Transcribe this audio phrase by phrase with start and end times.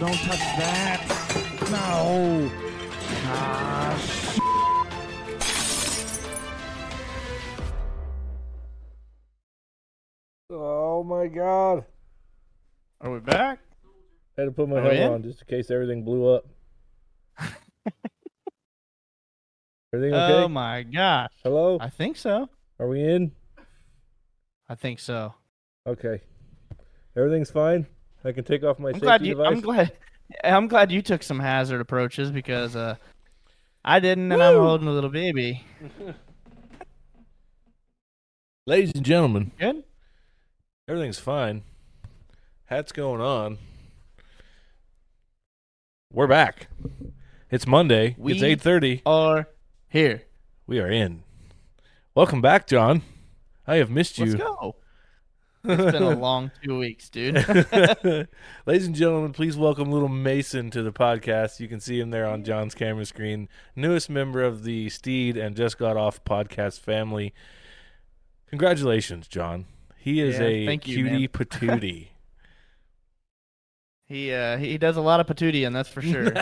[0.00, 1.04] Don't touch that.
[1.70, 2.50] No.
[3.26, 4.38] Ah, sh-
[10.50, 11.84] Oh my god.
[13.02, 13.58] Are we back?
[14.38, 16.46] I had to put my Are helmet on just in case everything blew up.
[19.92, 20.32] everything okay?
[20.44, 21.32] Oh my gosh.
[21.42, 21.76] Hello?
[21.78, 22.48] I think so.
[22.78, 23.32] Are we in?
[24.66, 25.34] I think so.
[25.86, 26.22] Okay.
[27.14, 27.86] Everything's fine?
[28.24, 29.34] I can take off my I'm safety glad you.
[29.34, 29.46] device?
[29.48, 29.92] I'm glad.
[30.44, 32.96] I'm glad you took some hazard approaches because uh,
[33.84, 35.64] I didn't, and I'm holding a little baby.
[38.66, 39.82] Ladies and gentlemen, Good.
[40.86, 41.62] everything's fine.
[42.66, 43.58] Hat's going on.
[46.12, 46.68] We're back.
[47.50, 48.14] It's Monday.
[48.18, 49.02] We- it's 8:30.
[49.06, 49.48] Are
[49.88, 50.22] here.
[50.66, 51.22] We are in.
[52.14, 53.02] Welcome back, John.
[53.66, 54.26] I have missed you.
[54.26, 54.76] Let's go.
[55.62, 57.34] It's been a long two weeks, dude.
[58.66, 61.60] Ladies and gentlemen, please welcome little Mason to the podcast.
[61.60, 63.48] You can see him there on John's camera screen.
[63.76, 67.34] Newest member of the Steed and Just Got Off podcast family.
[68.48, 69.66] Congratulations, John.
[69.96, 71.28] He is Yeah, a thank you, cutie man.
[71.28, 72.08] patootie.
[74.06, 76.32] he uh, he does a lot of patootie, and that's for sure.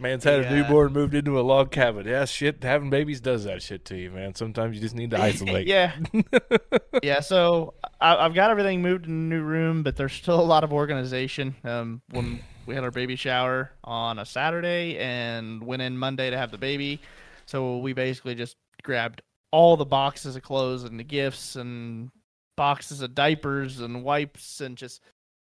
[0.00, 0.54] Man's had a Yeah.
[0.62, 2.06] newborn, moved into a log cabin.
[2.06, 2.62] Yeah, shit.
[2.64, 4.34] Having babies does that shit to you, man.
[4.34, 5.66] Sometimes you just need to isolate.
[5.66, 5.92] yeah,
[7.02, 7.20] yeah.
[7.20, 10.64] So I, I've got everything moved in a new room, but there's still a lot
[10.64, 11.54] of organization.
[11.64, 16.36] Um, when we had our baby shower on a Saturday and went in Monday to
[16.38, 17.00] have the baby,
[17.46, 22.10] so we basically just grabbed all the boxes of clothes and the gifts and
[22.56, 25.00] boxes of diapers and wipes and just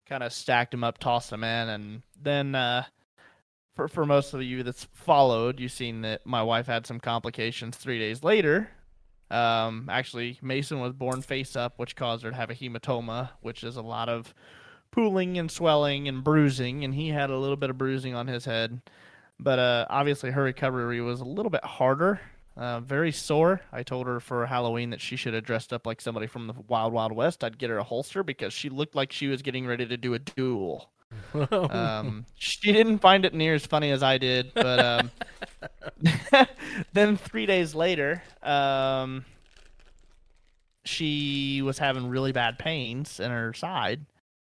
[0.09, 2.54] kind of stacked them up, tossed them in, and then.
[2.54, 2.84] uh
[3.76, 7.76] for, for most of you that's followed, you've seen that my wife had some complications
[7.76, 8.70] three days later.
[9.31, 13.62] Um, actually, Mason was born face up, which caused her to have a hematoma, which
[13.62, 14.34] is a lot of
[14.91, 18.47] pooling and swelling and bruising, and he had a little bit of bruising on his
[18.47, 18.81] head.
[19.38, 22.20] But uh, obviously, her recovery was a little bit harder,
[22.56, 23.60] uh, very sore.
[23.72, 26.54] I told her for Halloween that she should have dressed up like somebody from the
[26.69, 27.44] Wild Wild West.
[27.44, 30.15] I'd get her a holster because she looked like she was getting ready to do
[30.15, 30.91] a duel.
[31.70, 35.10] Um, she didn't find it near as funny as I did, but um,
[36.92, 39.24] then three days later, um,
[40.84, 44.06] she was having really bad pains in her side,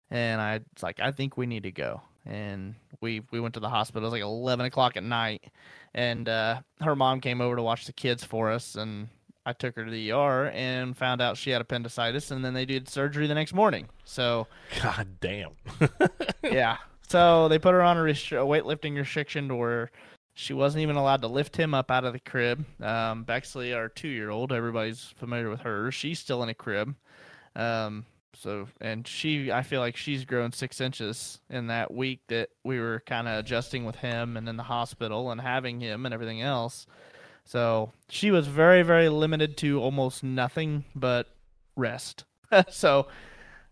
[0.09, 2.01] and I was like, I think we need to go.
[2.25, 4.03] And we we went to the hospital.
[4.03, 5.45] It was like eleven o'clock at night,
[5.93, 9.09] and uh, her mom came over to watch the kids for us, and
[9.45, 12.65] I took her to the ER and found out she had appendicitis, and then they
[12.65, 13.87] did surgery the next morning.
[14.03, 14.47] So
[14.83, 15.51] God damn.
[16.43, 16.77] yeah.
[17.07, 19.91] So they put her on a, restri- a weightlifting restriction to where
[20.35, 22.63] she wasn't even allowed to lift him up out of the crib.
[22.81, 25.91] Um, Bexley, our two-year-old, everybody's familiar with her.
[25.91, 26.95] She's still in a crib.
[27.55, 32.49] Um, so and she, I feel like she's grown six inches in that week that
[32.63, 36.13] we were kind of adjusting with him and in the hospital and having him and
[36.13, 36.85] everything else.
[37.45, 41.27] So she was very, very limited to almost nothing but
[41.75, 42.25] rest.
[42.69, 43.07] so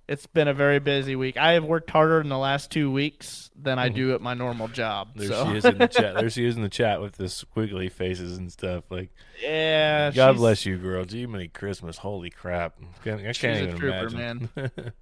[0.08, 1.38] it's been a very busy week.
[1.38, 4.70] I have worked harder in the last two weeks than I do at my normal
[4.70, 5.10] job.
[5.16, 6.16] There so she is in the chat.
[6.16, 8.86] There she is in the chat with the squiggly faces and stuff.
[8.90, 9.12] Like,
[9.44, 11.06] yeah, God bless you, girl.
[11.08, 11.98] Jiminy Christmas.
[11.98, 12.78] Holy crap.
[13.04, 14.50] Can't- I can't She's a even trooper, imagine.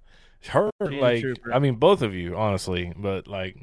[0.48, 1.24] Her, She's like.
[1.52, 2.92] I mean, both of you, honestly.
[2.96, 3.56] But, like,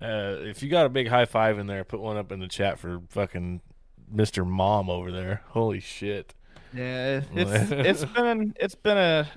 [0.00, 2.48] uh, if you got a big high five in there, put one up in the
[2.48, 3.60] chat for fucking
[4.14, 4.46] Mr.
[4.46, 5.42] Mom over there.
[5.48, 6.34] Holy shit.
[6.72, 9.28] Yeah, it's it's been it's been a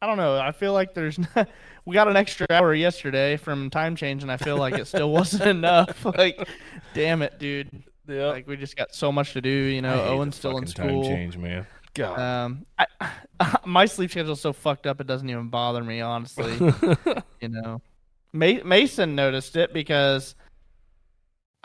[0.00, 0.38] I don't know.
[0.38, 1.18] I feel like there's
[1.84, 5.10] we got an extra hour yesterday from time change, and I feel like it still
[5.10, 6.04] wasn't enough.
[6.04, 6.48] Like,
[6.94, 7.82] damn it, dude.
[8.06, 8.26] Yeah.
[8.26, 9.50] Like we just got so much to do.
[9.50, 11.02] You know, Owen's still in school.
[11.02, 11.66] Time change, man.
[11.94, 12.18] God.
[12.18, 16.54] Um, I, my sleep schedule's so fucked up it doesn't even bother me, honestly.
[17.40, 17.80] you know,
[18.32, 20.34] Ma- Mason noticed it because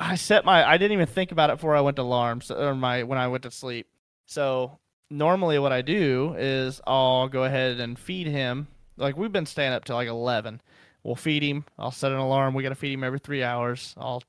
[0.01, 0.67] I set my.
[0.67, 3.27] I didn't even think about it before I went to alarms or my when I
[3.27, 3.87] went to sleep.
[4.27, 8.67] So normally, what I do is I'll go ahead and feed him.
[8.97, 10.59] Like we've been staying up till like eleven.
[11.03, 11.65] We'll feed him.
[11.77, 12.53] I'll set an alarm.
[12.53, 13.93] We got to feed him every three hours.
[13.97, 14.23] I'll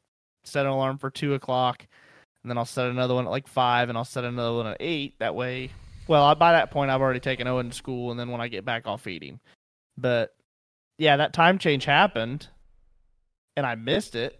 [0.44, 1.86] set an alarm for two o'clock,
[2.42, 4.76] and then I'll set another one at like five, and I'll set another one at
[4.78, 5.14] eight.
[5.20, 5.70] That way,
[6.06, 8.64] well, by that point, I've already taken Owen to school, and then when I get
[8.64, 9.40] back, I'll feed him.
[9.96, 10.34] But
[10.98, 12.48] yeah, that time change happened,
[13.56, 14.38] and I missed it.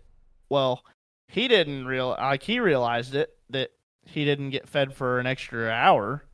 [0.50, 0.84] Well,
[1.32, 3.70] he didn't real like he realized it that
[4.05, 6.25] he didn't get fed for an extra hour,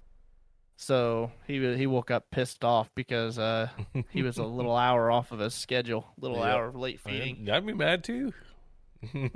[0.77, 3.69] so he he woke up pissed off because uh
[4.11, 7.49] he was a little hour off of his schedule, little hour late feeding.
[7.51, 8.33] I'd be mad too.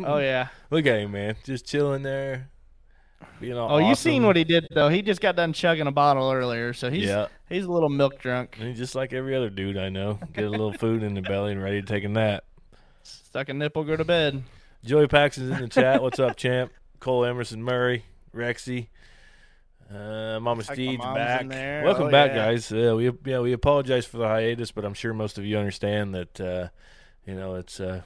[0.05, 0.49] Oh yeah.
[0.71, 1.37] Look at him, man.
[1.45, 2.51] Just chilling there.
[3.41, 4.89] being all Oh, you seen what he did though?
[4.89, 7.29] He just got done chugging a bottle earlier, so he's Yeah.
[7.49, 8.57] he's a little milk drunk.
[8.59, 10.19] And just like every other dude I know.
[10.33, 12.43] Get a little food in the belly and ready to take a nap.
[13.05, 14.43] Stuck a nipple, go to bed.
[14.85, 16.03] Joey Paxton's in the chat.
[16.03, 16.73] What's up, champ?
[16.99, 18.89] Cole Emerson Murray, Rexy,
[19.93, 21.49] uh, Mama Steed's back.
[21.49, 21.85] there.
[21.85, 22.37] Welcome Oh, back, yeah.
[22.47, 22.71] guys.
[22.71, 26.15] Yeah, we yeah we apologize for the hiatus, but I'm sure most of you understand
[26.15, 26.69] that uh,
[27.27, 28.03] you know it's uh,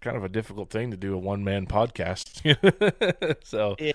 [0.00, 2.42] kind of a difficult thing to do a one man podcast.
[3.44, 3.92] so, Yeah.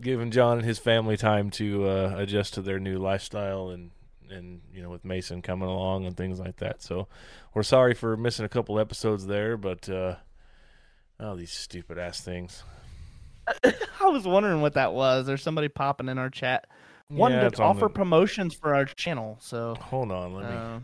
[0.00, 3.90] giving John and his family time to uh, adjust to their new lifestyle and
[4.30, 6.82] and you know with Mason coming along and things like that.
[6.82, 7.08] So,
[7.52, 10.16] we're sorry for missing a couple episodes there, but uh,
[11.22, 12.62] oh these stupid ass things.
[13.64, 15.26] I was wondering what that was.
[15.26, 16.66] There's somebody popping in our chat.
[17.10, 20.78] Wanted Yeah, to offer the- promotions for our channel, so Hold on, let me uh,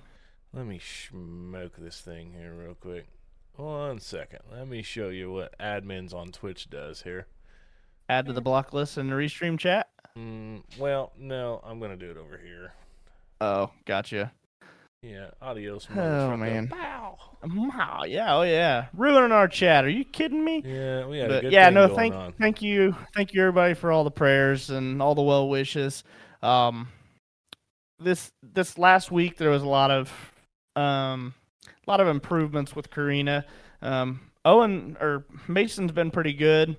[0.54, 3.06] let me smoke this thing here real quick.
[3.56, 4.40] One second.
[4.52, 7.26] Let me show you what admins on Twitch does here.
[8.08, 9.88] add to the block list in the restream chat.
[10.16, 12.72] Mm, well, no, I'm gonna do it over here.
[13.40, 14.32] Oh, gotcha.
[15.02, 15.86] Yeah, adios.
[15.94, 16.68] Oh, man.
[16.68, 17.16] Pow.
[17.44, 19.84] Wow, yeah, oh yeah, ruining our chat.
[19.84, 20.60] Are you kidding me?
[20.66, 22.32] Yeah, we had a But good yeah, no, thank on.
[22.32, 26.02] thank you, thank you everybody for all the prayers and all the well wishes.
[26.42, 26.88] Um,
[28.00, 30.10] this this last week there was a lot of
[30.74, 31.32] um,
[31.86, 33.44] a lot of improvements with Karina.
[33.82, 36.76] Um, Owen or Mason's been pretty good.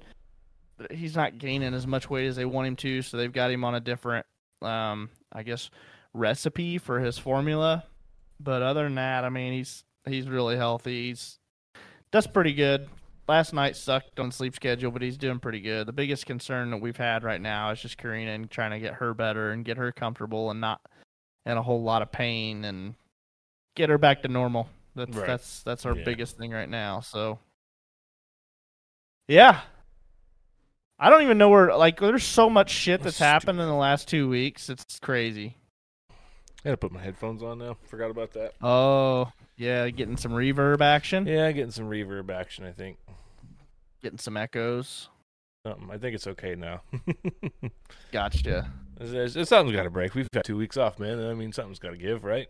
[0.92, 3.64] He's not gaining as much weight as they want him to, so they've got him
[3.64, 4.26] on a different,
[4.62, 5.70] um, I guess,
[6.14, 7.86] recipe for his formula.
[8.40, 11.08] But other than that, I mean, he's he's really healthy.
[11.10, 11.38] He's
[12.12, 12.88] does pretty good
[13.28, 15.88] last night sucked on sleep schedule, but he's doing pretty good.
[15.88, 18.96] The biggest concern that we've had right now is just Karina and trying to get
[18.96, 20.82] her better and get her comfortable and not
[21.46, 22.96] in a whole lot of pain and
[23.76, 24.68] get her back to normal.
[24.96, 25.28] That's Right.
[25.28, 26.04] that's that's our Yeah.
[26.06, 27.02] biggest thing right now.
[27.02, 27.40] So
[29.28, 29.62] yeah.
[30.98, 34.08] I don't even know where like there's so much shit that's happened in the last
[34.10, 34.70] 2 weeks.
[34.70, 35.56] It's crazy.
[36.64, 37.78] I gotta put my headphones on now.
[37.88, 38.54] Forgot about that.
[38.62, 42.66] Oh, yeah, getting some reverb action, Yeah, getting some reverb action.
[42.66, 42.98] I think.
[44.02, 45.10] getting some echoes.
[45.66, 45.90] Something.
[45.92, 46.82] I think it's okay now.
[48.12, 48.72] Gotcha.
[49.00, 50.16] It's- it's- it's- something's got to break.
[50.16, 51.20] We've got two weeks off, man.
[51.26, 52.48] I mean, something's got to give, right?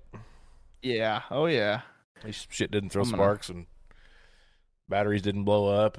[0.82, 1.22] Yeah.
[1.30, 1.82] Oh yeah.
[2.24, 3.66] Least shit didn't throw I'm gonna- sparks and
[4.88, 5.98] batteries didn't blow up.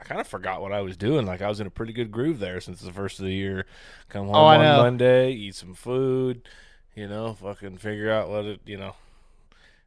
[0.00, 1.26] I kind of forgot what I was doing.
[1.26, 3.66] Like I was in a pretty good groove there since the first of the year.
[4.08, 4.76] Come oh, home Oh, on.
[4.78, 6.48] Monday, eat some food,
[6.96, 8.96] you know, fucking figure out what it, you know.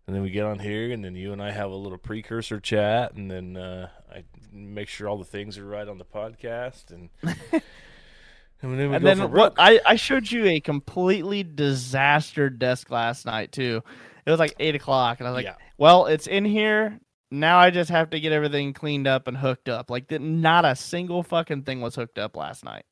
[0.07, 2.59] And then we get on here, and then you and I have a little precursor
[2.59, 6.91] chat, and then uh, I make sure all the things are right on the podcast,
[6.91, 7.61] and and
[8.61, 9.53] then we and go then for what?
[9.57, 13.83] I, I showed you a completely disaster desk last night too.
[14.25, 17.59] It was like eight o'clock, and I was like, yeah, "Well, it's in here now.
[17.59, 19.89] I just have to get everything cleaned up and hooked up.
[19.91, 22.85] Like, not a single fucking thing was hooked up last night.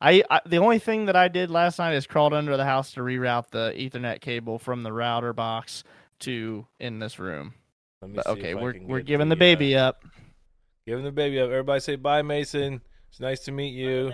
[0.00, 2.92] I, I the only thing that I did last night is crawled under the house
[2.92, 5.84] to reroute the Ethernet cable from the router box
[6.20, 7.54] to in this room.
[8.02, 10.04] Let me But see okay, we're we're giving the uh, baby up.
[10.86, 11.50] Giving the baby up.
[11.50, 12.82] Everybody say bye, Mason.
[13.10, 14.12] It's nice to meet you,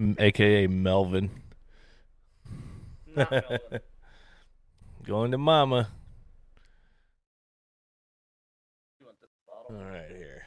[0.00, 1.30] M- aka Melvin.
[5.06, 5.88] Going to Mama.
[9.68, 10.44] All right, here.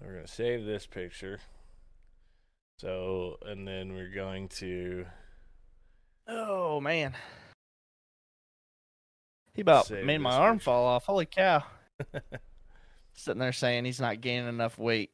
[0.00, 1.38] We're gonna save this picture.
[2.80, 5.04] So, and then we're going to.
[6.26, 7.12] Oh man.
[9.52, 10.64] He about Save made my arm picture.
[10.64, 11.04] fall off.
[11.04, 11.62] Holy cow.
[13.14, 15.10] Sitting there saying he's not gaining enough weight.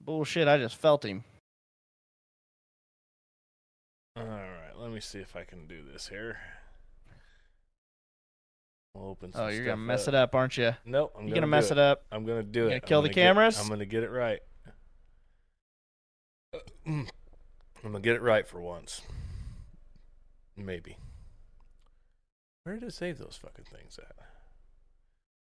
[0.00, 1.22] Bullshit, I just felt him.
[4.16, 6.38] All right, let me see if I can do this here.
[8.96, 9.30] We'll open.
[9.34, 10.08] Oh, some Oh, you're gonna mess up.
[10.08, 10.74] it up, aren't you?
[10.84, 12.02] Nope, I'm You're gonna, gonna mess do it up.
[12.10, 12.68] I'm gonna do You it.
[12.70, 13.60] gonna I'm kill the gonna get- cameras?
[13.60, 14.40] I'm gonna get it right.
[16.86, 17.06] I'm
[17.82, 19.02] gonna get it right for once.
[20.56, 20.96] Maybe.
[22.64, 24.16] Where did it save those fucking things at?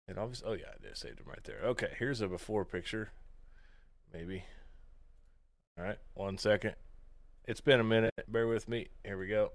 [0.08, 0.50] It obviously.
[0.50, 1.60] Oh yeah, I did saved them right there.
[1.64, 3.12] Okay, here's a before picture.
[4.14, 4.44] Maybe.
[5.78, 6.76] All right, one second.
[7.46, 8.14] It's been a minute.
[8.28, 8.88] Bear with me.
[9.04, 9.52] Here we go.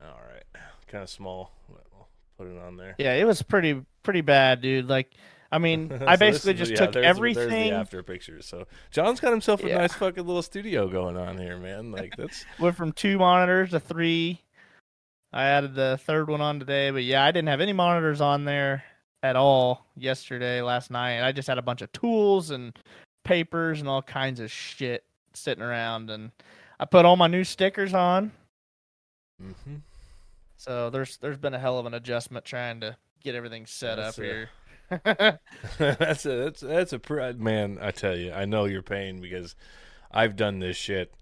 [0.00, 0.44] All right,
[0.86, 1.52] kind of small.
[1.68, 2.94] We'll put it on there.
[2.98, 4.88] Yeah, it was pretty pretty bad, dude.
[4.88, 5.12] Like,
[5.50, 7.48] I mean, So I basically is- just yeah, took there's everything.
[7.48, 8.46] There's the after pictures.
[8.46, 9.78] So John's got himself a Yeah.
[9.78, 11.90] nice fucking little studio going on here, man.
[11.90, 14.40] Like that's Went from two monitors to three.
[15.32, 18.44] I added the third one on today, but yeah, I didn't have any monitors on
[18.44, 18.82] there
[19.22, 21.22] at all yesterday, last night.
[21.26, 22.72] I just had a bunch of tools and
[23.24, 26.30] papers and all kinds of shit sitting around, and
[26.80, 28.32] I put all my new stickers on.
[29.40, 29.76] hmm
[30.56, 34.18] So there's there's been a hell of an adjustment trying to get everything set That's,
[34.18, 34.48] up here.
[35.78, 37.78] that's a that's that's a pr- man.
[37.80, 39.54] I tell you, I know your pain because
[40.10, 41.12] I've done this shit.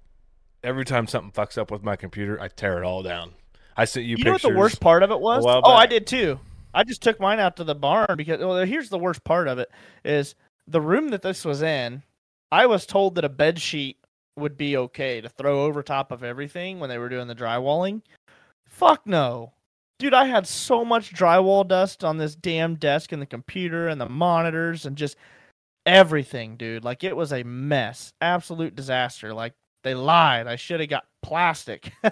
[0.63, 3.33] Every time something fucks up with my computer, I tear it all down.
[3.77, 5.45] I sent you, You know what the worst part of it was?
[5.47, 6.41] Oh, I did too.
[6.73, 9.59] I just took mine out to the barn because well, here's the worst part of
[9.59, 9.71] it
[10.05, 10.35] is
[10.67, 12.03] the room that this was in.
[12.53, 13.99] I was told that a bed sheet
[14.37, 18.03] would be okay to throw over top of everything when they were doing the drywalling.
[18.67, 19.53] Fuck no.
[19.99, 24.01] Dude, I had so much drywall dust on this damn desk and the computer and
[24.01, 25.17] the monitors and just
[25.87, 26.85] everything, dude.
[26.85, 28.13] Like it was a mess.
[28.21, 29.33] Absolute disaster.
[29.33, 30.47] Like they lied.
[30.47, 31.93] I should have got plastic.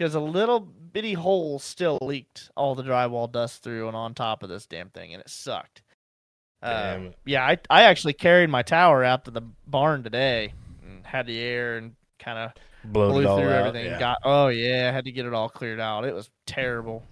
[0.00, 4.42] Because a little bitty hole still leaked all the drywall dust through and on top
[4.42, 5.82] of this damn thing, and it sucked.
[6.62, 7.18] Uh, it.
[7.26, 11.38] yeah, I I actually carried my tower out to the barn today and had the
[11.38, 12.52] air and kind of
[12.84, 13.86] blew through everything.
[13.86, 13.98] yeah.
[13.98, 16.04] Got oh yeah, I had to get it all cleared out.
[16.04, 17.04] It was terrible.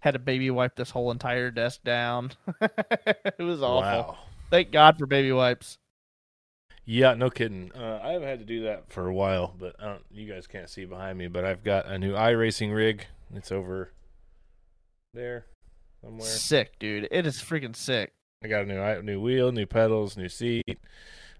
[0.00, 2.32] Had to baby wipe this whole entire desk down.
[2.60, 4.14] it was awful.
[4.14, 4.18] Wow.
[4.50, 5.78] Thank God for baby wipes.
[6.84, 7.70] Yeah, no kidding.
[7.76, 10.46] Uh, I haven't had to do that for a while, but I don't, you guys
[10.46, 11.26] can't see behind me.
[11.26, 13.06] But I've got a new iRacing rig.
[13.34, 13.92] It's over
[15.12, 15.44] there
[16.02, 16.26] somewhere.
[16.26, 17.08] Sick, dude.
[17.10, 18.12] It is freaking sick.
[18.42, 20.78] I got a new new wheel, new pedals, new seat.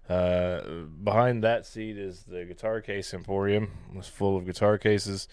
[0.09, 0.61] Uh,
[1.03, 3.69] behind that seat is the guitar case emporium.
[3.95, 5.27] It's full of guitar cases.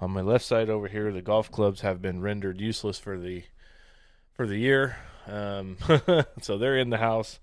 [0.00, 3.42] On my left side over here, the golf clubs have been rendered useless for the
[4.32, 4.96] for the year.
[5.26, 5.76] Um,
[6.40, 7.40] so they're in the house.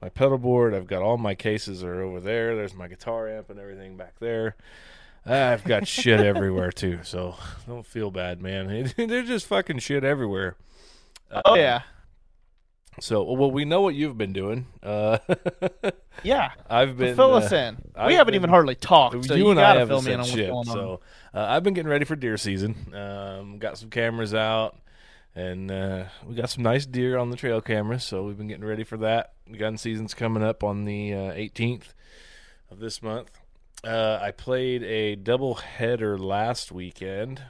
[0.00, 2.56] My pedal board, I've got all my cases are over there.
[2.56, 4.56] There's my guitar amp and everything back there.
[5.24, 7.36] I've got shit everywhere too, so
[7.68, 8.90] don't feel bad, man.
[8.96, 10.56] They're just fucking shit everywhere.
[11.30, 11.82] Oh Uh, yeah,
[13.00, 14.66] so, well, we know what you've been doing.
[14.82, 15.18] Uh,
[16.22, 16.52] yeah.
[16.68, 17.78] I've been fill uh, us in.
[17.96, 20.12] I've we haven't been- even hardly talked, so you, you, and I haven't fill me
[20.12, 20.50] in said on what's shit.
[20.50, 20.74] going on.
[20.74, 21.00] So,
[21.34, 22.94] uh, I've been getting ready for deer season.
[22.94, 24.78] Um, got some cameras out,
[25.34, 28.04] and uh, we got some nice deer on the trail cameras.
[28.04, 29.32] So we've been getting ready for that.
[29.58, 31.94] Gun season's coming up on the uh, 18th
[32.70, 33.30] of this month.
[33.84, 37.42] Uh, I played a double header last weekend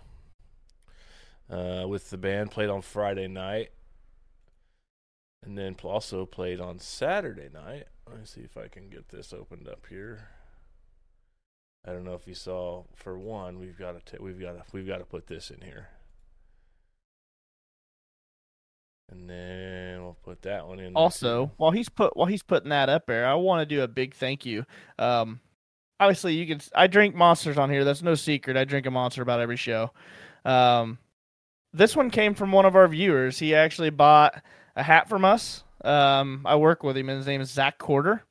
[1.50, 2.50] uh, with the band.
[2.50, 3.70] Played on Friday night,
[5.42, 7.84] and then also played on Saturday night.
[8.08, 10.28] Let me see if I can get this opened up here.
[11.86, 12.84] I don't know if you saw.
[12.94, 15.88] For one, we've got to we've got to we've got to put this in here,
[19.10, 20.94] and then we'll put that one in.
[20.94, 23.88] Also, while he's put while he's putting that up there, I want to do a
[23.88, 24.64] big thank you.
[24.98, 25.40] Um,
[25.98, 26.60] obviously, you can.
[26.74, 27.84] I drink monsters on here.
[27.84, 28.56] That's no secret.
[28.56, 29.90] I drink a monster about every show.
[30.44, 30.98] Um,
[31.72, 33.40] this one came from one of our viewers.
[33.40, 34.40] He actually bought
[34.76, 35.64] a hat from us.
[35.84, 38.22] Um, I work with him, and his name is Zach Quarter.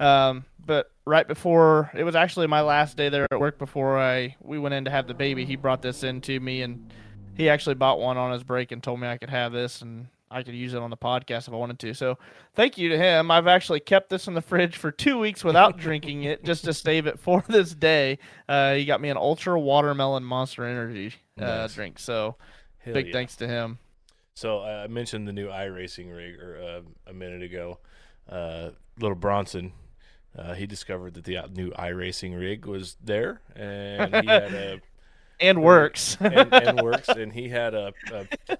[0.00, 4.36] Um, but right before it was actually my last day there at work before I
[4.40, 6.92] we went in to have the baby, he brought this in to me, and
[7.36, 10.06] he actually bought one on his break and told me I could have this and
[10.30, 11.94] I could use it on the podcast if I wanted to.
[11.94, 12.18] So
[12.54, 13.30] thank you to him.
[13.30, 16.72] I've actually kept this in the fridge for two weeks without drinking it just to
[16.72, 18.18] save it for this day.
[18.48, 21.74] Uh, he got me an ultra watermelon monster energy uh, Nice.
[21.74, 21.98] drink.
[21.98, 22.36] So
[22.78, 23.12] Hell big yeah.
[23.12, 23.78] thanks to him.
[24.34, 27.78] So uh, I mentioned the new iRacing rig or, uh, a minute ago.
[28.28, 29.72] Uh, little Bronson,
[30.36, 34.80] uh, he discovered that the uh, new iRacing rig was there, and he had a
[35.40, 36.16] And works.
[36.20, 38.58] and, and works, and he had a, a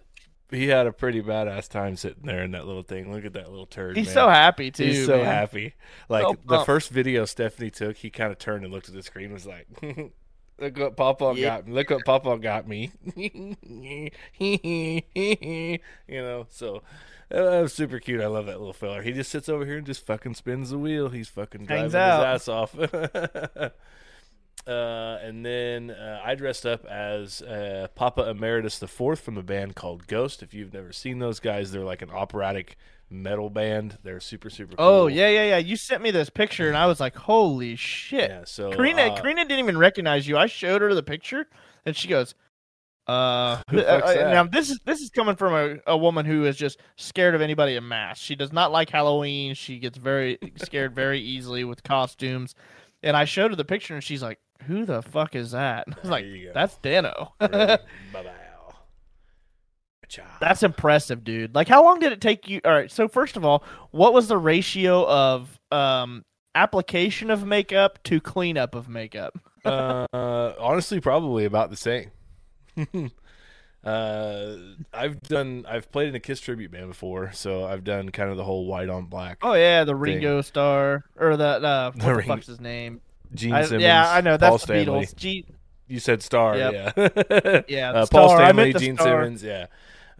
[0.51, 3.13] he had a pretty badass time sitting there in that little thing.
[3.13, 3.97] Look at that little turd.
[3.97, 4.15] He's man.
[4.15, 4.85] so happy too.
[4.85, 5.27] He's so man.
[5.27, 5.75] happy.
[6.09, 9.03] Like So the first video Stephanie took, he kind of turned and looked at the
[9.03, 9.67] screen, and was like,
[10.59, 11.49] "Look what Papa Yeah.
[11.59, 11.73] got me!
[11.73, 12.91] Look what Papa got me!"
[14.39, 16.77] you know, so
[17.31, 18.21] uh, that was super cute.
[18.21, 19.03] I love that little feller.
[19.03, 21.09] He just sits over here and just fucking spins the wheel.
[21.09, 22.75] He's fucking driving his ass off.
[24.65, 29.43] Uh, and then uh, I dressed up as uh, Papa Emeritus the Fourth from a
[29.43, 30.41] band called Ghost.
[30.41, 32.77] If you've never seen those guys, they're like an operatic
[33.13, 33.99] metal band.
[34.03, 34.77] They're super super.
[34.77, 34.85] Cool.
[34.85, 35.59] Oh yeah, yeah, yeah.
[35.59, 38.45] You sent me this picture, and I was like, "Holy shit!" yeah.
[38.45, 40.37] So Karina, uh, Karina didn't even recognize you.
[40.37, 41.47] I showed her the picture,
[41.85, 42.35] and she goes,
[43.07, 43.11] "Uh,
[43.73, 46.79] uh, uh, now this is this is coming from a, a woman who is just
[46.97, 48.23] scared of anybody in mask.
[48.23, 49.55] She does not like Halloween.
[49.55, 52.55] She gets very scared very easily with costumes."
[53.05, 55.95] And I showed her the picture, and she's like, "Who the fuck is that?" And
[55.99, 57.79] I was like, "That's Dano." bye
[58.13, 58.42] bye.
[60.41, 61.55] That's impressive, dude.
[61.55, 62.61] Like, how long did it take you?
[62.65, 62.91] All right.
[62.91, 68.75] So first of all, what was the ratio of um application of makeup to cleanup
[68.75, 69.39] of makeup?
[69.65, 70.07] uh,
[70.59, 72.11] honestly, probably about the same.
[73.85, 74.57] uh,
[74.93, 75.65] I've done.
[75.69, 78.67] I've played in a Kiss tribute band before, so I've done kind of the whole
[78.67, 79.39] white on black.
[79.43, 83.01] Oh yeah, the Ringo Starr or the uh, what The the, Ring- fuck's his name?
[83.35, 83.83] Gene I- Simmons.
[83.83, 85.07] yeah, I know Paul that's the Stanley.
[85.07, 85.17] Beatles.
[85.17, 85.47] G-
[85.89, 86.73] You said Star, Yep.
[86.97, 87.61] yeah.
[87.69, 89.23] Yeah, uh, the Paul Stanley, the Gene Star.
[89.23, 89.67] Simmons, yeah.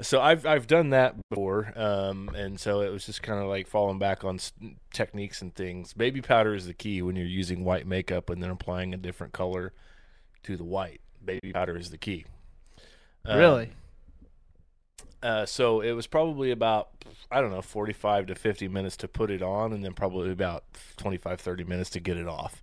[0.03, 3.67] So I've I've done that before, um, and so it was just kind of like
[3.67, 4.53] falling back on s-
[4.93, 5.93] techniques and things.
[5.93, 9.33] Baby powder is the key when you're using white makeup and then applying a different
[9.33, 9.73] color
[10.45, 11.01] to the white.
[11.25, 12.25] Baby powder is the key.
[13.25, 13.71] Um, really?
[15.23, 16.89] Uh, so it was probably about
[17.31, 20.65] I don't know 45 to 50 minutes to put it on, and then probably about
[20.97, 22.63] 25 30 minutes to get it off.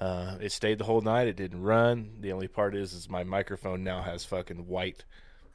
[0.00, 1.26] Uh, it stayed the whole night.
[1.26, 2.18] It didn't run.
[2.20, 5.04] The only part is, is my microphone now has fucking white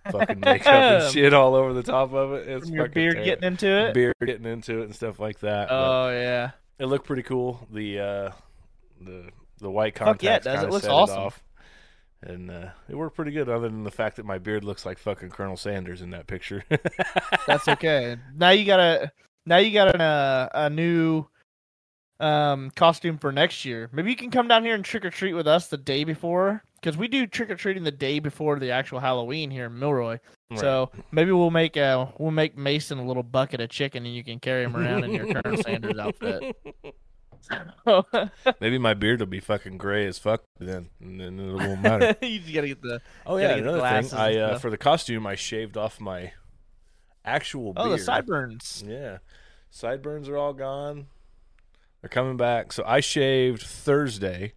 [0.09, 2.47] fucking makeup and shit all over the top of it.
[2.47, 3.25] It's From your beard terrible.
[3.25, 3.93] getting into it?
[3.93, 5.69] beard getting into it and stuff like that.
[5.69, 6.51] but Oh yeah.
[6.79, 7.67] it looked pretty cool.
[7.71, 8.31] The uh,
[8.99, 9.29] the
[9.59, 10.63] the white Fuck yeah, it does.
[10.63, 11.17] It looks set awesome.
[11.17, 11.43] it off.
[12.23, 14.99] And uh, it worked pretty good, other than the fact that my beard looks like
[14.99, 16.63] fucking Colonel Sanders in that picture.
[17.47, 18.15] That's okay.
[18.35, 19.11] now you got a
[19.47, 21.25] now you got an, uh, a new
[22.19, 23.89] um costume for next year.
[23.91, 26.63] Maybe you can come down here and trick or treat with us the day before
[26.81, 30.19] because we do trick or treating the day before the actual Halloween here in Milroy.
[30.57, 34.23] So maybe we'll make uh we'll make Mason a little bucket of chicken and you
[34.23, 36.57] can carry him around in your Colonel Sanders outfit.
[38.59, 42.15] Maybe my beard will be fucking gray as fuck then, and then it won't matter.
[42.25, 44.17] you just gotta get the oh yeah, another thing.
[44.17, 46.33] I uh, for the costume, I shaved off my
[47.25, 47.99] actual oh beard.
[47.99, 48.83] the sideburns.
[48.85, 49.19] Yeah,
[49.69, 51.07] sideburns are all gone.
[52.01, 52.73] They're coming back.
[52.73, 54.53] So I shaved Thursday,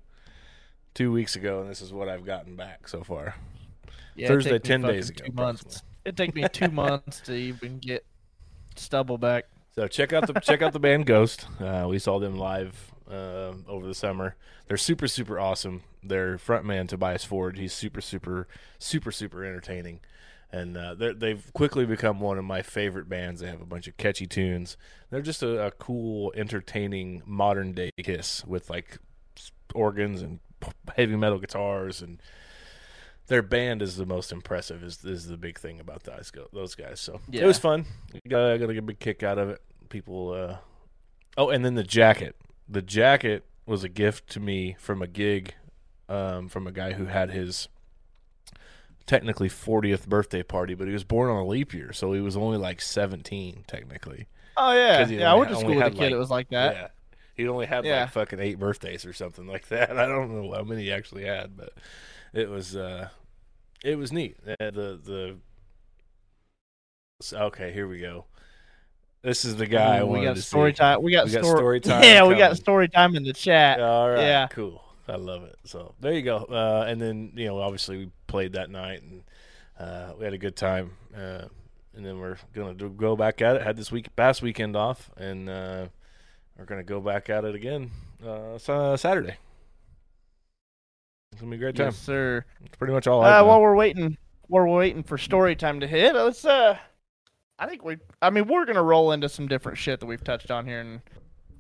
[0.94, 3.34] two weeks ago, and this is what I've gotten back so far.
[4.16, 5.82] Yeah, Thursday, it'd take me 10 days ago, Two months.
[6.04, 8.04] It'd take me two months to even get
[8.76, 9.46] stubble back.
[9.74, 11.46] So check out the check out the band Ghost.
[11.58, 14.36] Uh, we saw them live uh, over the summer.
[14.68, 15.82] They're super super awesome.
[16.02, 18.46] Their frontman Tobias Forge, he's super super
[18.78, 19.98] super super entertaining,
[20.52, 23.40] and uh, they've quickly become one of my favorite bands.
[23.40, 24.76] They have a bunch of catchy tunes.
[25.10, 28.98] They're just a, a cool, entertaining modern day Kiss with like
[29.74, 30.38] organs and
[30.96, 32.20] heavy metal guitars and.
[33.27, 34.83] Their band is the most impressive.
[34.83, 37.00] Is is the big thing about those go- those guys.
[37.00, 37.87] So it was fun.
[38.29, 39.62] Got I got a big kick out of it.
[39.88, 40.33] People.
[40.35, 40.57] uh
[41.38, 42.37] Oh, and then the jacket.
[42.68, 45.55] The jacket was a gift to me from a gig
[46.07, 47.66] um, from a guy who had his
[49.07, 52.37] technically 40th birthday party, but he was born on a leap year, so he was
[52.37, 54.27] only like 17 technically.
[54.57, 55.33] Oh yeah, yeah.
[55.33, 56.74] I went to school with a kid like- that was like that.
[56.74, 56.88] Yeah.
[57.35, 58.03] He only had Yeah.
[58.03, 59.90] like fucking eight birthdays or something like that.
[59.99, 61.73] I don't know how many he actually had, but
[62.33, 63.09] it was uh
[63.85, 64.37] it was neat.
[64.47, 65.37] Uh, the the
[67.20, 68.25] so- okay, here we go.
[69.23, 70.77] This is the guy I Ooh, we got to story see.
[70.79, 71.03] time.
[71.03, 73.81] We got, We got story, time Yeah, we got story time in the chat.
[73.81, 74.49] All right, Yeah.
[74.49, 74.83] cool.
[75.09, 75.57] I love it.
[75.64, 76.38] So there you go.
[76.44, 79.23] Uh, and then you know, obviously we played that night and
[79.79, 80.92] uh, we had a good time.
[81.16, 81.44] Uh,
[81.97, 83.62] and then we're gonna do, go back at it.
[83.62, 85.49] Had this week past weekend off, and
[86.56, 87.90] uh, we're gonna go back at it again
[88.26, 89.36] uh, Saturday.
[91.32, 91.86] It's gonna be a great time.
[91.86, 92.44] Yes, sir.
[92.64, 93.22] It's pretty much all.
[93.22, 94.16] I've Uh, while we're waiting,
[94.48, 96.44] while we're waiting for story time to hit, let's.
[96.44, 96.76] Uh,
[97.58, 97.98] I think we.
[98.22, 101.00] I mean, we're gonna roll into some different shit that we've touched on here, and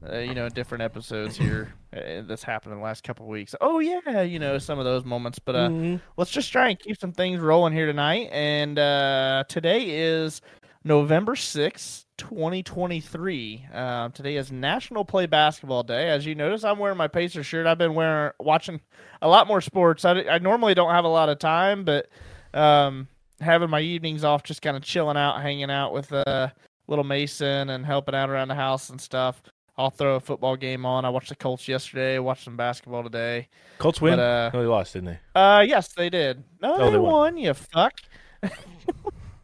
[0.08, 3.54] uh, you know, different episodes here uh, that's happened in the last couple of weeks.
[3.60, 5.38] Oh yeah, you know, some of those moments.
[5.40, 6.00] But uh, Mhm.
[6.16, 8.28] let's just try and keep some things rolling here tonight.
[8.30, 10.40] And uh, today is
[10.86, 13.66] November sixth, 2023.
[13.72, 16.10] Uh, today is National Play Basketball Day.
[16.10, 17.66] As you notice, I'm wearing my Pacer shirt.
[17.66, 18.80] I've been wearing watching
[19.22, 20.04] a lot more sports.
[20.04, 22.08] I, I normally don't have a lot of time, but
[22.52, 23.08] um,
[23.40, 26.48] having my evenings off, just kind of chilling out, hanging out with uh,
[26.86, 29.42] little Mason and helping out around the house and stuff.
[29.78, 31.04] I'll throw a football game on.
[31.06, 32.18] I watched the Colts yesterday.
[32.18, 33.48] Watched some basketball today.
[33.78, 34.16] Colts win.
[34.18, 35.40] But, uh, no, they lost, didn't they?
[35.40, 36.44] Uh, yes, they did.
[36.60, 37.12] No, Oh, they, they won.
[37.12, 37.36] won.
[37.38, 37.94] You fuck.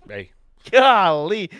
[0.08, 0.32] Hey,
[0.70, 1.50] Golly.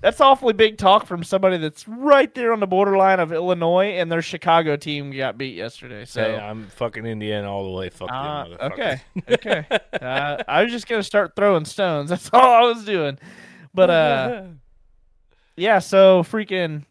[0.00, 4.10] That's awfully big talk from somebody that's right there on the borderline of Illinois, and
[4.10, 6.04] their Chicago team got beat yesterday.
[6.04, 7.88] So, hey, I'm fucking Indiana all the way.
[7.88, 9.64] Fuck them, okay, okay.
[10.00, 12.10] uh, I was just gonna start throwing stones.
[12.10, 13.16] That's all I was doing.
[13.74, 14.42] But uh,
[15.56, 15.78] yeah.
[15.78, 16.84] So freaking,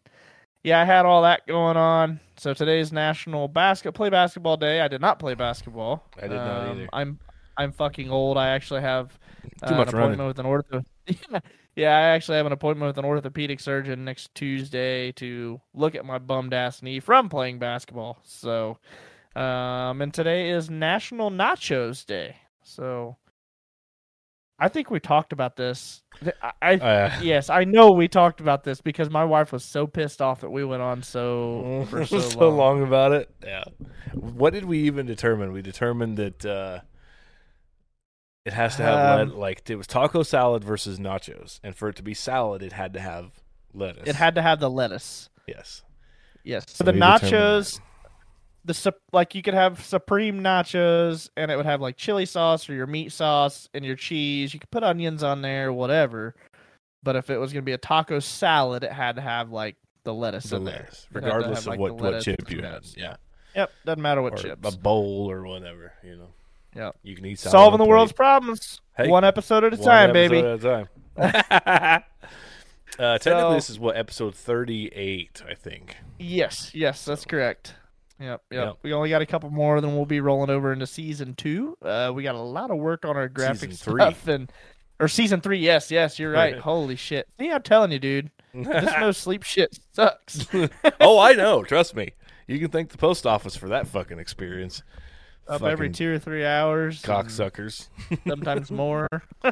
[0.64, 0.80] yeah.
[0.80, 2.22] I had all that going on.
[2.38, 4.80] So today's National Basket Play Basketball Day.
[4.80, 6.06] I did not play basketball.
[6.18, 6.90] I did not Um, either.
[6.94, 7.20] I'm
[7.58, 8.38] I'm fucking old.
[8.38, 9.20] I actually have
[9.62, 10.20] uh, Too much an running.
[10.20, 10.46] appointment with an
[10.80, 10.86] ortho.
[11.76, 11.96] yeah.
[11.96, 16.20] I actually have an appointment with an orthopedic surgeon next Tuesday to look at my
[16.20, 18.20] bummed ass knee from playing basketball.
[18.24, 18.78] So,
[19.36, 22.36] um, and today is National Nachos Day.
[22.64, 23.18] So,
[24.62, 26.04] I think we talked about this.
[26.44, 29.88] I, I Uh, yes, I know we talked about this because my wife was so
[29.88, 32.58] pissed off that we went on so for so, so long.
[32.58, 33.30] long about it.
[33.44, 33.64] Yeah.
[34.14, 35.52] What did we even determine?
[35.52, 36.80] We determined that uh,
[38.46, 41.90] it has to have Um, let, like it was taco salad versus nachos, and for
[41.90, 43.32] it to be salad, it had to have
[43.74, 44.08] lettuce.
[44.08, 45.30] It had to have the lettuce.
[45.48, 45.84] yes.
[46.44, 46.66] Yes.
[46.70, 47.80] So So the nachos,
[48.66, 52.68] the sup- like you could have supreme nachos and it would have like chili sauce
[52.68, 54.52] or your meat sauce and your cheese.
[54.54, 56.36] You could put onions on there, whatever.
[57.04, 60.14] But if it was gonna be a taco salad, it had to have like the
[60.16, 60.76] lettuce The in there.
[60.80, 62.86] lettuce, It had to regardless have, of like, what, the what chip you had.
[62.98, 63.16] Yeah.
[63.56, 64.74] Yep, doesn't matter what or chips.
[64.76, 66.30] a bowl or whatever, you know.
[66.76, 66.96] Yep.
[67.04, 70.40] You can eat Solving the a world's problems, Hey, one episode at a time, baby.
[70.40, 70.88] at a time.
[73.00, 75.98] uh, technically, So- this is what episode thirty-eight, I think.
[76.20, 77.76] Yes, yes, that's correct.
[78.20, 78.78] Yep, yep, Yep.
[78.84, 81.76] We only got a couple more, then we'll be rolling over into season two.
[81.82, 84.02] Uh, we got a lot of work on our graphic Season three.
[84.02, 84.52] stuff and
[85.00, 85.58] or season three.
[85.58, 86.58] Yes, yes, you're right.
[86.60, 87.28] Holy shit!
[87.40, 90.48] See, I'm telling you, dude, this no sleep shit sucks.
[91.02, 91.64] oh, I know.
[91.64, 92.12] Trust me.
[92.48, 94.84] You can thank the post office for that fucking experience.
[95.48, 97.88] Up every two or three hours, cocksuckers.
[98.28, 99.08] sometimes more.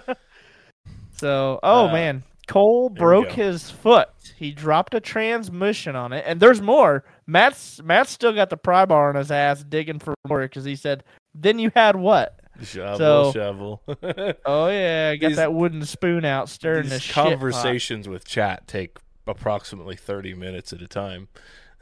[1.17, 4.10] so, oh Uh, man, Cole broke his foot.
[4.38, 7.04] He dropped a transmission on it, and there's more.
[7.28, 10.75] Matt's Matt's still got the pry bar on his ass, digging for more because he
[10.75, 11.04] said,
[11.36, 12.39] "Then you had what?
[12.63, 13.82] Shovel, So- shovel.
[14.45, 18.97] Oh yeah, got These- that wooden spoon out, stirring These shit conversations with chat take
[19.28, 21.28] approximately thirty minutes at a time.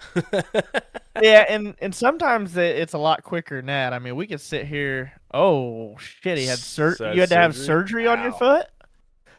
[1.22, 3.94] yeah, and and sometimes it's a lot quicker than that.
[3.94, 5.14] I mean, we could sit here.
[5.34, 8.04] Oh shit, he had sur- You had to have surgery?
[8.04, 8.68] surgery on your foot.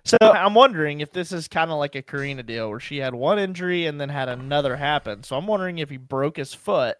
[0.04, 3.14] So I'm wondering if this is kind of like a Karina deal, where she had
[3.14, 5.22] one injury and then had another happen.
[5.22, 6.96] So I'm wondering if he broke his foot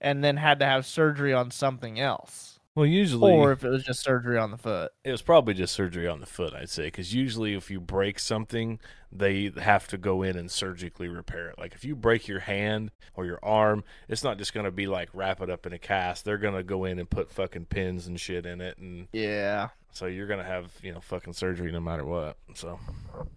[0.00, 3.84] and then had to have surgery on something else, Well, usually or if it was
[3.84, 4.90] just surgery on the foot.
[5.04, 8.18] It was probably just surgery on the foot, I'd say, because usually if you break
[8.18, 8.80] something,
[9.12, 11.58] they have to go in and surgically repair it.
[11.58, 14.88] Like if you break your hand or your arm, it's not just going to be
[14.88, 16.24] like wrap it up in a cast.
[16.24, 19.68] They're going to go in and put fucking pins and shit in it, and Yeah.
[19.92, 22.38] so you're going to have you know fucking surgery no matter what.
[22.54, 22.80] So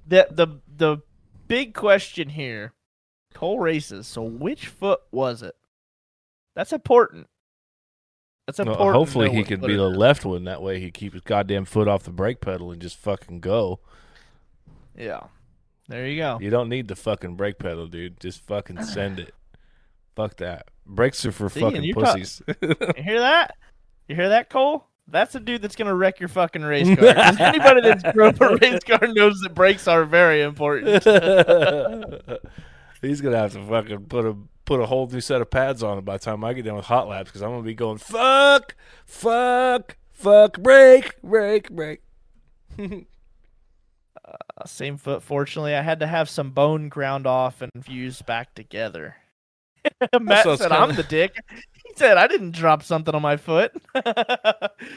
[0.08, 0.98] the the the
[1.48, 2.74] big question here
[3.34, 5.56] Cole races so which foot was it
[6.56, 7.28] that's important
[8.48, 10.46] that's important to hopefully he could be the left one.
[10.46, 13.80] That way he keeps his goddamn foot off the brake pedal and just fucking go.
[14.98, 15.26] yeah
[15.88, 18.20] there you go You don't need the fucking brake pedal, dude.
[18.20, 19.34] Just fucking send it.
[20.16, 20.68] Fuck that.
[20.86, 22.42] Brakes are for See, fucking pussies.
[22.62, 23.56] you hear that
[24.08, 27.08] you hear that Cole that's a dude that's gonna wreck your fucking race car.
[27.40, 31.04] anybody that's drove a race car knows that brakes are very important
[33.02, 34.36] He's gonna have to fucking put a
[34.68, 36.76] put a whole new set of pads on it by the time I get done
[36.76, 38.76] with hot laps because I'm gonna be going fuck,
[39.08, 42.02] fuck, fuck, break, break, break.
[44.26, 45.24] Uh, same foot.
[45.24, 49.16] Fortunately i had to have some bone ground off and fused back together.
[50.20, 51.34] Matt sounds said kinda- i'm the dick.
[51.86, 53.72] He said i didn't drop something on my foot.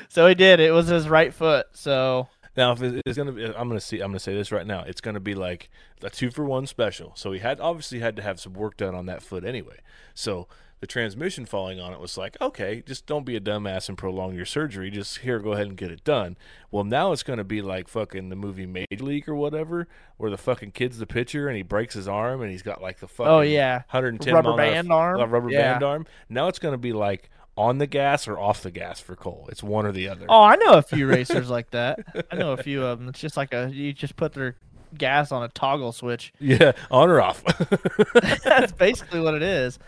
[0.09, 0.59] So he did.
[0.59, 2.27] It was his right foot so
[2.61, 4.01] Now, if it's gonna be, I'm gonna see.
[4.01, 4.83] I'm gonna say this right now.
[4.87, 5.71] It's gonna be like
[6.03, 7.13] a two for one special.
[7.15, 9.79] So he had obviously had to have some work done on that foot anyway.
[10.13, 10.47] So
[10.81, 14.35] the transmission falling on it was like, okay, just don't be a dumbass and prolong
[14.35, 14.91] your surgery.
[14.91, 16.37] Just here, go ahead and get it done.
[16.71, 20.37] Well, now it's gonna be like fucking the movie Major League or whatever, where the
[20.37, 23.09] fucking kid's the pitcher and he breaks his arm and he's got like the oh,
[23.09, 25.31] fucking oh yeah 110 Rubber mile band arm?
[25.31, 25.73] rubber Yeah.
[25.73, 26.07] band arm.
[26.29, 29.47] Now it's gonna be like on the gas or off the gas for Cole.
[29.51, 30.27] It's one or the other.
[30.29, 31.99] oh i know a few racers like that
[32.33, 34.57] i know a few of them it's just like a you just put their
[34.97, 37.45] gas on a toggle switch Yeah, on or off.
[38.45, 39.79] that's basically what it is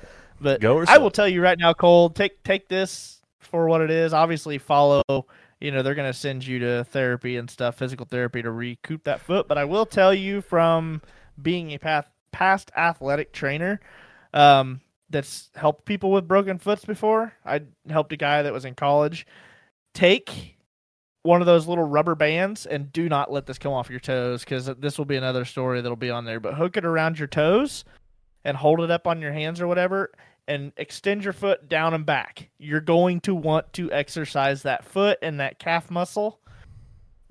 [0.40, 2.10] but Go I will tell you right now, Cole.
[2.10, 4.12] Take take this for what it is.
[4.12, 5.02] Obviously, follow.
[5.60, 9.04] You know they're going to send you to therapy and stuff, physical therapy to recoup
[9.04, 9.46] that foot.
[9.46, 11.00] But I will tell you from
[11.40, 13.78] being a path, past athletic trainer,
[14.34, 14.80] um,
[15.12, 17.34] that's helped people with broken foots before.
[17.44, 19.26] I helped a guy that was in college.
[19.94, 20.58] Take
[21.22, 24.42] one of those little rubber bands and do not let this come off your toes
[24.42, 26.40] because this will be another story that'll be on there.
[26.40, 27.84] But hook it around your toes
[28.44, 30.10] and hold it up on your hands or whatever
[30.48, 32.50] and extend your foot down and back.
[32.58, 36.40] You're going to want to exercise that foot and that calf muscle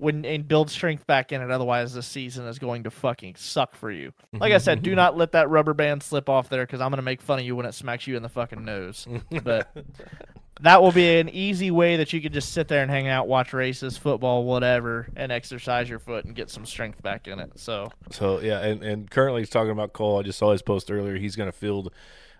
[0.02, 1.50] when and build strength back in it.
[1.50, 4.12] Otherwise, this season is going to fucking suck for you.
[4.32, 6.96] Like I said, do not let that rubber band slip off there because I'm going
[6.98, 9.06] to make fun of you when it smacks you in the fucking nose.
[9.42, 9.74] But
[10.60, 13.28] that will be an easy way that you can just sit there and hang out,
[13.28, 17.52] watch races, football, whatever, and exercise your foot and get some strength back in it.
[17.56, 20.18] So So yeah, and, and currently he's talking about Cole.
[20.18, 21.16] I just saw his post earlier.
[21.16, 21.92] He's going to field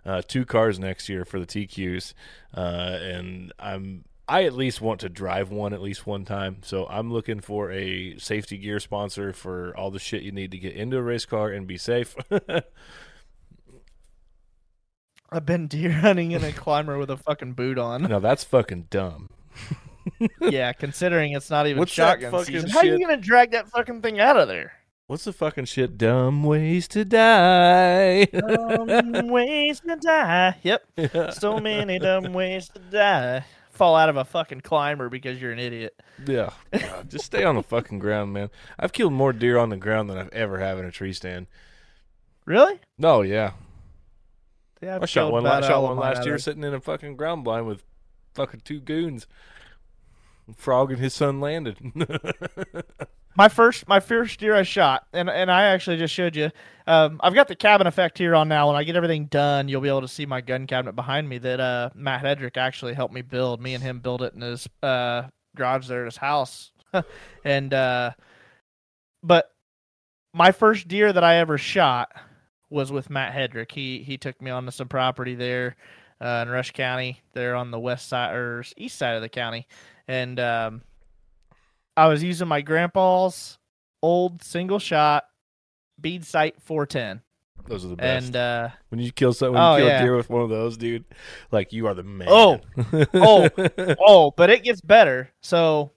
[0.04, 2.14] uh, two cars next year for the TQs,
[2.56, 2.60] uh,
[3.00, 6.58] and I'm I at least want to drive one at least one time.
[6.62, 10.58] So I'm looking for a safety gear sponsor for all the shit you need to
[10.58, 12.14] get into a race car and be safe.
[15.30, 18.02] I've been deer hunting in a climber with a fucking boot on.
[18.02, 19.30] No, that's fucking dumb.
[20.40, 22.70] yeah, considering it's not even What's shotgun fucking season.
[22.70, 24.72] How are you gonna drag that fucking thing out of there?
[25.06, 25.98] What's the fucking shit?
[25.98, 28.24] Dumb ways to die.
[28.32, 30.56] dumb ways to die.
[30.62, 31.34] Yep.
[31.34, 33.44] So many dumb ways to die.
[33.72, 35.98] Fall out of a fucking climber because you're an idiot.
[36.26, 36.50] yeah.
[36.78, 38.50] God, just stay on the fucking ground, man.
[38.78, 41.46] I've killed more deer on the ground than I've ever have in a tree stand.
[42.44, 42.78] Really?
[42.98, 43.52] No, yeah.
[44.82, 45.46] Yeah, I've I shot one.
[45.46, 47.82] I shot uh, one last year, sitting in a fucking ground blind with
[48.34, 49.26] fucking two goons.
[50.56, 51.78] Frog and his son landed.
[53.34, 56.50] My first, my first deer I shot, and and I actually just showed you.
[56.86, 58.66] Um, I've got the cabin effect here on now.
[58.66, 61.38] When I get everything done, you'll be able to see my gun cabinet behind me
[61.38, 63.60] that uh, Matt Hedrick actually helped me build.
[63.60, 65.22] Me and him built it in his uh,
[65.56, 66.72] garage there at his house,
[67.44, 68.10] and uh,
[69.22, 69.50] but
[70.34, 72.12] my first deer that I ever shot
[72.68, 73.72] was with Matt Hedrick.
[73.72, 75.76] He he took me onto some property there
[76.20, 79.66] uh, in Rush County, there on the west side or east side of the county,
[80.06, 80.82] and um,
[81.96, 83.58] I was using my grandpa's
[84.02, 85.24] old single shot
[86.00, 87.20] bead sight 410,
[87.68, 88.26] Those are the best.
[88.26, 89.98] and uh, when you kill something, when Oh, you kill yeah.
[89.98, 91.04] a deer with one of those, dude,
[91.50, 92.28] like you are the man.
[92.30, 92.60] Oh.
[93.14, 93.48] Oh.
[94.00, 95.30] oh, but it gets better.
[95.42, 95.92] So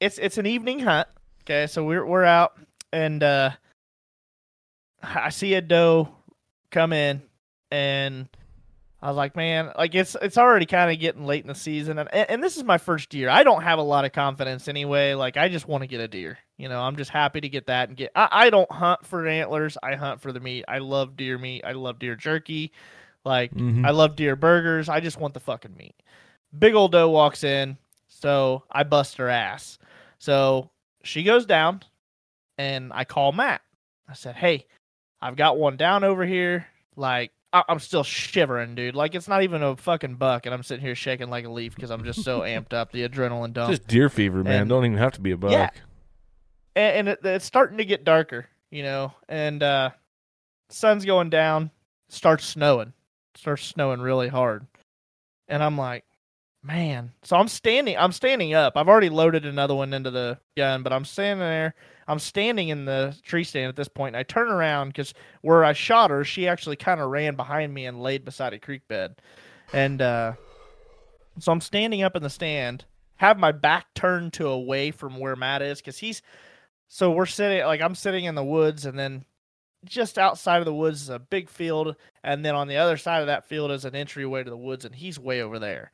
[0.00, 1.06] it's it's an evening hunt.
[1.44, 2.58] Okay, so we're we're out
[2.92, 3.50] and uh
[5.02, 6.08] I see a doe
[6.70, 7.22] come in
[7.70, 8.28] and
[9.06, 11.96] I was like, man, like it's it's already kind of getting late in the season
[11.96, 13.28] and and this is my first year.
[13.28, 15.14] I don't have a lot of confidence anyway.
[15.14, 16.38] Like I just want to get a deer.
[16.56, 19.24] You know, I'm just happy to get that and get I, I don't hunt for
[19.28, 19.78] antlers.
[19.80, 20.64] I hunt for the meat.
[20.66, 21.62] I love deer meat.
[21.64, 22.72] I love deer jerky.
[23.24, 23.86] Like Mhm.
[23.86, 24.88] I love deer burgers.
[24.88, 25.94] I just want the fucking meat.
[26.58, 29.78] Big old doe walks in, so I bust her ass.
[30.18, 30.70] So
[31.04, 31.84] she goes down,
[32.58, 33.62] and I call Matt.
[34.08, 34.66] I said, "Hey,
[35.22, 36.66] I've got one down over here.
[36.96, 38.94] Like I- I'm still shivering, dude.
[38.94, 41.74] Like it's not even a fucking buck, and I'm sitting here shaking like a leaf
[41.74, 42.92] because I'm just so amped up.
[42.92, 43.70] The adrenaline dump.
[43.70, 44.62] Just deer fever, man.
[44.62, 45.52] And- Don't even have to be a buck.
[45.52, 45.70] Yeah.
[46.74, 49.90] and, and it, it's starting to get darker, you know, and uh
[50.68, 51.70] sun's going down,
[52.08, 52.92] starts snowing,
[53.34, 54.66] starts snowing really hard,
[55.48, 56.04] and I'm like,
[56.62, 57.12] man.
[57.22, 58.72] So I'm standing, I'm standing up.
[58.76, 61.74] I've already loaded another one into the gun, but I'm standing there.
[62.08, 65.64] I'm standing in the tree stand at this point, and I turn around because where
[65.64, 68.86] I shot her, she actually kind of ran behind me and laid beside a creek
[68.88, 69.16] bed,
[69.72, 70.34] and uh
[71.38, 72.84] so I'm standing up in the stand,
[73.16, 76.22] have my back turned to away from where Matt is because he's
[76.88, 79.24] so we're sitting like I'm sitting in the woods and then
[79.84, 83.20] just outside of the woods is a big field and then on the other side
[83.20, 85.90] of that field is an entryway to the woods and he's way over there.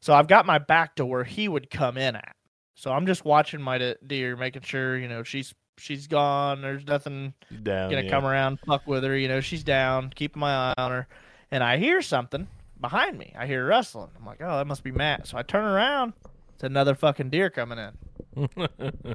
[0.00, 2.34] So I've got my back to where he would come in at.
[2.74, 7.34] So I'm just watching my deer making sure, you know, she's she's gone, there's nothing
[7.62, 7.90] Down.
[7.90, 8.10] gonna yeah.
[8.10, 11.08] come around fuck with her, you know, she's down, keeping my eye on her.
[11.50, 12.46] And I hear something
[12.80, 13.34] behind me.
[13.36, 14.10] I hear rustling.
[14.18, 15.26] I'm like, oh, that must be Matt.
[15.26, 16.12] So I turn around.
[16.54, 18.48] It's another fucking deer coming in.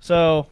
[0.00, 0.46] So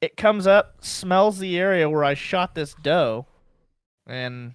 [0.00, 3.26] it comes up, smells the area where I shot this doe,
[4.06, 4.54] and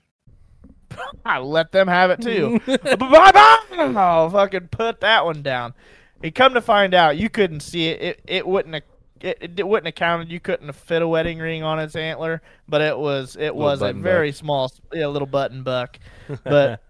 [1.25, 2.59] I let them have it too.
[2.65, 3.57] bye bye.
[3.71, 5.73] Oh, fucking put that one down.
[6.21, 8.01] It come to find out, you couldn't see it.
[8.01, 8.83] It it wouldn't have.
[9.21, 10.31] It, it wouldn't have counted.
[10.31, 13.83] You couldn't have fit a wedding ring on its antler, but it was it was
[13.83, 15.99] a very small, yeah, little button buck.
[16.43, 16.81] But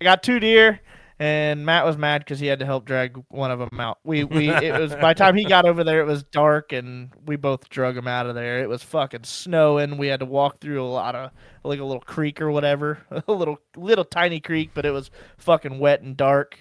[0.00, 0.80] I got two deer,
[1.18, 3.98] and Matt was mad because he had to help drag one of them out.
[4.04, 7.10] We we it was by the time he got over there, it was dark, and
[7.26, 8.62] we both drug him out of there.
[8.62, 9.98] It was fucking snowing.
[9.98, 11.32] We had to walk through a lot of
[11.62, 15.78] like a little creek or whatever, a little little tiny creek, but it was fucking
[15.78, 16.58] wet and dark.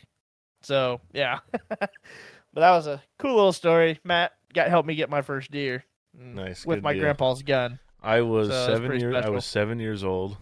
[0.62, 1.90] So yeah, but
[2.56, 4.00] that was a cool little story.
[4.04, 5.84] Matt got helped me get my first deer.
[6.18, 7.04] Nice, with my deal.
[7.04, 7.80] grandpa's gun.
[8.02, 9.16] I was So, seven years.
[9.16, 10.38] I was seven years old,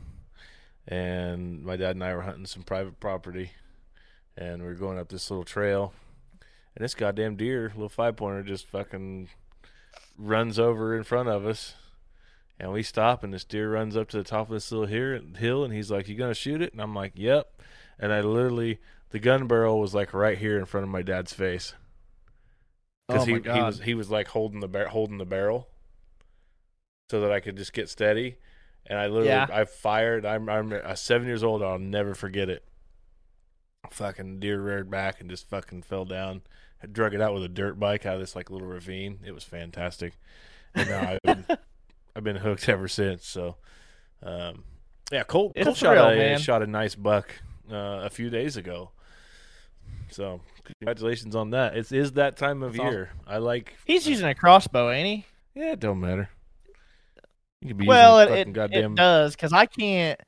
[0.87, 3.51] and my dad and I were hunting some private property,
[4.35, 5.93] and we were going up this little trail,
[6.75, 9.29] and this goddamn deer, little five pointer, just fucking
[10.17, 11.75] runs over in front of us,
[12.59, 15.19] and we stop, and this deer runs up to the top of this little hill,
[15.37, 17.61] hill, and he's like, "You gonna shoot it?" And I'm like, "Yep,"
[17.99, 18.79] and I literally.
[19.11, 21.73] The gun barrel was like right here in front of my dad's face
[23.07, 23.65] because Oh he, he God.
[23.65, 25.67] was he was like holding the bar- holding the barrel
[27.09, 28.35] so that I could just get steady.
[28.85, 29.47] And I literally Yeah.
[29.51, 30.25] I fired.
[30.25, 31.63] I'm I'm seven years old.
[31.63, 32.63] I'll never forget it.
[33.89, 36.41] Fucking deer reared back and just fucking fell down.
[36.83, 39.19] I drug it out with a dirt bike out of this like little ravine.
[39.25, 40.13] It was fantastic.
[40.75, 41.57] And now I've been,
[42.15, 43.25] I've been hooked ever since.
[43.25, 43.55] So,
[44.21, 44.63] um,
[45.11, 46.39] yeah, Colt, Colt shot a man.
[46.39, 47.33] shot a nice buck
[47.71, 48.91] uh, a few days ago.
[50.09, 51.75] So congratulations on that.
[51.75, 52.93] It is that time of That's awesome.
[52.93, 53.09] year.
[53.25, 53.73] I like.
[53.85, 55.25] He's using a crossbow, ain't he?
[55.59, 56.29] Yeah, it don't matter.
[57.61, 58.91] You could be well, using it, a it, fucking goddamn.
[58.93, 60.19] it does because I can't.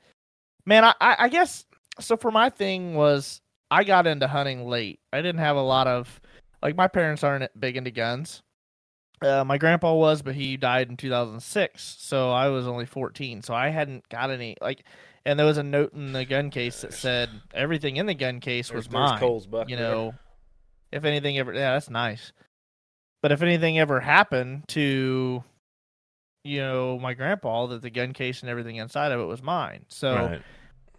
[0.66, 1.66] Man, I, I I guess
[2.00, 2.18] so.
[2.18, 5.00] For my thing was I got into hunting late.
[5.14, 6.20] I didn't have a lot of
[6.62, 8.42] like my parents aren't big into guns,
[9.22, 13.42] Uh, my grandpa was, but he died in 2006, so I was only 14.
[13.42, 14.84] So I hadn't got any like,
[15.30, 18.40] and there was a note in the gun case that said everything in the gun
[18.40, 19.20] case was There's- there's mine.
[19.20, 19.90] Cole's buck you there.
[19.92, 20.14] know,
[20.92, 22.32] if anything ever, yeah, that's nice.
[23.22, 25.44] But if anything ever happened to,
[26.44, 29.86] you know, my grandpa, that the gun case and everything inside of it was mine.
[29.90, 30.42] So Right.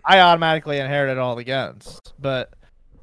[0.04, 2.00] I automatically inherited all the guns.
[2.18, 2.52] But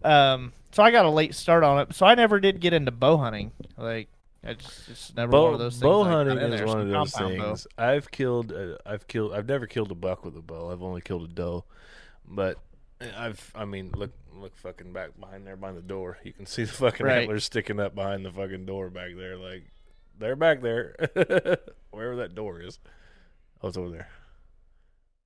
[0.04, 1.94] um so I got a late start on it.
[1.96, 3.52] So I never did get into bow hunting.
[3.78, 4.10] Like
[4.48, 5.82] I just it's never one Bow, of those things.
[5.84, 7.44] bow hunting is one of those compound bow.
[7.48, 7.68] things.
[7.78, 8.54] I've killed.
[8.54, 9.34] Uh, I've killed.
[9.34, 10.72] I've never killed a buck with a bow.
[10.72, 11.66] I've only killed a doe,
[12.26, 12.58] but
[13.18, 13.52] I've.
[13.54, 16.18] I mean, look, look, fucking back behind there, behind the door.
[16.24, 17.20] You can see the fucking Right.
[17.24, 19.36] antlers sticking up behind the fucking door back there.
[19.38, 19.64] Like
[20.18, 20.96] they're back there,
[21.92, 22.80] wherever that door is.
[23.62, 24.08] Oh, it's over there.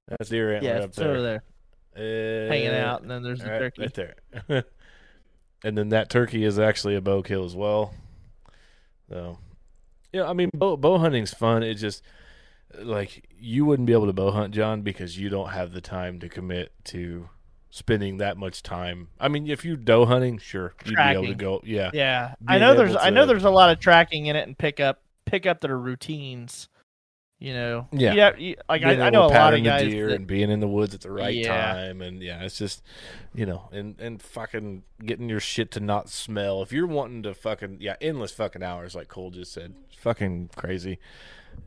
[0.07, 1.09] That's deer antler Yeah, up it's there.
[1.11, 1.43] over there
[1.95, 3.81] hanging Uh, out, and then there's the right, turkey.
[3.83, 4.15] right there.
[5.63, 7.93] and then that turkey is actually a bow kill as well.
[9.11, 9.37] So,
[10.13, 11.63] yeah, I mean, bow, bow hunting's fun.
[11.63, 12.01] It just
[12.79, 16.19] like you wouldn't be able to bow hunt, John, because you don't have the time
[16.19, 17.29] to commit to
[17.69, 19.09] spending that much time.
[19.19, 21.61] I mean, if you doe hunting, sure, you'd be able to go.
[21.63, 24.47] Yeah, Yeah, I know there's able I know there's a lot of tracking in it
[24.47, 26.69] and pick up pick up their routines.
[27.43, 28.35] You know, Yeah.
[28.37, 29.89] You- like I, I know a lot of guys.
[29.89, 31.73] deer that- and being in the woods at the right Yeah.
[31.73, 32.83] time, and yeah, it's just
[33.33, 36.61] you know, and and fucking getting your shit to not smell.
[36.61, 40.51] If you're wanting to fucking yeah, endless fucking hours, like Cole just said, it's fucking
[40.55, 40.99] crazy.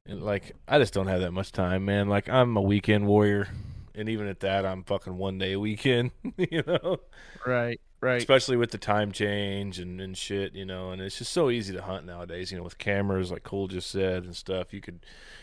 [0.06, 2.08] And like I just don't have that much time, man.
[2.08, 3.48] Like I'm a weekend warrior,
[3.96, 6.12] and even at that, I'm fucking one day a weekend.
[6.38, 6.98] you know,
[7.44, 8.18] right, right.
[8.18, 11.72] especially with the time change and, and shit, you know, and it's just so easy
[11.72, 14.72] to hunt nowadays, you know, with cameras like Cole just said and stuff.
[14.72, 15.00] You could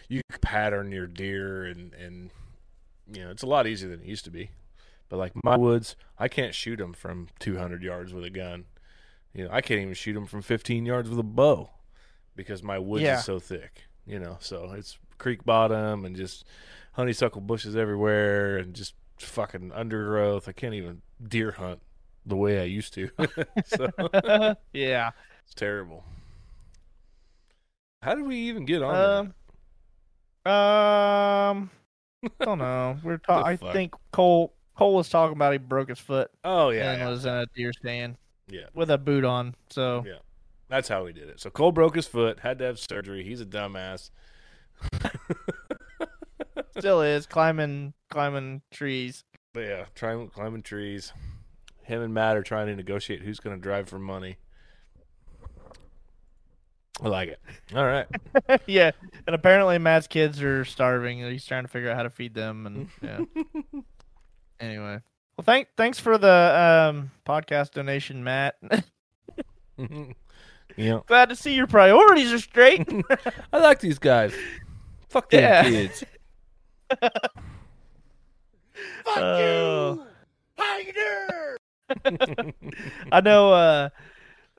[0.08, 2.30] you could pattern your deer and and
[3.12, 4.52] you know, it's a lot easier than it used to be.
[5.10, 8.66] But like my woods, I can't shoot them from 200 yards with a gun.
[9.34, 11.70] You know, I can't even shoot them from 15 yards with a bow
[12.36, 13.18] because my woods Yeah.
[13.18, 14.38] is so thick, you know.
[14.40, 16.46] So it's creek bottom and just
[16.94, 20.48] honeysuckle bushes everywhere and just fucking undergrowth.
[20.48, 21.82] I can't even deer hunt
[22.26, 23.10] the way I used to.
[23.66, 23.90] so
[24.74, 25.12] yeah.
[25.46, 26.04] it's terrible.
[28.02, 29.34] How did we even get on
[30.46, 30.52] Um.
[30.52, 31.70] Um.
[32.42, 32.98] don't know.
[33.04, 33.46] We're talking.
[33.68, 36.32] I think Cole Cole was talking about he broke his foot?
[36.44, 37.10] Oh yeah, and yeah.
[37.10, 38.18] was in a deer stand
[38.50, 38.66] Yeah.
[38.74, 39.56] with a boot on.
[39.70, 40.20] So Yeah.
[40.70, 41.40] That's how we did it.
[41.42, 43.24] So Cole broke his foot, had to have surgery.
[43.26, 44.10] He's a dumbass.
[46.78, 49.24] still is climbing climbing trees.
[49.54, 51.12] But yeah, trying climbing trees.
[51.84, 54.38] Him and Matt are trying to negotiate who's going to drive for money.
[57.02, 57.40] I like it.
[57.76, 58.06] All right.
[58.68, 58.92] yeah,
[59.26, 61.22] and apparently Matt's kids are starving.
[61.24, 63.20] and He's trying to figure out how to feed them, and yeah.
[64.60, 65.00] anyway,
[65.38, 68.56] well, thank thanks for the um, podcast donation, Matt.
[70.78, 71.00] yeah.
[71.08, 72.88] Glad to see your priorities are straight.
[73.52, 74.34] I like these guys.
[75.10, 75.64] Fuck them Yeah.
[75.64, 76.04] kids.
[79.08, 80.06] Oh.
[83.12, 83.54] I know.
[83.54, 83.90] uh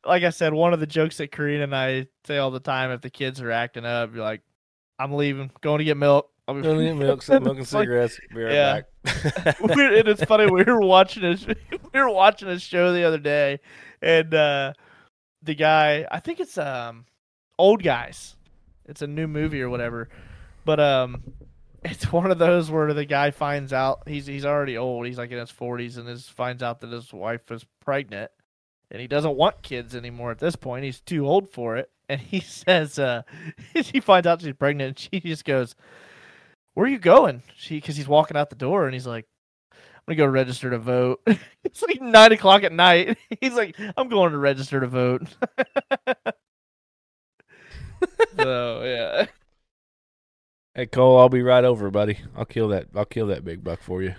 [0.04, 2.90] Like I said, one of the jokes that Karina and I say all the time,
[2.90, 4.42] if the kids are acting up, you're like,
[4.98, 8.18] "I'm leaving, going to get milk." I'll be Don't eat milk, smoking It's like- cigarettes.
[8.34, 8.80] Be right Yeah.
[9.04, 9.60] back.
[9.60, 10.46] And it's funny.
[10.50, 11.36] We were watching a
[11.92, 13.60] we were watching a show the other day,
[14.00, 14.72] and uh
[15.42, 17.04] the guy, I think it's um
[17.58, 18.36] old guys.
[18.86, 20.08] It's a new movie or whatever,
[20.64, 21.22] but um,
[21.84, 25.06] it's one of those where the guy finds out he's he's already old.
[25.06, 28.30] He's like in his forties, and his finds out that his wife is pregnant,
[28.90, 30.84] and he doesn't want kids anymore at this point.
[30.84, 33.22] He's too old for it, and he says, uh,
[33.74, 35.74] he finds out she's pregnant, and she just goes,
[36.74, 39.26] "Where are you going?" She because he's walking out the door, and he's like.
[40.04, 41.20] I'm gonna go register to vote.
[41.64, 43.16] it's like nine o'clock at night.
[43.40, 45.22] He's like, I'm going to register to vote.
[48.36, 49.26] so yeah.
[50.74, 52.18] Hey Cole, I'll be right over, buddy.
[52.36, 52.88] I'll kill that.
[52.94, 54.14] I'll kill that big buck for you.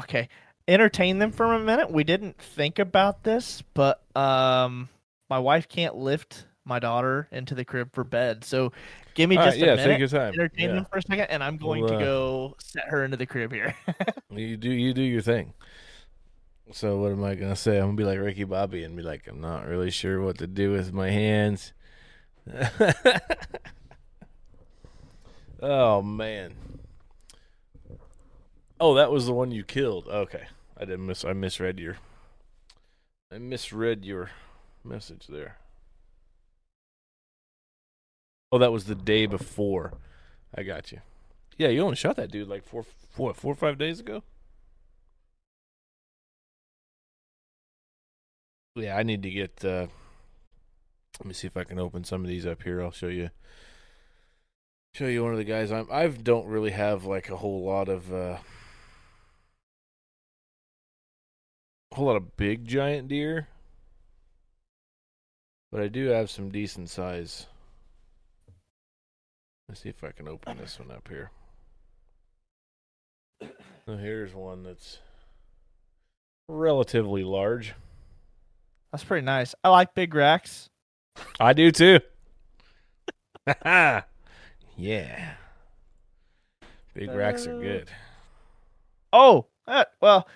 [0.00, 0.28] Okay.
[0.68, 1.90] Entertain them for a minute.
[1.90, 4.88] We didn't think about this, but um
[5.28, 8.44] my wife can't lift my daughter into the crib for bed.
[8.44, 8.72] So
[9.14, 9.98] give me All just right, yeah, a take minute.
[9.98, 10.38] your time.
[10.38, 10.74] Entertain Yeah.
[10.74, 13.26] them for a second and I'm going We'll, to uh, go set her into the
[13.26, 13.74] crib here.
[14.30, 15.54] You do you do your thing.
[16.72, 17.78] So what am I gonna say?
[17.78, 20.46] I'm gonna be like Ricky Bobby and be like, I'm not really sure what to
[20.46, 21.72] do with my hands.
[25.62, 26.54] oh man.
[28.80, 30.08] Oh, that was the one you killed.
[30.08, 30.48] Okay.
[30.76, 31.98] I didn't miss I misread your
[33.32, 34.30] I misread your
[34.84, 35.56] message there.
[38.50, 39.94] Oh, that was the day before.
[40.54, 41.00] I got you.
[41.56, 44.22] Yeah, you only shot that dude like four, four, four or five days ago.
[48.74, 49.64] Yeah, I need to get.
[49.64, 49.86] uh
[51.18, 52.82] Let me see if I can open some of these up here.
[52.82, 53.30] I'll show you.
[54.94, 55.72] Show you one of the guys.
[55.72, 55.88] I'm.
[55.90, 58.12] I don't really have like a whole lot of.
[58.12, 58.38] uh
[61.92, 63.48] a whole lot of big giant deer,
[65.70, 67.46] but I do have some decent size.
[69.68, 71.30] Let's see if I can open this one up here.
[73.86, 74.98] So here's one that's
[76.48, 77.74] relatively large.
[78.90, 79.54] That's pretty nice.
[79.64, 80.70] I like big racks.
[81.40, 82.00] I do too.
[84.82, 85.34] yeah.
[86.94, 87.88] Big racks are Uh, good.
[89.12, 90.28] Oh, uh, well,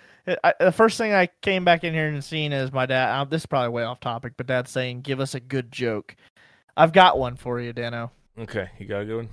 [0.43, 3.11] I, the first thing I came back in here and seen is my dad.
[3.15, 6.17] Uh, this is probably way off topic, but dad's saying, "Give us a good joke."
[6.77, 8.11] I've got one for you, Dano.
[8.39, 9.29] Okay, you got a good one?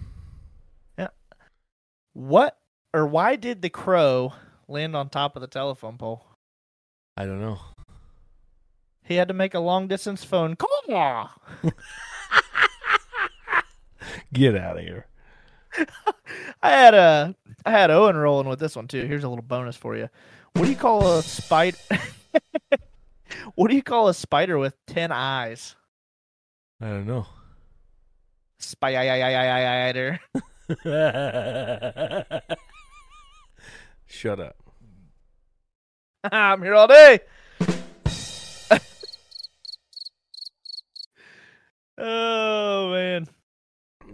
[0.98, 1.08] Yeah.
[2.14, 2.58] What
[2.94, 4.34] or why did the crow
[4.68, 6.26] land on top of the telephone pole?
[7.18, 7.60] I don't know.
[9.04, 11.30] He had to make a long distance phone call.
[14.34, 15.06] Get out of here.
[16.64, 19.06] I had a I had Owen rolling with this one too.
[19.06, 20.10] Here's a little bonus for you.
[20.54, 21.78] What do you call a spider?
[23.56, 25.76] what do you call a spider with ten eyes?
[26.82, 27.28] I don't know.
[28.58, 30.20] Spider.
[34.08, 34.56] Shut up.
[36.24, 37.20] I'm here all day.
[41.98, 43.28] oh man!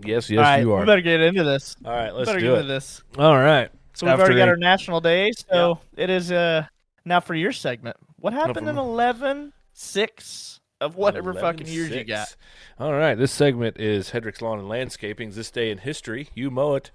[0.06, 0.80] Yes, yes, all right, you are.
[0.82, 1.76] we better get into this.
[1.84, 2.60] All right, let's better do get it.
[2.62, 3.04] into this.
[3.18, 3.70] All right.
[3.94, 5.32] So we've After already got they- our national day.
[5.32, 6.66] So it is uh
[7.06, 7.98] now for your segment.
[8.18, 12.36] What happened in from- 11 6 of whatever fucking years you got?
[12.80, 16.30] All right, this segment is Hedrick's Lawn and Landscaping's This Day in History.
[16.34, 16.92] You mow it,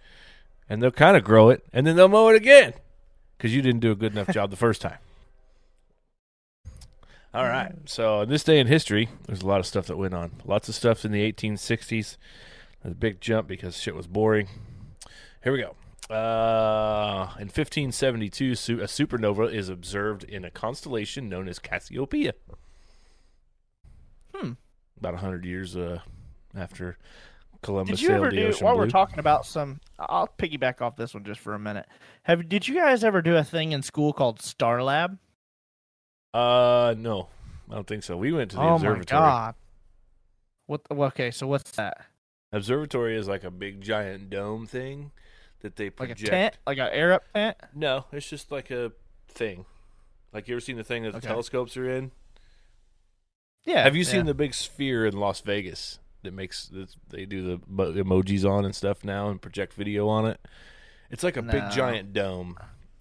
[0.69, 2.73] and they'll kind of grow it, and then they'll mow it again
[3.37, 4.99] because you didn't do a good enough job the first time.
[7.35, 10.15] All right, so in this day in history, there's a lot of stuff that went
[10.15, 10.31] on.
[10.45, 12.17] Lots of stuff in the 1860s.
[12.85, 14.47] There's a big jump because shit was boring.
[15.43, 15.75] Here we go.
[16.15, 22.35] Uh, in 1572, su- a supernova is observed in a constellation known as Cassiopeia.
[24.35, 24.53] Hmm.
[24.99, 26.01] About 100 years uh,
[26.55, 26.99] after
[27.63, 28.85] Columbus Did you sailed ever the do ocean while blue.
[28.85, 31.87] we're talking about some I'll piggyback off this one just for a minute.
[32.25, 35.19] Have did you guys ever do a thing in school called Star Lab?
[36.35, 37.29] Uh, no,
[37.71, 38.19] I don't think so.
[38.19, 39.21] We went to the oh observatory.
[39.21, 39.55] my god.
[40.67, 42.05] What okay, so what's that?
[42.55, 45.11] Observatory is like a big giant dome thing
[45.61, 46.23] that they Like project.
[46.23, 46.59] a tent?
[46.67, 47.57] Like an air up tent?
[47.75, 48.93] No, it's just like a
[49.29, 49.65] thing.
[50.33, 51.29] Like you ever seen the thing that the Okay.
[51.29, 52.11] telescopes are in?
[53.65, 53.83] Yeah.
[53.83, 54.11] Have you yeah.
[54.11, 57.59] seen the big sphere in Las Vegas that makes that they do the
[58.03, 60.41] emojis on and stuff now and project video on it?
[61.11, 62.57] It's like a big giant dome.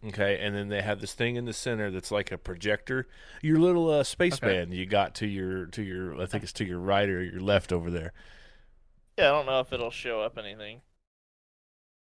[0.06, 3.08] Okay, and then they have this thing in the center that's like a projector.
[3.42, 4.48] Your little uh, space Okay.
[4.48, 7.40] band you got to your to your I think it's to your right or your
[7.42, 8.12] left over there.
[9.18, 10.82] Yeah, I don't know if it'll show up anything.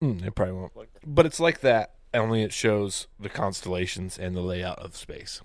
[0.03, 0.74] Mm, it probably won't.
[1.05, 1.93] But it's like that.
[2.14, 5.41] Only it shows the constellations and the layout of space.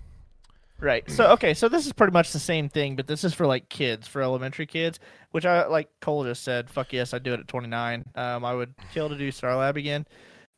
[0.79, 1.09] Right.
[1.09, 3.67] So okay, so this is pretty much the same thing, but this is for like
[3.69, 4.99] kids, for elementary kids,
[5.31, 8.05] which I like Cole just said, fuck yes, I'd do it at 29.
[8.15, 10.05] Um I would kill to do Star Lab again.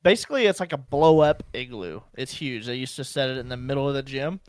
[0.03, 2.01] Basically, it's like a blow up igloo.
[2.15, 2.65] It's huge.
[2.65, 4.41] They used to set it in the middle of the gym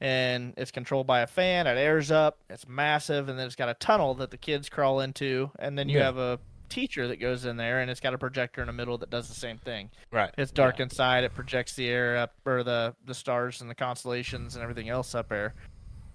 [0.00, 1.66] and it's controlled by a fan.
[1.66, 2.38] It airs up.
[2.50, 5.88] It's massive and then it's got a tunnel that the kids crawl into and then
[5.88, 6.04] you Yeah.
[6.04, 6.38] have a
[6.68, 9.28] teacher that goes in there and it's got a projector in the middle that does
[9.28, 9.88] the same thing.
[10.10, 10.30] Right.
[10.36, 11.24] It's dark inside.
[11.24, 15.14] It projects the air up, or the the stars and the constellations and everything else
[15.14, 15.54] up there.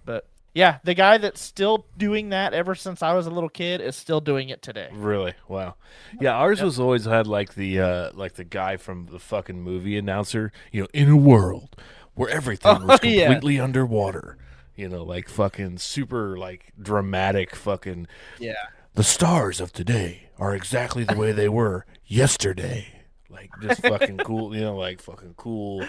[0.06, 3.80] But yeah, the guy that's still doing that ever since I was a little kid
[3.80, 4.90] is still doing it today.
[4.92, 5.34] Really?
[5.48, 5.76] Wow.
[6.20, 6.66] Yeah, ours Yep.
[6.66, 10.82] was always had like the uh like the guy from the fucking movie announcer, you
[10.82, 11.78] know, in a world
[12.16, 13.28] where everything Oh, was yeah.
[13.28, 14.38] completely underwater.
[14.76, 18.08] You know, like fucking super like dramatic fucking
[18.40, 18.54] Yeah.
[18.96, 22.88] the stars of today are exactly the way they were yesterday.
[23.30, 25.86] Like just fucking cool, you know, like fucking cool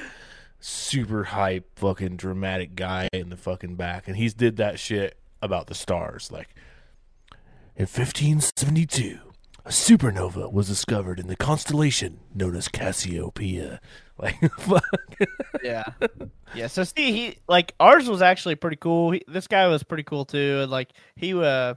[0.65, 5.67] super hype fucking dramatic guy in the fucking back and he's did that shit about
[5.67, 6.55] the stars like
[7.75, 9.19] in 1572
[9.65, 13.81] a supernova was discovered in the constellation known as Cassiopeia
[14.19, 14.85] like fuck
[15.63, 15.85] Yeah.
[16.55, 16.67] yeah.
[16.67, 19.13] So see, he like ours was actually pretty cool.
[19.13, 20.61] He, this guy was pretty cool too.
[20.63, 21.75] And like he uh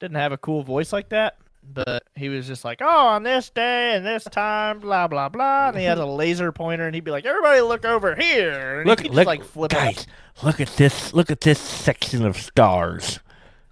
[0.00, 3.50] didn't have a cool voice like that, but he was just like, oh, on this
[3.50, 5.68] day and this time, blah blah blah.
[5.68, 8.80] And he had a laser pointer, and he'd be like, everybody look over here.
[8.80, 9.76] And look he'd just, look like flip it.
[9.76, 10.06] guys
[10.42, 13.18] look at this look at this section of stars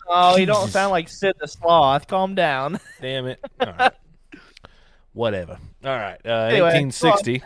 [0.08, 2.06] Oh, you don't sound like Sid the Sloth.
[2.06, 2.78] Calm down.
[3.00, 3.40] Damn it.
[3.60, 3.92] All right.
[5.12, 5.58] Whatever.
[5.84, 6.20] All right.
[6.24, 7.42] Uh, Anyway, 1860.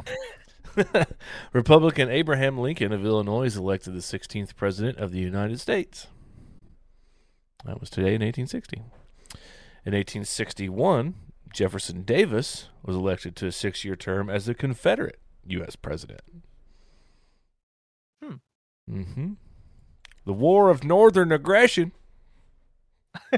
[1.53, 6.07] Republican Abraham Lincoln of Illinois is elected the 16th president of the United States.
[7.65, 8.77] That was today in 1860.
[8.77, 11.15] In 1861,
[11.53, 15.77] Jefferson Davis was elected to a six year term as the Confederate U.S.
[15.77, 16.21] president.
[18.23, 18.35] Hmm.
[18.91, 19.33] Mm-hmm.
[20.27, 21.93] The War of Northern Aggression.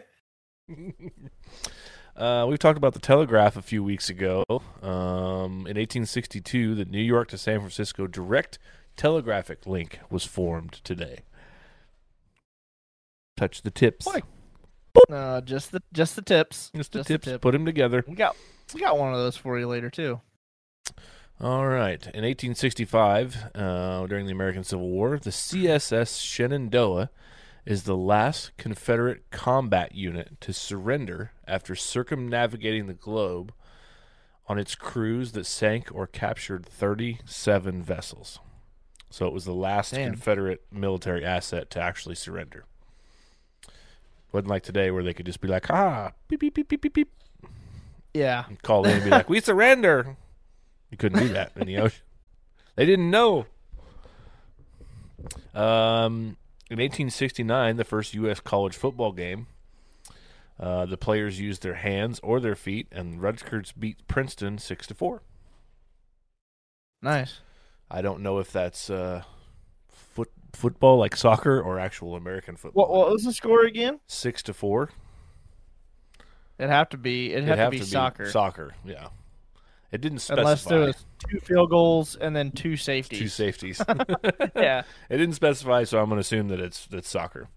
[2.16, 4.44] uh, we've talked about the telegraph a few weeks ago.
[4.82, 8.58] Um, in 1862, the New York to San Francisco direct
[8.96, 11.20] telegraphic link was formed today.
[13.36, 14.04] Touch the tips.
[14.04, 14.20] Boy.
[15.08, 16.70] No, just the just the tips.
[16.76, 17.24] Just the Just tips.
[17.24, 17.40] tip.
[17.40, 18.04] Put them together.
[18.06, 18.36] We got
[18.74, 20.20] we got one of those for you later too.
[21.40, 22.00] All right.
[22.14, 27.10] In 1865, uh, during the American Civil War, the CSS Shenandoah
[27.64, 33.52] is the last Confederate combat unit to surrender after circumnavigating the globe
[34.48, 38.40] on its cruise that sank or captured 37 vessels.
[39.10, 40.12] So it was the last Damn.
[40.12, 42.64] Confederate military asset to actually surrender.
[44.32, 46.94] Wasn't like today where they could just be like, ah, beep, beep, beep, beep, beep,
[46.94, 47.10] beep,
[48.14, 48.44] Yeah.
[48.48, 50.16] and call in and be like, "We surrender."
[50.90, 52.02] You couldn't do that in the ocean.
[52.74, 53.46] They didn't know.
[55.54, 56.36] Um,
[56.72, 58.40] in 1869, the first U.S.
[58.40, 59.46] college football game,
[60.58, 64.94] uh, the players used their hands or their feet, and Rutgers beat Princeton six to
[64.94, 65.22] four.
[67.02, 67.40] Nice.
[67.90, 69.22] I don't know if that's uh,
[69.90, 72.88] foot football like soccer or actual American football.
[72.88, 74.00] What what was the score again?
[74.06, 74.88] Six to four.
[76.58, 78.30] It'd have to be it'd have, to be soccer.
[78.30, 79.08] Soccer, yeah.
[79.92, 83.18] It didn't specify Unless there was two field goals and then two safeties.
[83.18, 83.80] two safeties.
[84.56, 84.82] yeah.
[85.10, 87.48] It didn't specify, so I'm going to assume that it's that's soccer.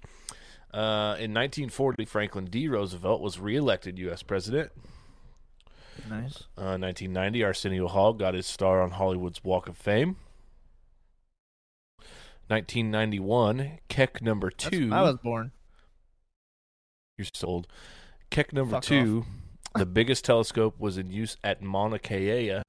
[0.73, 2.67] Uh, in 1940, Franklin D.
[2.67, 4.21] Roosevelt was reelected U.S.
[4.21, 4.71] president.
[6.09, 6.43] Nice.
[6.57, 10.17] Uh, 1990, Arsenio Hall got his star on Hollywood's Walk of Fame.
[12.47, 14.89] 1991, Keck number two.
[14.93, 15.51] I was born.
[17.17, 17.67] You're sold.
[18.29, 19.25] Keck number Fuck two,
[19.75, 22.61] the biggest telescope was in use at Mauna Kea,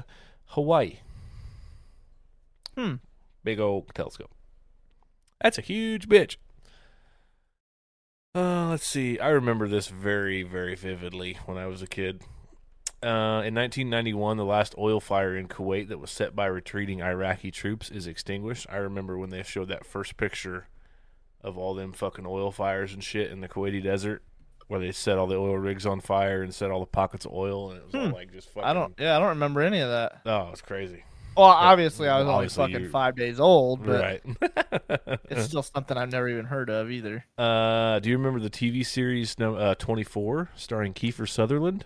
[0.46, 0.98] Hawaii.
[2.76, 2.94] Hmm.
[3.44, 4.30] Big old telescope.
[5.40, 6.36] That's a huge bitch.
[8.34, 9.18] Uh, let's see.
[9.18, 12.22] I remember this very, very vividly when I was a kid.
[13.02, 17.50] Uh, in 1991, the last oil fire in Kuwait that was set by retreating Iraqi
[17.50, 18.66] troops is extinguished.
[18.68, 20.66] I remember when they showed that first picture
[21.40, 24.22] of all them fucking oil fires and shit in the Kuwaiti desert,
[24.68, 27.32] where they set all the oil rigs on fire and set all the pockets of
[27.32, 28.12] oil, and it was all Hmm.
[28.14, 28.68] like just fucking.
[28.68, 30.20] I don't yeah, I don't remember any of that.
[30.26, 31.04] Oh, it's crazy.
[31.36, 34.22] Well, obviously I was obviously only fucking you- five days old, but Right.
[35.30, 37.26] it's still something I've never even heard of either.
[37.36, 41.84] Uh, do you remember the TV series no, uh, 24 starring Kiefer Sutherland?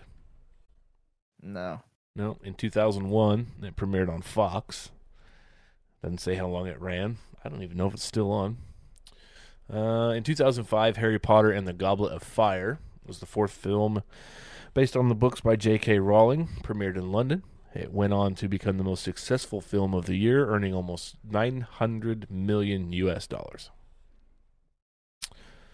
[1.41, 1.81] No.
[2.15, 4.91] No, in 2001, it premiered on Fox.
[6.01, 7.17] Doesn't say how long it ran.
[7.43, 8.57] I don't even know if it's still on.
[9.73, 14.03] Uh, in 2005, Harry Potter and the Goblet of Fire was the fourth film
[14.73, 15.99] based on the books by J.K.
[15.99, 17.43] Rowling, premiered in London.
[17.73, 22.29] It went on to become the most successful film of the year, earning almost 900
[22.29, 23.27] million U.S.
[23.27, 23.69] dollars.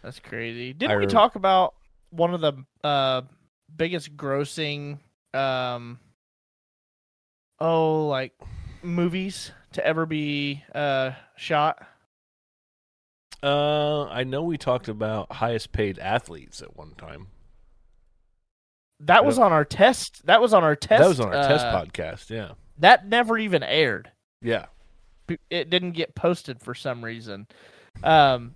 [0.04, 0.74] That's crazy.
[0.74, 1.74] Didn't I we talk about
[2.12, 3.24] one of the uh
[3.76, 5.00] biggest grossing
[5.34, 6.00] um
[7.60, 8.34] oh like
[8.82, 11.86] movies to ever be uh shot?
[13.44, 17.28] Uh, I know we talked about highest paid athletes at one time.
[19.02, 20.26] That was on our test.
[20.26, 21.02] That was on our test.
[21.02, 22.30] that was on our test uh, podcast.
[22.32, 24.12] Yeah, That never even aired.
[24.42, 24.66] yeah.
[25.50, 27.48] It didn't get posted for some reason.
[28.02, 28.56] Um,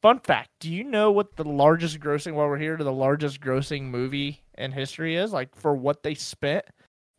[0.00, 2.32] fun fact: Do you know what the largest grossing?
[2.32, 6.14] While we're here, to the largest grossing movie in history is like for what they
[6.14, 6.64] spent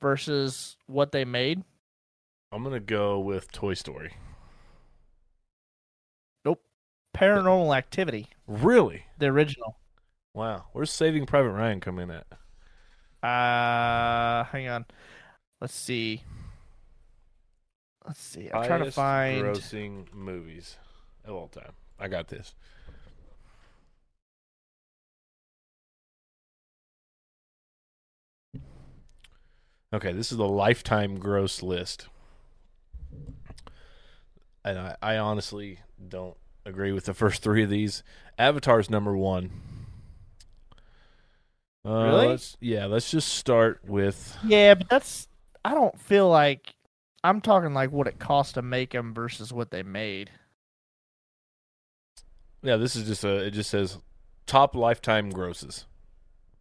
[0.01, 1.64] versus what they made.
[2.51, 4.14] I'm gonna go with Toy Story.
[7.20, 9.03] Paranormal Activity, Really?
[9.17, 9.78] the original.
[10.34, 10.65] Wow.
[10.72, 12.26] Where's Saving Private Ryan come in at?
[13.22, 14.86] Uh, hang on.
[15.59, 16.24] Let's see.
[18.07, 18.45] Let's see.
[18.51, 19.43] I'm trying to Highest find.
[19.45, 20.78] grossing movies
[21.26, 21.74] of all time.
[21.99, 22.55] I got this.
[29.93, 32.07] Okay, this is the lifetime gross list.
[34.63, 36.38] And I, I honestly don't
[36.70, 38.03] agree with the first three of these.
[38.38, 39.51] Avatar's number one.
[41.86, 42.28] Uh, Really?
[42.28, 45.28] let's- yeah, let's just start with Yeah, but that's.
[45.65, 46.74] I don't feel like.
[47.24, 50.30] I'm talking like what it cost to make them versus what they made.
[52.61, 53.38] Yeah, this is just a.
[53.45, 53.97] It just says
[54.45, 55.86] top lifetime grosses,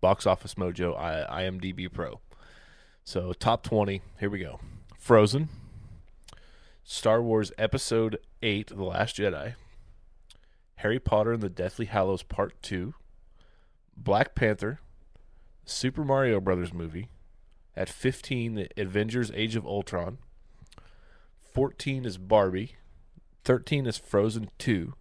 [0.01, 2.21] box office mojo, I, IMDb Pro.
[3.05, 4.03] So top twenty.
[4.21, 4.61] Here we go.
[4.99, 5.49] Frozen,
[6.85, 9.55] Star Wars Episode Eight: The Last Jedi,
[10.79, 12.95] Harry Potter and the Deathly Hallows Part 2,
[13.97, 14.81] Black Panther,
[15.65, 17.09] Super Mario Brothers movie.
[17.77, 20.19] At 15, The Avengers Age of Ultron.
[21.53, 22.77] 14 is Barbie.
[23.43, 24.95] 13 is Frozen 2.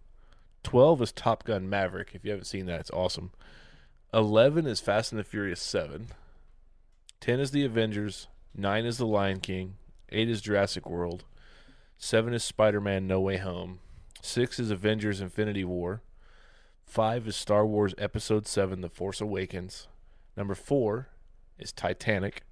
[0.64, 2.10] 12 is Top Gun Maverick.
[2.12, 3.30] If you haven't seen that, it's awesome.
[4.12, 6.08] 11 is Fast and the Furious 7.
[7.20, 8.26] 10 is The Avengers.
[8.52, 9.76] 9 is The Lion King.
[10.10, 11.24] 8 is Jurassic World.
[11.98, 13.78] 7 is Spider Man No Way Home.
[14.22, 16.02] 6 is Avengers Infinity War.
[16.84, 19.88] 5 is Star Wars Episode 7 The Force Awakens.
[20.36, 21.08] Number 4
[21.58, 22.42] is Titanic,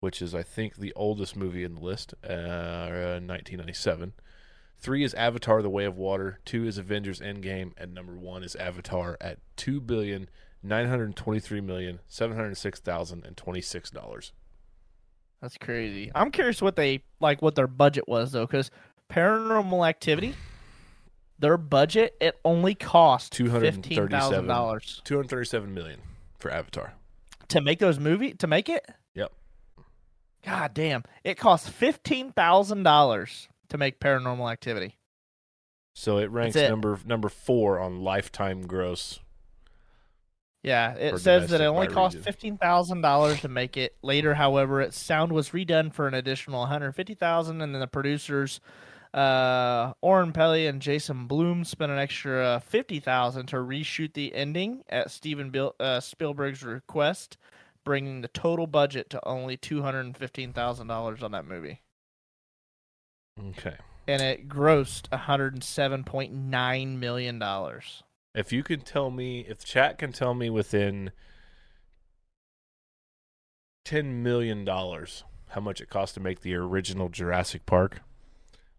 [0.00, 4.12] which is, I think, the oldest movie in the list, uh, 1997.
[4.80, 6.38] 3 is Avatar The Way of Water.
[6.44, 7.72] 2 is Avengers Endgame.
[7.76, 10.28] And number 1 is Avatar at two billion
[10.62, 14.32] nine hundred twenty-three million seven hundred six thousand and twenty-six dollars.
[15.40, 16.10] That's crazy.
[16.14, 18.70] I'm curious what they like what their budget was though, because
[19.10, 20.34] Paranormal Activity,
[21.38, 26.00] their budget it only cost Two hundred fifteen thousand dollars Two hundred thirty-seven million
[26.38, 26.92] for Avatar.
[27.48, 28.86] to make those movie to make it.
[29.14, 29.32] Yep.
[30.44, 31.04] God damn!
[31.24, 34.96] It cost fifteen thousand dollars to make Paranormal Activity.
[35.94, 36.68] So it ranks it.
[36.68, 39.18] number number four on lifetime gross.
[40.62, 42.24] Yeah, it says that it only cost region.
[42.24, 43.96] fifteen thousand dollars to make it.
[44.02, 47.80] Later, however, its sound was redone for an additional one hundred fifty thousand, and then
[47.80, 48.60] the producers,
[49.14, 54.82] uh, Oren Peli and Jason Blum, spent an extra fifty thousand to reshoot the ending
[54.88, 57.36] at Steven Bil- uh, Spielberg's request,
[57.84, 61.80] bringing the total budget to only two hundred and fifteen thousand dollars on that movie,
[63.38, 63.76] Okay.
[64.06, 68.02] and it grossed one hundred and seven point nine million dollars.
[68.34, 71.12] If you can tell me, if chat can tell me within
[73.84, 78.02] ten million dollars how much it cost to make the original Jurassic Park,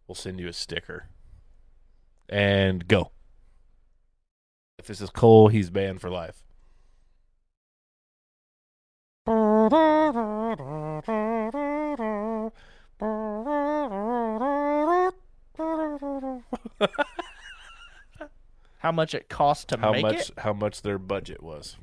[0.09, 1.07] we'll send you a sticker.
[2.27, 3.11] And go.
[4.79, 6.43] If this is Cole, he's banned for life.
[18.79, 20.31] How much it cost to how make much it?
[20.37, 21.75] how much their budget was.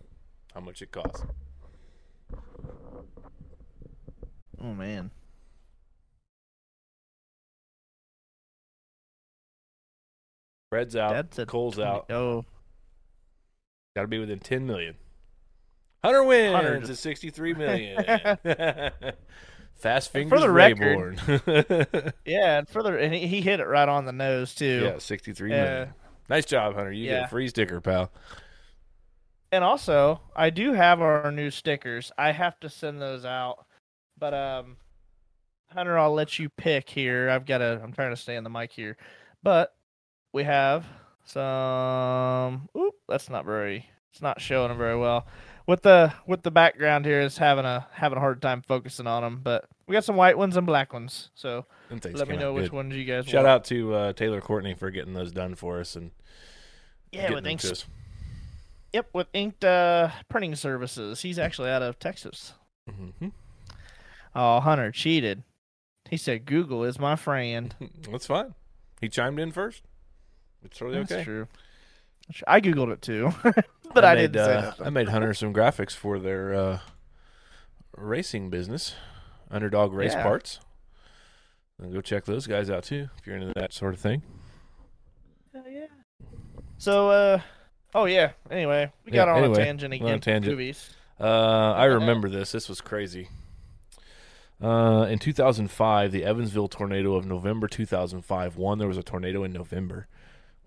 [0.55, 1.27] How much it cost.
[4.59, 5.11] Oh man.
[10.71, 11.13] Fred's out.
[11.13, 12.11] That's a Cole's 20 out.
[12.11, 12.45] Oh,
[13.95, 14.95] Got to be within 10 million.
[16.05, 18.05] Hunter wins Hunter at 63 million.
[19.77, 22.13] Fast fingers for the Rayborn.
[22.25, 24.83] yeah, and further, and he, he hit it right on the nose too.
[24.85, 25.65] yeah, 63 Yeah.
[25.65, 25.95] million.
[26.29, 26.93] Nice job, Hunter.
[26.93, 28.11] You get a free sticker, pal.
[29.53, 32.11] And also, I do have our new stickers.
[32.19, 33.65] I have to send those out,
[34.19, 34.77] but um,
[35.73, 37.31] Hunter, I'll let you pick here.
[37.31, 37.81] I've got to.
[37.83, 38.97] I'm trying to stay on the mic here,
[39.43, 39.73] but
[40.33, 40.85] we have
[41.25, 42.69] some.
[42.77, 43.89] Oop, that's not very.
[44.13, 45.27] It's not showing them very well.
[45.67, 49.23] With the with the background here is having a having a hard time focusing on
[49.23, 51.31] them, but we got some white ones and black ones.
[51.35, 52.73] So let me know which good.
[52.73, 53.29] ones you guys want.
[53.31, 53.49] Shout want.
[53.49, 56.13] out to uh, Taylor Courtney for getting those done for us and
[57.13, 57.85] Yeah, with us.
[58.93, 61.21] Yep, with inked uh, printing services.
[61.21, 62.55] He's actually out of Texas.
[62.89, 63.33] Mhm.
[64.35, 65.43] Oh, Hunter cheated.
[66.09, 67.75] He said Google is my friend.
[68.11, 68.55] That's fine.
[69.01, 69.83] He chimed in first.
[70.65, 71.25] It's totally That's okay.
[71.25, 71.49] true.
[72.47, 73.33] I googled it too,
[73.95, 74.87] but I, made, didn't uh, nothing.
[74.87, 76.79] I made Hunter some graphics for their uh,
[77.97, 78.95] racing business,
[79.51, 80.23] Underdog Race Yeah.
[80.23, 80.59] Parts.
[81.81, 84.23] And go check those guys out too if you're into that sort of thing.
[85.53, 85.87] Hell yeah.
[86.79, 87.41] So, uh,
[87.95, 88.33] oh yeah.
[88.51, 90.21] Anyway, we Yeah, got on anyway, a tangent we're on a again.
[90.21, 90.53] tangent.
[90.53, 90.91] Movies.
[91.21, 92.51] Uh, I remember this.
[92.53, 93.29] This was crazy.
[94.63, 98.57] Uh, in 2005, the Evansville tornado of November 2005.
[98.57, 100.09] One, there was a tornado in November,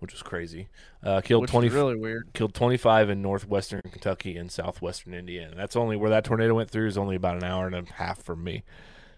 [0.00, 0.68] which was crazy.
[1.02, 2.30] Uh, killed Which 20, is really weird.
[2.34, 5.54] killed 25 in northwestern Kentucky and southwestern Indiana.
[5.56, 8.22] That's only where that tornado went through is only about an hour and a half
[8.22, 8.64] from me.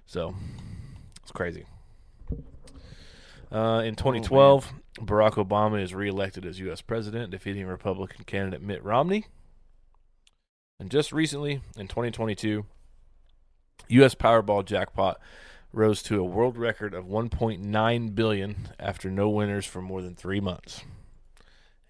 [0.06, 0.34] So
[1.22, 1.66] it's crazy.
[3.50, 6.80] Uh, in 2012, Barack Obama is reelected as U.S.
[6.80, 9.26] president, defeating Republican candidate Mitt Romney.
[10.80, 12.64] And just recently, in 2022,
[13.88, 14.14] U.S.
[14.14, 15.20] Powerball jackpot
[15.72, 20.40] rose to a world record of 1.9 billion after no winners for more than three
[20.40, 20.82] months.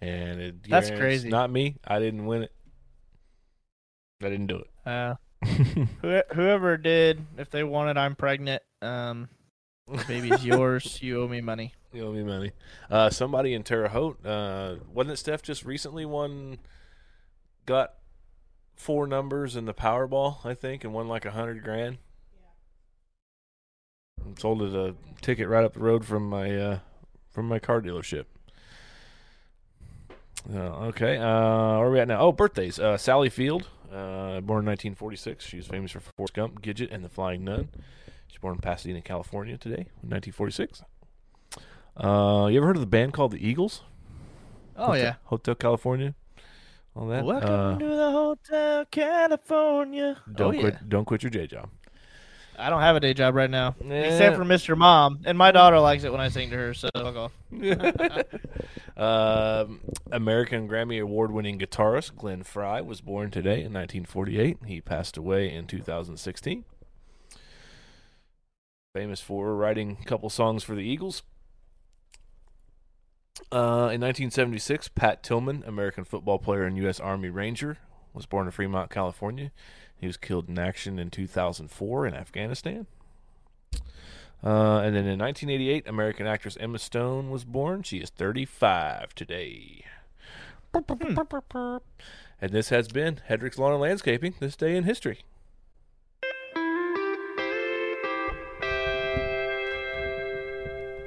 [0.00, 1.28] And it, That's it's crazy.
[1.28, 1.76] Not me.
[1.86, 2.52] I didn't win it.
[4.22, 5.88] I didn't do Uh, it.
[6.00, 8.62] who, whoever did, if they wanted, I'm pregnant.
[8.80, 9.28] Um,
[10.06, 10.98] baby's yours.
[11.02, 11.74] You owe me money.
[11.92, 12.52] you owe me money.
[12.90, 16.58] Uh, somebody in Terre Haute, uh, wasn't it Steph just recently won,
[17.66, 17.94] got
[18.76, 21.98] four numbers in the Powerball, I think, and won like a hundred grand?
[24.38, 26.78] Sold it a ticket right up the road from my uh,
[27.30, 28.24] from my car dealership.
[30.52, 30.56] Uh,
[30.88, 31.22] okay, uh,
[31.78, 32.18] where are we at now?
[32.20, 32.78] Oh, birthdays.
[32.80, 35.44] Uh, Sally Field, uh, born in 1946.
[35.44, 37.68] She was famous for Forrest Gump, Gidget, and the Flying Nun.
[38.26, 40.82] She's born in Pasadena, California today, in 1946.
[41.96, 43.82] Uh, you ever heard of the band called the Eagles?
[44.76, 45.14] Oh Hotel, yeah.
[45.24, 46.14] Hotel California.
[46.96, 47.24] All that.
[47.24, 50.16] Welcome Uh, to the Hotel California.
[50.34, 50.74] don't oh, quit.
[50.74, 50.80] yeah.
[50.88, 51.68] Don't quit your day job.
[52.58, 53.94] I don't have a day job right now, Eh.
[53.94, 54.76] except for Mr.
[54.76, 56.74] Mom, and my daughter likes it when I sing to her.
[56.74, 58.22] So I'll go.
[58.96, 59.80] um,
[60.12, 64.58] American Grammy Award-winning guitarist Glenn Frey was born today in 1948.
[64.66, 66.64] He passed away in 2016.
[68.94, 71.22] Famous for writing a couple songs for the Eagles.
[73.50, 77.00] Uh, in 1976, Pat Tillman, American football player and U.S.
[77.00, 77.78] Army Ranger,
[78.12, 79.50] was born in Fremont, California.
[80.02, 82.88] He was killed in action in 2004 in Afghanistan.
[84.44, 87.84] Uh, and then in 1988, American actress Emma Stone was born.
[87.84, 89.84] She is 35 today.
[90.74, 95.20] And this has been Hedrick's Lawn and Landscaping, this day in history.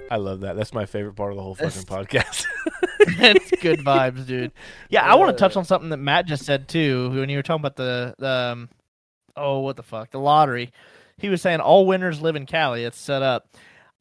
[0.09, 0.55] I love that.
[0.55, 2.45] That's my favorite part of the whole fucking podcast.
[2.99, 4.53] it's good vibes, dude.
[4.89, 7.09] Yeah, I want to touch on something that Matt just said too.
[7.09, 8.69] When you were talking about the, the um,
[9.37, 10.71] oh, what the fuck, the lottery.
[11.17, 12.83] He was saying all winners live in Cali.
[12.83, 13.47] It's set up.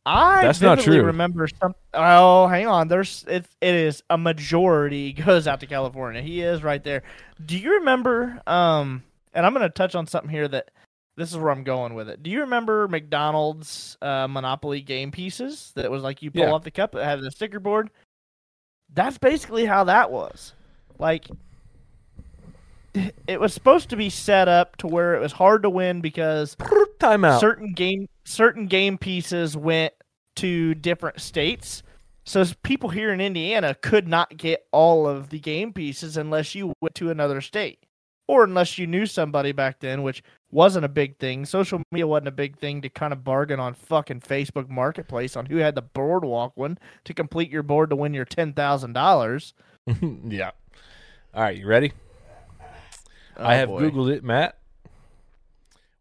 [0.07, 1.03] I That's not true.
[1.03, 1.74] remember some.
[1.95, 2.89] Oh, hang on.
[2.89, 3.47] There's it.
[3.62, 6.20] It is a majority goes out to California.
[6.20, 7.03] He is right there.
[7.45, 8.41] Do you remember?
[8.47, 10.70] Um, and I'm going to touch on something here that
[11.16, 12.22] this is where I'm going with it.
[12.22, 16.53] Do you remember McDonald's uh, Monopoly game pieces that was like you pull Yeah.
[16.53, 17.91] off the cup that had the sticker board?
[18.93, 20.53] That's basically how that was.
[20.99, 21.28] Like
[23.26, 26.57] it was supposed to be set up to where it was hard to win because
[26.99, 27.40] Timeout.
[27.40, 29.92] certain game certain game pieces went
[30.36, 31.82] to different states.
[32.24, 36.72] So people here in Indiana could not get all of the game pieces unless you
[36.80, 37.80] went to another state.
[38.26, 41.45] Or unless you knew somebody back then, which wasn't a big thing.
[41.45, 45.45] Social media wasn't a big thing to kind of bargain on fucking Facebook Marketplace on
[45.45, 49.53] who had the boardwalk one to complete your board to win your ten thousand dollars.
[50.26, 50.53] yeah.
[51.34, 51.92] All right, you ready?
[53.37, 54.59] Oh, I have Googled it, Matt.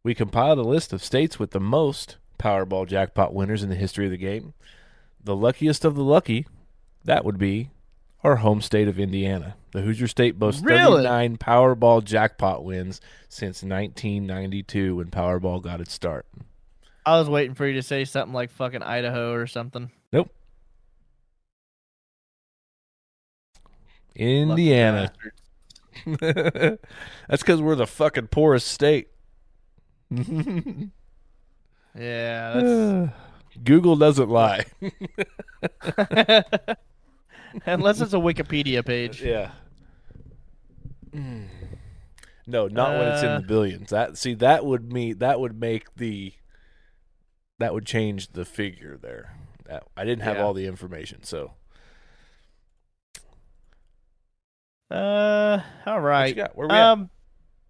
[0.03, 4.05] We compiled a list of states with the most Powerball jackpot winners in the history
[4.05, 4.53] of the game.
[5.23, 6.45] The luckiest of the lucky,
[7.05, 7.69] that would be
[8.23, 9.55] our home state of Indiana.
[9.71, 11.03] The Hoosier State boasts Really?
[11.03, 16.25] 39 Powerball jackpot wins since 1992 when Powerball got its start.
[17.05, 19.91] I was waiting for you to say something like fucking Idaho or something.
[20.11, 20.29] Nope.
[24.15, 25.11] Indiana.
[26.19, 29.09] That's because we're the fucking poorest state.
[31.95, 33.09] Yeah,
[33.63, 34.65] Google doesn't lie.
[37.65, 39.21] Unless it's a Wikipedia page.
[39.21, 39.51] Yeah.
[42.45, 43.89] No, not when it's in Uh, the billions.
[43.91, 46.33] That see that would mean that would make the
[47.59, 49.35] that would change the figure there.
[49.65, 50.43] That, I didn't have Yeah.
[50.43, 51.53] all the information, so
[54.93, 56.55] Uh, all what you got?
[56.55, 56.81] Where we at?
[56.91, 57.09] Um,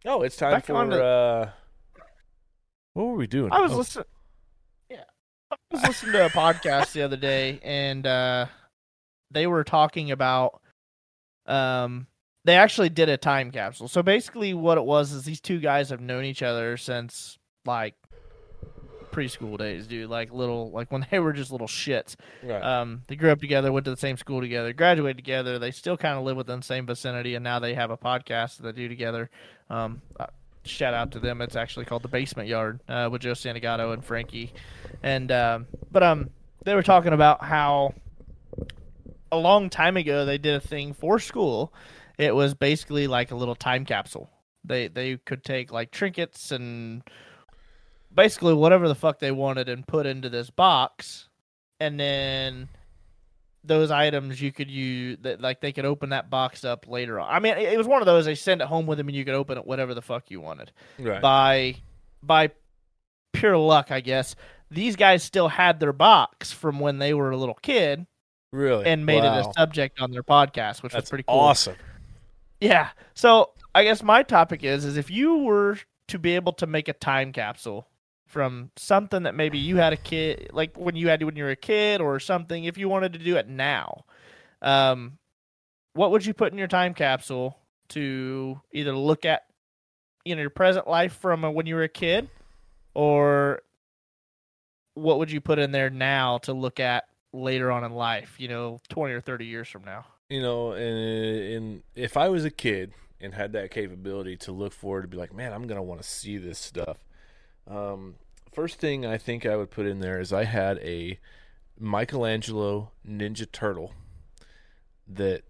[0.06, 1.50] Oh, it's time for to- uh
[2.94, 3.52] what were we doing?
[3.52, 4.06] I was Oh, listening.
[4.90, 5.04] Yeah,
[5.52, 8.46] I was listening to a podcast the other day, and uh,
[9.32, 10.62] they were talking about.
[11.48, 12.08] Um,
[12.46, 13.88] they actually did a time capsule.
[13.88, 17.96] So basically, what it was is these two guys have known each other since like
[19.14, 20.10] preschool days, dude.
[20.10, 22.16] Like little, like when they were just little shits.
[22.44, 22.62] right.
[22.62, 25.60] Um, they grew up together, went to the same school together, graduated together.
[25.60, 28.58] They still kind of live within the same vicinity, and now they have a podcast
[28.58, 29.30] that they do together.
[29.70, 30.28] Um, uh,
[30.66, 31.42] shout out to them.
[31.42, 34.54] It's actually called the Basement Yard uh, with Joe Santagato and Frankie.
[35.02, 36.30] And um, but um,
[36.66, 37.94] they were talking about how
[39.32, 41.74] a long time ago they did a thing for school.
[42.18, 44.30] It was basically like a little time capsule.
[44.64, 47.04] They they could take like trinkets and
[48.14, 51.30] basically whatever the fuck they wanted and put into this box
[51.80, 52.70] and then
[53.64, 57.34] those items you could use that like they could open that box up later on.
[57.34, 59.24] I mean, it was one of those they send it home with them and you
[59.24, 60.72] could open it whatever the fuck you wanted.
[61.00, 61.22] right.
[61.22, 61.76] By
[62.22, 62.52] by
[63.32, 64.36] pure luck, I guess.
[64.70, 68.06] These guys still had their box from when they were a little kid
[68.52, 68.86] really.
[68.86, 69.40] and made Wow.
[69.40, 71.40] it a subject on their podcast, which That's was pretty cool.
[71.40, 71.76] awesome.
[72.60, 72.90] Yeah.
[73.14, 76.88] So I guess my topic is is if you were to be able to make
[76.90, 77.88] a time capsule
[78.34, 81.52] from something that maybe you had a kid like when you had when you were
[81.52, 84.06] a kid or something, if you wanted to do it now,
[84.64, 85.20] um,
[85.94, 87.56] what would you put in your time capsule
[87.90, 89.44] to either look at
[90.26, 92.28] you know your present life from uh, when you were a kid,
[92.96, 93.62] or
[94.96, 97.04] what would you put in there now to look at
[97.34, 98.36] later on in life?
[98.40, 100.06] You know, twenty or thirty years from now.
[100.30, 104.74] you know, and, and if I was a kid and had that capability to look
[104.74, 106.98] forward to be like, man, I'm gonna want to see this stuff.
[107.68, 108.16] Um,
[108.54, 111.20] first thing I think I would put in there is I had a
[111.80, 113.94] Michelangelo Ninja Turtle
[115.08, 115.44] that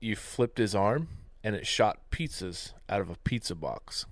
[0.00, 1.08] you flipped his arm
[1.42, 4.06] and it shot pizzas out of a pizza box.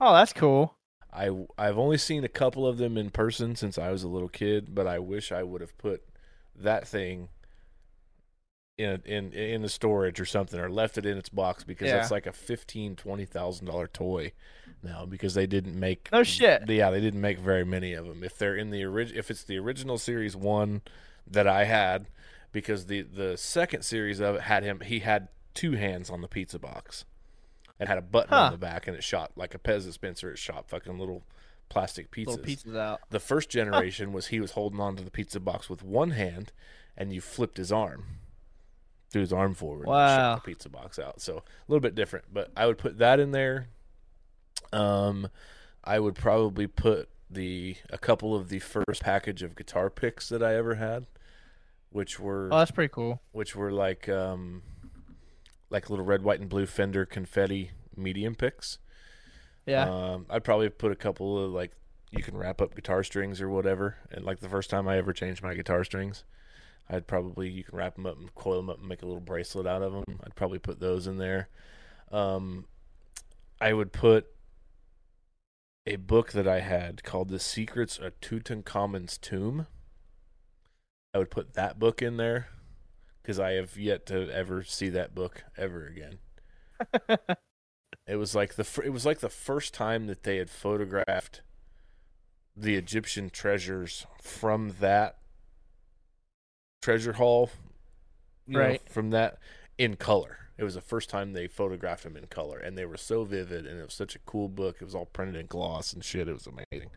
[0.00, 0.76] Oh, that's cool.
[1.12, 4.28] I I've only seen a couple of them in person since I was a little
[4.28, 6.02] kid, but I wish I would have put
[6.54, 7.28] that thing
[8.80, 11.96] in in in the storage or something or left it in its box because Yeah.
[11.96, 14.32] that's like a fifteen twenty thousand dollar toy
[14.82, 16.68] now because they didn't make No shit.
[16.68, 19.44] yeah they didn't make very many of them if they're in the orig- if it's
[19.44, 20.82] the original series one
[21.26, 22.06] that I had
[22.52, 26.28] because the the second series of it had him he had two hands on the
[26.28, 27.04] pizza box
[27.78, 28.44] it had a button Huh.
[28.46, 31.22] on the back and it shot like a Pez dispenser it shot fucking little
[31.68, 33.00] plastic pizzas Little pizzas out.
[33.10, 36.50] the first generation was he was holding on to the pizza box with one hand,
[36.96, 38.04] and you flipped his arm,
[39.10, 40.16] threw his arm forward, and Wow.
[40.34, 41.20] shot the pizza box out.
[41.20, 43.68] So a little bit different, but I would put that in there.
[44.72, 45.28] Um,
[45.84, 50.42] I would probably put the a couple of the first package of guitar picks that
[50.42, 51.06] I ever had,
[51.90, 53.20] which were Oh, that's pretty cool.
[53.32, 54.62] which were like um,
[55.70, 58.78] like little red, white, and blue Fender confetti medium picks.
[59.66, 59.88] Yeah.
[59.88, 61.72] Um, I'd probably put a couple of like
[62.10, 63.96] you can wrap up guitar strings or whatever.
[64.10, 66.24] And like the first time I ever changed my guitar strings,
[66.90, 69.20] I'd probably you can wrap them up and coil them up and make a little
[69.20, 70.20] bracelet out of them.
[70.24, 71.48] I'd probably put those in there.
[72.10, 72.66] Um,
[73.60, 74.26] I would put
[75.86, 79.66] a book that I had called "The Secrets of Tutankhamun's Tomb."
[81.14, 82.48] I would put that book in there
[83.22, 86.18] because I have yet to ever see that book ever again.
[88.10, 91.42] It was like the it was like the first time that they had photographed
[92.56, 95.18] the Egyptian treasures from that
[96.80, 98.88] treasure know, Right.
[98.88, 99.38] from that
[99.78, 100.36] in color.
[100.58, 103.66] It was the first time they photographed him in color, and they were so vivid,
[103.66, 104.76] and it was such a cool book.
[104.80, 106.28] It was all printed in gloss and shit.
[106.28, 106.90] It was amazing.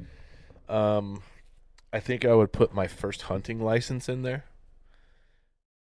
[0.68, 1.24] Um,
[1.94, 4.46] I think I would put my first hunting license in there.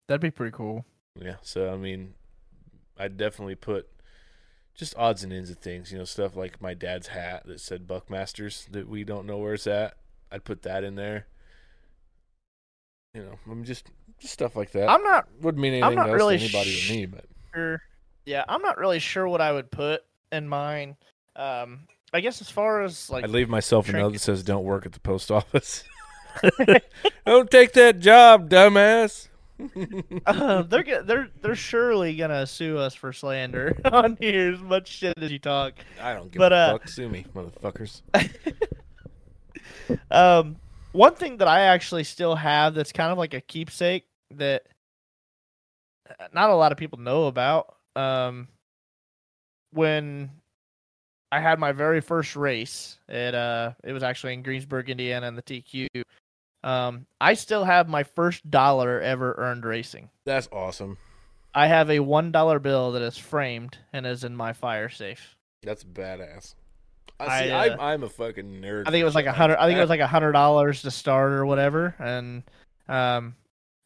[0.08, 0.86] That'd be pretty cool.
[1.16, 2.16] Yeah, so I mean,
[2.98, 3.88] I'd definitely put
[4.74, 7.86] just odds and ends of things, you know, stuff like my dad's hat that said
[7.86, 9.96] Buckmasters that we don't know where it's at.
[10.32, 11.28] I'd put that in there.
[13.20, 13.90] You know, I'm just
[14.20, 14.90] just stuff like that.
[14.90, 17.26] I'm not Wouldn't mean I'm anything not else really to anybody sh- to me, but
[17.54, 17.82] sure.
[18.26, 20.96] Yeah, I'm not really sure what I would put in mine.
[21.36, 21.82] Um,
[22.14, 24.86] I guess as far as like I'd leave myself a note that says "Don't work
[24.86, 25.84] at the post office."
[27.26, 29.28] don't take that job, dumbass.
[30.26, 35.18] uh, they're they're they're surely gonna sue us for slander on here as much shit
[35.18, 35.74] as you talk.
[36.02, 36.88] I don't give But, a uh, fuck.
[36.88, 38.02] Sue me, motherfuckers.
[40.12, 40.58] Um,
[40.92, 44.64] one thing that I actually still have that's kind of like a keepsake that
[46.10, 47.76] uh, not a lot of people know about.
[47.96, 48.48] Um,
[49.72, 50.32] when
[51.32, 55.36] I had my very first race, it uh, it was actually in Greensburg, Indiana, in
[55.36, 55.88] the TQ.
[56.64, 60.10] Um, I still have my first dollar ever earned racing.
[60.26, 60.98] That's awesome.
[61.54, 65.36] I have a one dollar bill that is framed and is in my fire safe.
[65.64, 66.56] That's badass.
[67.20, 67.52] I I, see.
[67.52, 68.88] uh, I'm, I'm a fucking nerd.
[68.88, 69.58] I think it was like a hundred.
[69.58, 72.44] I think it was like a hundred dollars to start or whatever, and
[72.88, 73.36] um,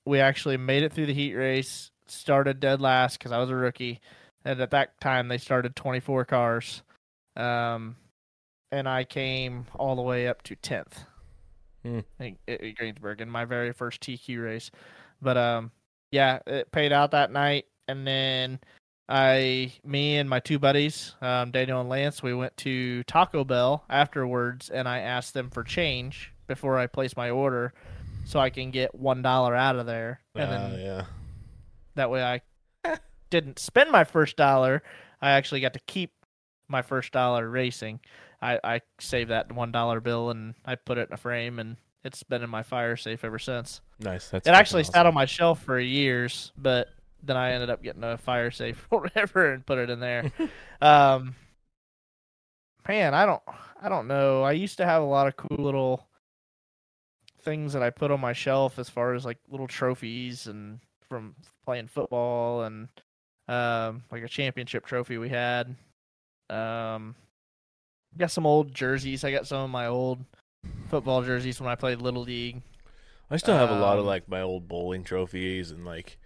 [0.05, 1.89] we actually made it through the heat race.
[2.05, 4.01] Started dead last because I was a rookie,
[4.45, 6.83] and at that time they started twenty four cars,
[7.35, 7.95] um,
[8.71, 11.05] and I came all the way up to tenth.
[11.83, 11.99] Hmm.
[12.19, 14.71] At Greensburg in my very first TQ race,
[15.21, 15.71] but um,
[16.11, 18.59] yeah, it paid out that night, and then
[19.09, 23.83] I, me and my two buddies, um, Daniel and Lance, we went to Taco Bell
[23.89, 27.73] afterwards, and I asked them for change before I placed my order,
[28.25, 31.05] so I can get one dollar out of there, and Ah, then yeah.
[31.95, 32.41] that way I
[33.29, 34.83] didn't spend my first dollar.
[35.21, 36.13] I actually got to keep
[36.67, 37.99] my first dollar racing.
[38.41, 41.77] I, I saved that one dollar bill and I put it in a frame, and
[42.03, 43.81] it's been in my fire safe ever since.
[43.99, 44.29] Nice.
[44.29, 46.89] That's It actually fucking sat on my shelf for years, but
[47.23, 50.31] then I ended up getting a fire safe or whatever and put it in there.
[50.81, 51.35] um,
[52.87, 53.41] man, I don't,
[53.81, 54.43] I don't know.
[54.43, 56.07] I used to have a lot of cool little
[57.41, 61.35] things that I put on my shelf as far as like little trophies and from
[61.65, 62.87] playing football and
[63.47, 65.75] um, like a championship trophy we had.
[66.49, 67.15] Um,
[68.17, 69.23] got some old jerseys.
[69.23, 70.19] I got some of my old
[70.89, 72.61] football jerseys when I played little league.
[73.29, 76.19] I still have a lot of um, like my old bowling trophies and like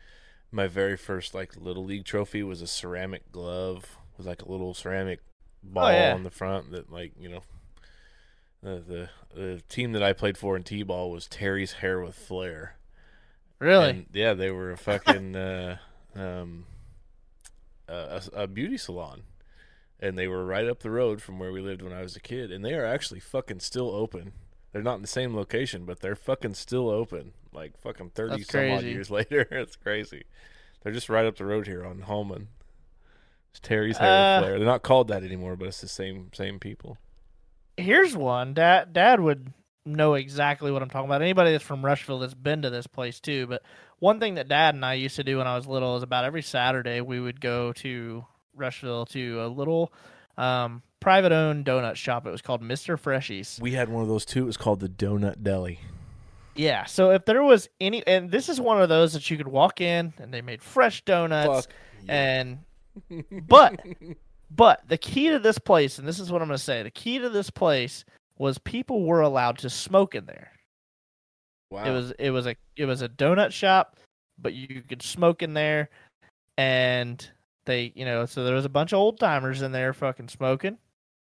[0.52, 4.74] my very first like little league trophy was a ceramic glove with like a little
[4.74, 5.20] ceramic
[5.64, 6.14] ball Oh, yeah.
[6.14, 7.42] on the front that like you know
[8.64, 12.76] the the the team that I played for in t-ball was Terry's hair with flair.
[13.60, 13.90] Really?
[13.90, 15.78] And, yeah, they were a fucking uh,
[16.16, 16.66] um,
[17.88, 19.24] a, a a beauty salon,
[20.00, 22.20] and they were right up the road from where we lived when I was a
[22.20, 24.34] kid, and they are actually fucking still open.
[24.72, 27.34] They're not in the same location, but they're fucking still open.
[27.58, 30.26] Like fucking thirty That's some odd years later, it's crazy.
[30.84, 32.50] They're just right up the road here on Holman.
[33.50, 34.58] It's Terry's hair Uh, flare.
[34.60, 36.98] They're not called that anymore, but it's the same same people.
[37.76, 38.54] Here's one.
[38.54, 39.54] Dad Dad would
[39.86, 41.24] know exactly what I'm talking about.
[41.24, 43.48] Anybody that's from Rushville that's been to this place too.
[43.48, 43.64] But
[43.98, 46.26] one thing that Dad and I used to do when I was little is about
[46.26, 48.24] every Saturday we would go to
[48.56, 49.92] Rushville to a little
[50.38, 52.28] um, private owned donut shop.
[52.28, 53.00] It was called Mr.
[53.00, 53.60] Freshies.
[53.60, 54.44] We had one of those too.
[54.44, 55.80] It was called the Donut Deli.
[56.58, 56.86] Yeah.
[56.86, 59.82] So if there was any, and this is one of those that you could walk
[59.82, 61.76] in and they made fresh donuts Fuck.
[62.10, 62.60] and
[63.48, 63.80] but
[64.50, 66.92] but the key to this place, and this is what I'm going to say, the
[66.92, 68.06] key to this place
[68.38, 70.52] was people were allowed to smoke in there.
[71.70, 71.84] Wow.
[71.84, 73.98] It was it was a it was a donut shop,
[74.38, 75.90] but you could smoke in there,
[76.58, 77.30] and
[77.66, 80.78] they you know so there was a bunch of old timers in there fucking smoking,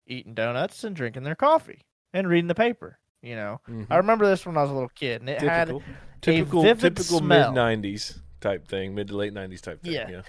[0.06, 1.82] eating donuts and drinking their coffee
[2.14, 3.00] and reading the paper.
[3.26, 3.88] You know, Mhm.
[3.90, 5.84] I remember this when I was a little kid, and it had typical,
[6.22, 9.94] typical, vivid typical mid '90s type thing, mid to late '90s type thing.
[9.94, 10.10] Yeah.
[10.10, 10.22] yeah.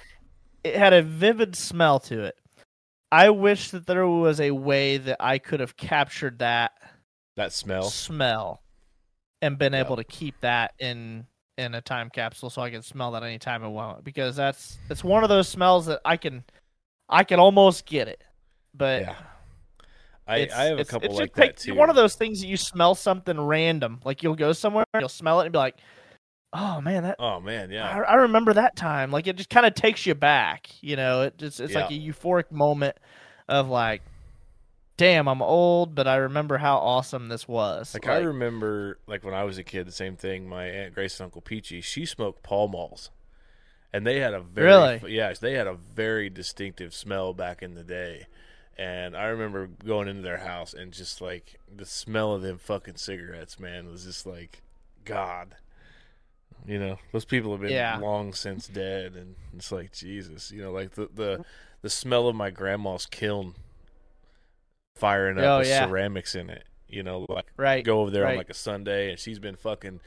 [0.65, 2.37] it had a vivid smell to it.
[3.13, 6.73] I wish that there was a way that I could have captured that
[7.37, 7.85] That smell.
[7.91, 8.63] smell
[9.43, 11.27] and been able to keep that in
[11.59, 15.05] in a time capsule so I can smell that anytime I want because that's it's
[15.05, 16.45] one of those smells that I can
[17.09, 18.23] I can almost get it.
[18.75, 19.17] But Yeah.
[20.27, 21.75] I, I have a couple it's like like that too.
[21.75, 25.41] One of those things that you smell something random, like you'll go somewhere, you'll smell
[25.41, 25.77] it and be like,
[26.53, 27.89] "Oh man, that Oh man, yeah.
[27.89, 29.11] I, I remember that time.
[29.13, 30.69] Like it just kind of takes you back.
[30.81, 32.97] You know, it just it's like a euphoric moment
[33.49, 34.03] of like,
[34.97, 37.95] damn, I'm old, but I remember how awesome this was.
[37.95, 40.49] Like, I remember, like when I was a kid, the same thing.
[40.49, 43.11] My aunt Grace and Uncle Peachy, she smoked Pall Malls,
[43.93, 45.15] and they had a very Really?
[45.15, 48.27] yes, they had a very distinctive smell back in the day.
[48.79, 52.97] And I remember going into their house and just like the smell of them fucking
[52.97, 54.63] cigarettes, man, was just like
[55.05, 55.55] God.
[56.67, 57.99] You know, those people have been Yeah.
[57.99, 60.51] long since dead, and it's like Jesus.
[60.51, 61.45] You know, like the the
[61.83, 63.55] the smell of my grandma's kiln
[64.95, 65.87] firing up Oh, with yeah.
[65.87, 66.65] ceramics in it.
[66.89, 67.85] You know, like right.
[67.85, 70.01] go over there on like a Sunday, and she's been fucking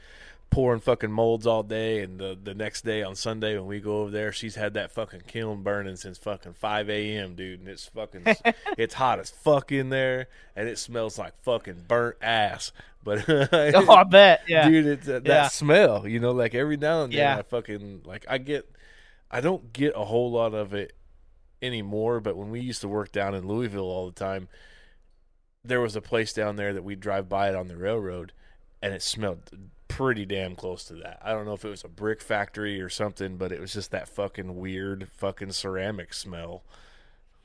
[0.50, 4.02] pouring fucking molds all day, and the the next day on Sunday when we go
[4.02, 7.86] over there, she's had that fucking kiln burning since fucking five a.m., dude, and it's
[7.86, 8.22] fucking
[8.76, 10.26] it's hot as fuck in there,
[10.56, 12.72] and it smells like fucking burnt ass.
[13.02, 14.42] But oh, I bet.
[14.46, 14.68] Yeah.
[14.68, 15.48] dude, it's uh, that Yeah.
[15.48, 17.38] smell, you know, like every now and then Yeah.
[17.38, 18.68] I fucking like I get,
[19.30, 20.92] I don't get a whole lot of it
[21.62, 24.48] anymore, but when we used to work down in Louisville all the time,
[25.64, 28.32] there was a place down there that we'd drive by it on the railroad,
[28.82, 29.50] and it smelled
[30.00, 31.18] pretty damn close to that.
[31.22, 33.90] I don't know if it was a brick factory or something, but it was just
[33.90, 36.62] that fucking weird fucking ceramic smell,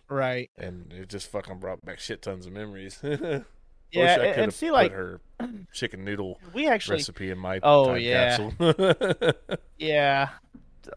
[0.09, 0.49] Right.
[0.57, 2.99] and it just fucking brought back shit tons of memories.
[3.91, 4.01] Yeah.
[4.01, 5.21] Wish I could and have see, put like her
[5.71, 8.35] chicken noodle we actually, recipe in my Oh, yeah.
[8.35, 9.31] capsule.
[9.77, 10.29] yeah,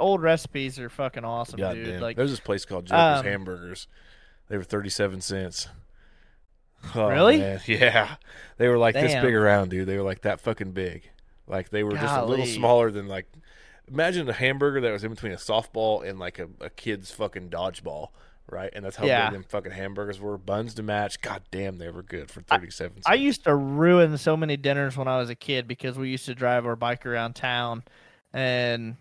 [0.00, 1.86] old recipes are fucking awesome, God dude.
[1.86, 2.00] damn.
[2.00, 3.86] Like, There's this place called Joker's Um, Hamburgers.
[4.48, 5.68] They were 37 cents.
[6.94, 7.38] Oh, Really?
[7.38, 7.60] man.
[7.66, 8.16] Yeah.
[8.56, 9.86] They were like this big around, dude.
[9.86, 11.08] They were like that fucking big.
[11.48, 13.26] Like they were just a little smaller than like
[13.90, 17.48] imagine a hamburger that was in between a softball and like a, a kid's fucking
[17.48, 18.08] dodgeball,
[18.50, 18.70] right?
[18.74, 19.26] And that's how Yeah.
[19.26, 20.36] big them fucking hamburgers were.
[20.36, 21.20] Buns to match.
[21.20, 23.06] God damn, they were good for 37 cents.
[23.06, 26.26] I used to ruin so many dinners when I was a kid because we used
[26.26, 27.82] to drive our bike around town,
[28.32, 28.96] and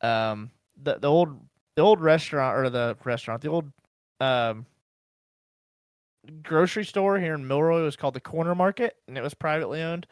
[0.00, 0.50] um,
[0.82, 1.38] the the old
[1.76, 3.70] the old restaurant or the restaurant the old
[4.20, 4.66] um
[6.42, 10.06] grocery store here in Milroy was called the Corner Market, and it was privately owned.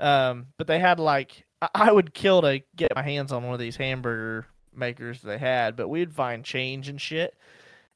[0.00, 1.44] Um, but they had like
[1.74, 5.76] I, would kill to get my hands on one of these hamburger makers they had,
[5.76, 7.36] but we'd find change and shit.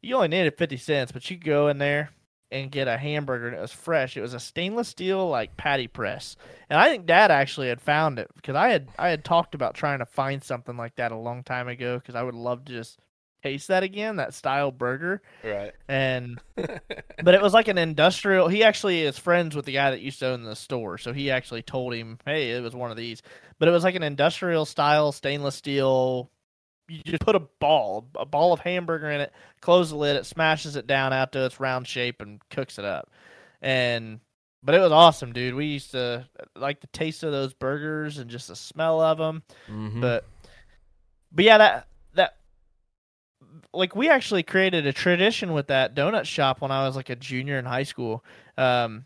[0.02, 2.10] You only needed fifty cents, but you go in there
[2.50, 4.16] and get a hamburger and it was fresh.
[4.16, 6.36] It was a stainless steel like patty press.
[6.68, 9.74] And I think dad actually had found it because I had I had talked about
[9.74, 12.72] trying to find something like that a long time ago because I would love to
[12.72, 13.00] just
[13.44, 15.22] taste that again, that style burger.
[15.42, 15.72] right.
[15.88, 20.00] And but it was like an industrial he actually is friends with the guy that
[20.00, 20.98] used to own the store.
[20.98, 23.22] So he actually told him, "Hey, it was one of these."
[23.58, 26.30] But it was like an industrial style stainless steel
[26.88, 30.26] you just put a ball, a ball of hamburger in it, close the lid, it
[30.26, 33.10] smashes it down out to its round shape and cooks it up.
[33.62, 34.20] And
[34.62, 35.54] but it was awesome, dude.
[35.54, 36.26] We used to
[36.56, 39.42] like the taste of those burgers and just the smell of them.
[39.68, 40.00] Mhm.
[40.00, 40.26] But
[41.32, 41.86] but yeah, that
[43.74, 47.16] like we actually created a tradition with that donut shop when I was like a
[47.16, 48.24] junior in high school.
[48.56, 49.04] Um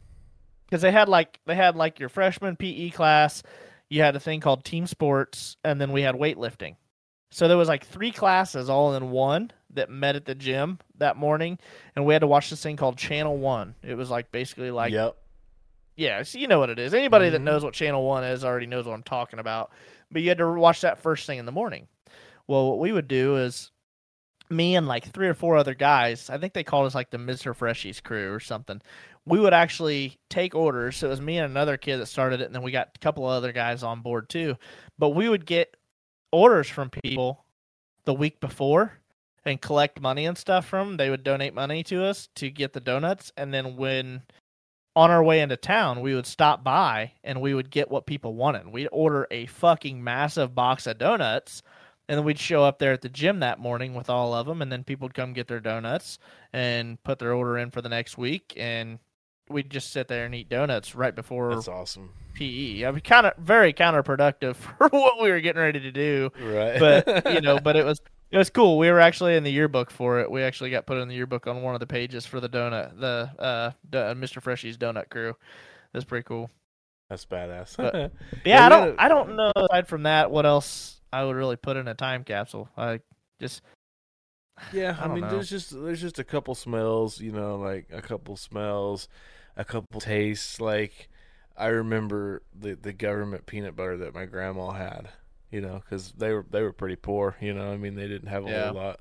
[0.66, 3.42] because they had like they had like your freshman PE class,
[3.88, 6.76] you had a thing called team sports, and then we had weightlifting.
[7.30, 11.16] So there was like three classes all in one that met at the gym that
[11.16, 11.58] morning,
[11.96, 13.74] and we had to watch this thing called Channel One.
[13.82, 15.16] It was like basically like yep.
[15.96, 16.92] yeah, so you know what it is.
[16.94, 17.44] Anybody that Mhm.
[17.44, 19.70] knows what Channel One is already knows what I'm talking about.
[20.10, 21.86] But you had to watch that first thing in the morning.
[22.46, 23.70] Well, what we would do is
[24.50, 27.18] me and like three or four other guys, I think they called us like the
[27.18, 27.56] Mr.
[27.56, 28.80] Freshies crew or something.
[29.26, 30.96] We would actually take orders.
[30.96, 32.98] So it was me and another kid that started it, and then we got a
[32.98, 34.56] couple of other guys on board too.
[34.98, 35.76] But we would get
[36.32, 37.44] orders from people
[38.04, 38.92] the week before
[39.44, 40.96] and collect money and stuff from them.
[40.96, 44.22] They would donate money to us to get the donuts, and then when
[44.96, 48.34] on our way into town, we would stop by and we would get what people
[48.34, 48.66] wanted.
[48.66, 51.62] We'd order a fucking massive box of donuts,
[52.08, 54.62] and then we'd show up there at the gym that morning with all of them,
[54.62, 56.18] and then people would come get their donuts
[56.52, 58.98] and put their order in for the next week, and
[59.50, 62.10] we'd just sit there and eat donuts right before That's awesome.
[62.34, 62.84] PE.
[62.84, 66.78] I mean, kind of very counterproductive for what we were getting ready to do Right.
[66.78, 68.00] but you know, but it was
[68.30, 68.76] it was cool.
[68.76, 70.30] We were actually in the yearbook for it.
[70.30, 73.00] We actually got put in the yearbook on one of the pages for the donut,
[73.00, 74.42] the uh, do- Mr.
[74.42, 75.34] Freshy's donut crew.
[75.94, 76.50] That's pretty cool.
[77.08, 77.76] That's badass.
[77.78, 78.08] But- Yeah,
[78.44, 81.76] Yeah, I don't I don't know aside from that what else I would really put
[81.76, 82.68] in a time capsule.
[82.76, 83.00] I
[83.40, 83.62] just
[84.72, 85.28] Yeah, I I, mean, know.
[85.28, 89.08] there's just there's just a couple smells, you know, like a couple smells,
[89.56, 90.60] a couple tastes.
[90.60, 91.08] Like
[91.56, 95.08] I remember the the government peanut butter that my grandma had,
[95.50, 97.72] you know, because they were they were pretty poor, you know.
[97.72, 98.64] I mean, they didn't have a Yeah.
[98.66, 99.00] whole lot.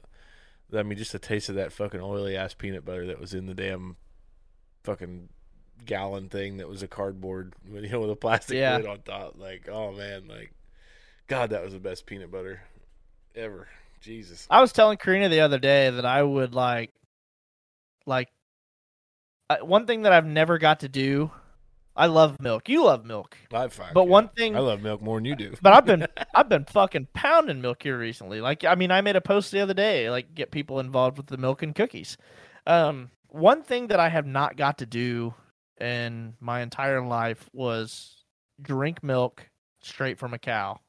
[0.73, 3.45] I mean, just a taste of that fucking oily ass peanut butter that was in
[3.45, 3.97] the damn
[4.83, 5.29] fucking
[5.85, 8.77] gallon thing that was a cardboard, you know, with a plastic Yeah.
[8.77, 9.35] lid on top.
[9.37, 10.53] Like, oh man, like,
[11.27, 12.61] God, that was the best peanut butter
[13.35, 13.67] ever.
[13.99, 14.47] Jesus.
[14.49, 16.91] I was telling Karina the other day that I would like
[18.05, 18.29] like
[19.49, 21.31] uh, one thing that I've never got to do.
[21.95, 22.69] I love milk.
[22.69, 23.35] You love milk.
[23.51, 24.09] I fuck But yeah.
[24.09, 25.55] one thing I love milk more than you do.
[25.61, 26.05] But I've been
[26.35, 28.39] I've been fucking pounding milk here recently.
[28.39, 31.27] Like I mean, I made a post the other day, like get people involved with
[31.27, 32.17] the milk and cookies.
[32.65, 35.33] Um, one thing that I have not got to do
[35.79, 38.23] in my entire life was
[38.61, 39.49] drink milk
[39.81, 40.79] straight from a cow.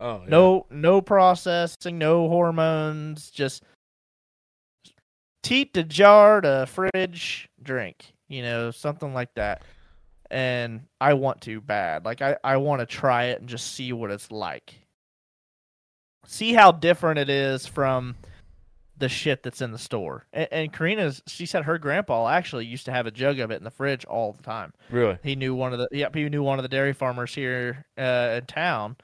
[0.00, 0.28] Oh yeah.
[0.28, 3.62] No, no processing, no hormones, just
[5.42, 8.12] teat to jar to fridge drink.
[8.28, 9.62] You know, something like that.
[10.30, 12.04] And I want to bad.
[12.04, 14.74] Like I, I want to try it and just see what it's like.
[16.26, 18.16] See how different it is from
[18.98, 20.26] the shit that's in the store.
[20.32, 23.56] And, and Karina's, she said her grandpa actually used to have a jug of it
[23.56, 25.18] in the fridge all the time really.
[25.22, 28.34] he knew one of the yep he knew one of the dairy farmers here uh,
[28.38, 28.96] in town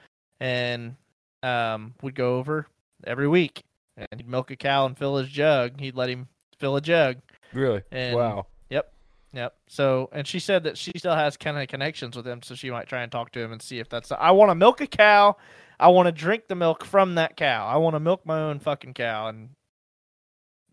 [0.43, 0.97] and
[1.43, 2.67] um would go over
[3.05, 3.63] every week
[3.97, 6.29] and he'd milk a cow and fill his jug he'd let him
[6.59, 7.17] fill a jug
[7.53, 7.83] Really?
[7.91, 8.47] And- wow.
[8.71, 8.93] yep
[9.33, 9.55] Yep.
[9.69, 12.71] so and she said that she still has kind of connections with him so she
[12.71, 14.87] might try and talk to him and see if that's i want to milk a
[14.87, 15.37] cow
[15.81, 18.59] i want to drink the milk from that cow i want to milk my own
[18.59, 19.51] fucking cow and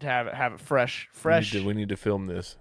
[0.01, 2.57] have it have it fresh fresh We need to, we need to film this.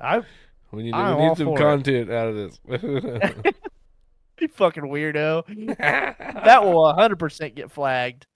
[0.00, 0.22] i
[0.72, 1.60] we need to, I'm we need some for it.
[1.60, 2.60] content out of this.
[4.44, 5.44] you fucking weirdo
[5.78, 8.26] that will 100% get flagged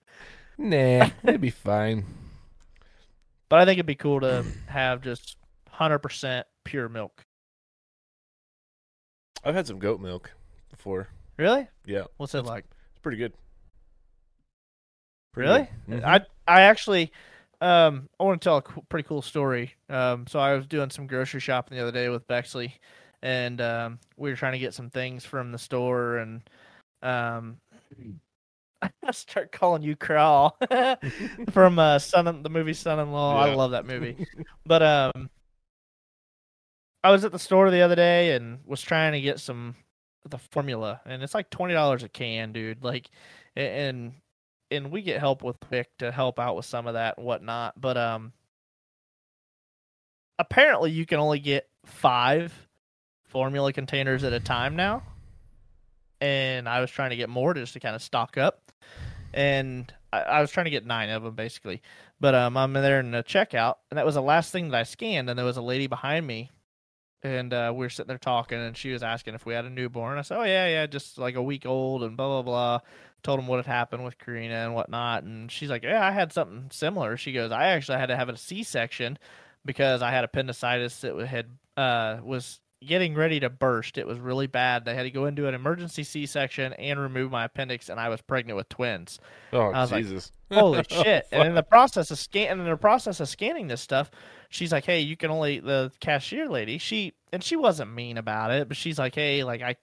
[0.57, 2.05] nah, it'd be fine.
[3.49, 5.37] But I think it'd be cool to have just
[5.73, 7.23] 100% pure milk.
[9.43, 10.31] I've had some goat milk
[10.69, 11.07] before.
[11.37, 11.67] Really?
[11.85, 12.65] Yeah, What's it like?
[12.91, 13.33] it's pretty good.
[15.33, 15.69] Pretty Really?
[15.89, 16.01] good.
[16.01, 16.03] Mhm.
[16.05, 17.11] I I actually
[17.61, 19.75] um I want to tell a co- pretty cool story.
[19.89, 22.75] Um so I was doing some grocery shopping the other day with Bexley
[23.21, 26.41] and um we were trying to get some things from the store and
[27.01, 27.57] um
[28.81, 30.57] I start calling you Crawl
[31.51, 33.37] from uh Son the movie Son-in-Law.
[33.37, 34.25] I love that movie.
[34.65, 35.29] But um
[37.03, 39.75] I was at the store the other day and was trying to get some
[40.25, 42.83] the formula and it's like twenty dollars a can, dude.
[42.83, 43.09] Like
[43.55, 44.13] and
[44.71, 47.79] and we get help with WIC to help out with some of that and whatnot.
[47.79, 48.31] But um
[50.37, 52.68] apparently you can only get five
[53.29, 55.03] formula containers at a time now.
[56.21, 58.61] And I was trying to get more just to kind of stock up.
[59.33, 61.81] And I, I was trying to get nine of them basically.
[62.19, 64.77] But um I'm in there in the checkout and that was the last thing that
[64.77, 66.51] I scanned and there was a lady behind me
[67.21, 69.69] and uh, we were sitting there talking, and she was asking if we had a
[69.69, 70.17] newborn.
[70.17, 72.79] I said, "Oh yeah, yeah, just like a week old," and blah blah blah.
[73.23, 76.31] Told him what had happened with Karina and whatnot, and she's like, "Yeah, I had
[76.31, 79.17] something similar." She goes, "I actually had to have a C-section
[79.65, 83.97] because I had appendicitis that had uh, was getting ready to burst.
[83.97, 84.85] It was really bad.
[84.85, 88.21] They had to go into an emergency C-section and remove my appendix, and I was
[88.21, 89.19] pregnant with twins."
[89.53, 90.31] Oh was like, Jesus!
[90.51, 91.27] Holy shit!
[91.31, 94.11] And in the process of scan, in the process of scanning this stuff,
[94.49, 98.51] she's like, "Hey, you can only the cashier lady." She and she wasn't mean about
[98.51, 99.75] it, but she's like, "Hey, like I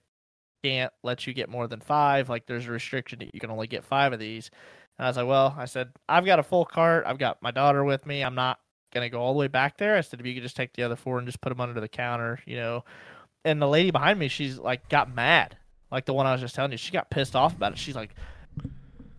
[0.63, 2.29] can't let you get more than five.
[2.29, 4.49] Like there's a restriction that you can only get five of these."
[4.97, 7.03] And I was like, well, I said, I've got a full cart.
[7.05, 8.23] I've got my daughter with me.
[8.23, 8.59] I'm not
[8.99, 9.95] going to go all the way back there.
[9.95, 11.79] I said, if you could just take the other four and just put them under
[11.79, 12.83] the counter, you know.
[13.45, 15.57] And the lady behind me, she's like, got mad.
[15.91, 16.77] Like the one I was just telling you.
[16.77, 17.77] She got pissed off about it.
[17.77, 18.15] She's like,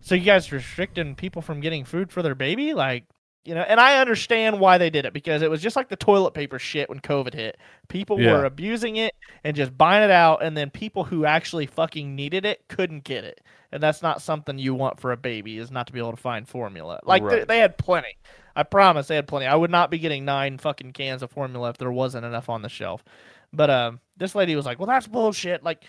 [0.01, 2.73] so you guys restricting people from getting food for their baby?
[2.73, 3.05] Like,
[3.45, 5.95] you know, and I understand why they did it because it was just like the
[5.95, 7.57] toilet paper shit when COVID hit.
[7.87, 8.33] People Yeah.
[8.33, 12.45] were abusing it and just buying it out, and then people who actually fucking needed
[12.45, 13.41] it couldn't get it.
[13.71, 16.17] And that's not something you want for a baby is not to be able to
[16.17, 16.99] find formula.
[17.03, 18.17] Like they, they had plenty.
[18.59, 19.45] I promise they had plenty.
[19.45, 22.61] I would not be getting nine fucking cans of formula if there wasn't enough on
[22.61, 23.05] the shelf.
[23.53, 25.63] But um, this lady was like, "Well, that's bullshit.
[25.63, 25.85] Like,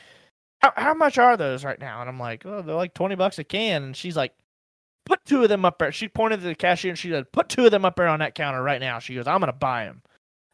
[0.62, 3.40] how how much are those right now?" And I'm like, "Oh, they're like twenty bucks
[3.40, 4.34] a can." And she's like,
[5.04, 7.48] "Put two of them up there." She pointed to the cashier and she said, "Put
[7.48, 9.86] two of them up there on that counter right now." She goes, "I'm gonna buy
[9.86, 10.02] them."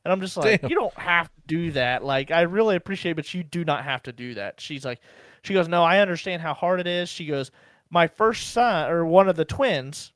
[0.06, 0.70] And I'm just like, Damn.
[0.70, 2.02] "You don't have to do that.
[2.02, 5.00] Like, I really appreciate, it, but you do not have to do that." She's like,
[5.42, 7.50] "She goes, no, I understand how hard it is." She goes,
[7.90, 10.14] "My first son or one of the twins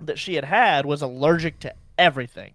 [0.00, 2.54] that she had had was allergic to everything."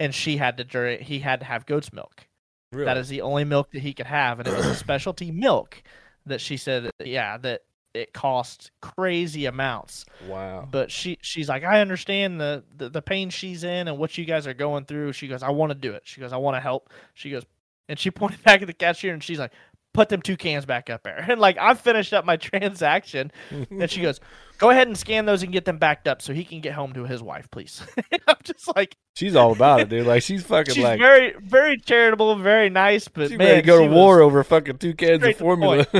[0.00, 1.02] And she had to drink.
[1.02, 2.26] He had to have goat's milk.
[2.72, 2.84] Really?
[2.84, 5.82] That is the only milk that he could have, and it was a specialty milk
[6.26, 7.62] that she said, yeah, that
[7.94, 10.04] it cost crazy amounts.
[10.26, 10.68] wow.
[10.70, 14.24] But she she's like, I understand the, the the pain she's in and what you
[14.24, 15.12] guys are going through.
[15.14, 16.02] She goes, I want to do it.
[16.04, 16.90] She goes, I want to help.
[17.14, 17.44] She goes,
[17.88, 19.52] and she pointed back at the cashier and she's like,
[19.94, 21.24] put them two cans back up there.
[21.28, 24.20] And like I finished up my transaction, and she goes,
[24.58, 26.92] go ahead and scan those and get them backed up so he can get home
[26.92, 27.82] to his wife, please.
[28.28, 28.96] I'm just like.
[29.14, 30.06] She's all about it, dude.
[30.06, 33.66] Like she's fucking She's like very, very charitable, very nice, but she's man, ready to
[33.66, 35.86] go to war over fucking two cans of straight to the formula.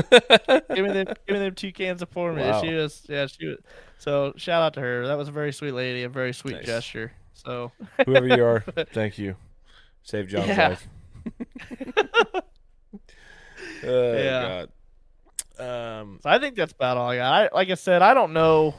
[0.75, 2.51] give me them, give me them two cans of formula.
[2.51, 2.61] Wow.
[2.61, 3.57] She was, yeah, she was.
[3.97, 5.07] So shout out to her.
[5.07, 6.65] That was a very sweet lady, a very sweet Nice.
[6.65, 7.11] gesture.
[7.33, 7.71] So
[8.05, 8.63] Whoever you are,
[8.93, 9.35] thank you.
[10.03, 10.67] Save John's Yeah.
[10.69, 10.87] life.
[13.83, 14.41] oh, Yeah.
[14.41, 14.69] God.
[15.59, 17.33] Um, So I think that's about all I got.
[17.33, 18.75] I, like I said, I don't know.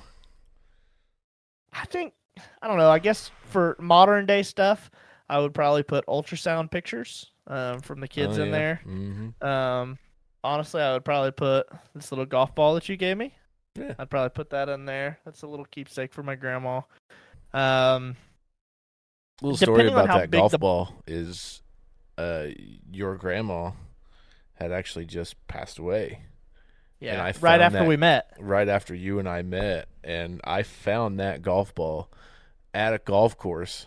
[1.73, 2.15] I think
[2.63, 2.91] I don't know.
[2.91, 4.91] I guess for modern day stuff,
[5.29, 8.53] I would probably put ultrasound pictures um, from the kids oh, in yeah.
[8.53, 8.81] there.
[8.87, 9.45] Mhm.
[9.45, 9.99] Um,
[10.43, 13.35] honestly, I would probably put this little golf ball that you gave me.
[13.77, 13.95] Yeah.
[13.99, 15.19] I'd probably put that in there.
[15.25, 16.83] That's a little keepsake for my grandma.
[17.53, 18.17] Um,
[19.43, 21.63] Little story about that golf the- ball is,
[22.19, 22.49] uh,
[22.91, 23.73] your grandma
[24.55, 26.23] had actually just passed away
[27.01, 28.33] yeah, I right after that- we met.
[28.39, 32.11] right after you and I met, and I found that golf ball
[32.75, 33.87] at a golf course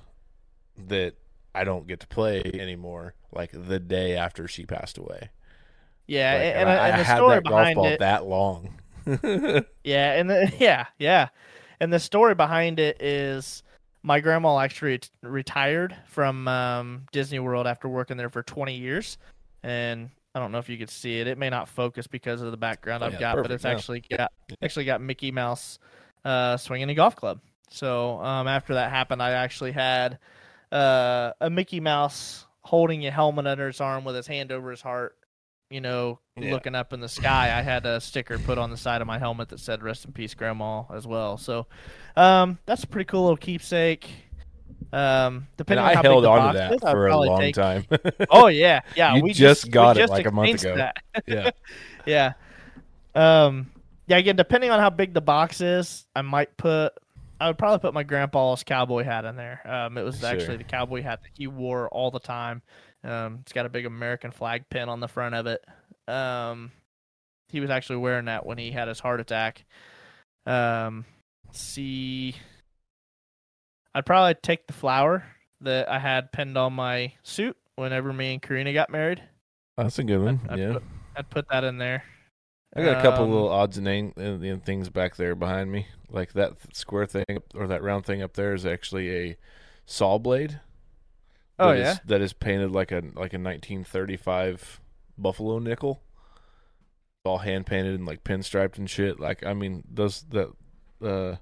[0.88, 1.14] that
[1.56, 3.14] I don't get to play anymore.
[3.32, 5.30] Like the day after she passed away.
[6.06, 8.00] Yeah, Like, and, and, I, and I the had story that golf ball it.
[8.00, 8.80] that long.
[9.84, 11.28] Yeah, and the, yeah, yeah,
[11.80, 13.64] and the story behind it is
[14.02, 19.18] my grandma actually retired from um, Disney World after working there for 20 years,
[19.64, 21.28] and I don't know if you could see it.
[21.28, 23.72] It may not focus because of the background Oh, I've yeah, got, but it's yeah.
[23.72, 24.32] actually got
[24.62, 25.78] actually got Mickey Mouse
[26.26, 27.40] uh, swinging a golf club.
[27.70, 30.20] So um, after that happened, I actually had
[30.72, 34.82] uh, a Mickey Mouse holding a helmet under his arm with his hand over his
[34.82, 35.16] heart,
[35.70, 36.52] you know, Yeah.
[36.52, 37.56] looking up in the sky.
[37.56, 40.14] I had a sticker put on the side of my helmet that said "Rest in
[40.14, 41.38] peace, Grandma" as well.
[41.38, 41.68] So
[42.16, 44.10] um, that's a pretty cool little keepsake.
[44.92, 47.08] Um, and depending on I how held big the on box to that is, for
[47.08, 47.86] a long take- time.
[48.30, 49.16] Oh yeah, yeah.
[49.16, 50.76] You we just we got it, just like, a month ago.
[50.76, 50.98] that.
[51.28, 51.50] yeah.
[52.06, 52.34] yeah.
[53.16, 53.72] Um.
[54.08, 54.18] Yeah.
[54.18, 56.94] Again, depending on how big the box is, I might put.
[57.40, 59.60] I would probably put my grandpa's cowboy hat in there.
[59.66, 60.30] Um, it was Sure.
[60.30, 62.62] actually the cowboy hat that he wore all the time.
[63.04, 65.62] Um, it's got a big American flag pin on the front of it.
[66.08, 66.72] Um,
[67.50, 69.66] he was actually wearing that when he had his heart attack.
[70.46, 71.04] Um,
[71.52, 72.36] see.
[73.96, 75.24] I'd probably take the flower
[75.62, 79.22] that I had pinned on my suit whenever me and Karina got married.
[79.78, 80.40] That's a good one.
[80.50, 80.74] I'd yeah.
[80.74, 80.84] put,
[81.18, 82.04] I'd put that in there.
[82.76, 85.72] I got a couple Um, little odds and, ang- and and things back there behind
[85.72, 85.88] me.
[86.10, 89.38] Like that square thing or that round thing up there is actually a
[89.86, 90.60] saw blade.
[91.60, 91.98] Oh, that is- yeah?
[92.06, 94.82] that is painted like a like a 1935
[95.18, 96.02] buffalo nickel.
[97.26, 99.20] All hand painted and like pinstriped and shit.
[99.20, 100.52] Like I mean, those that
[101.02, 101.36] uh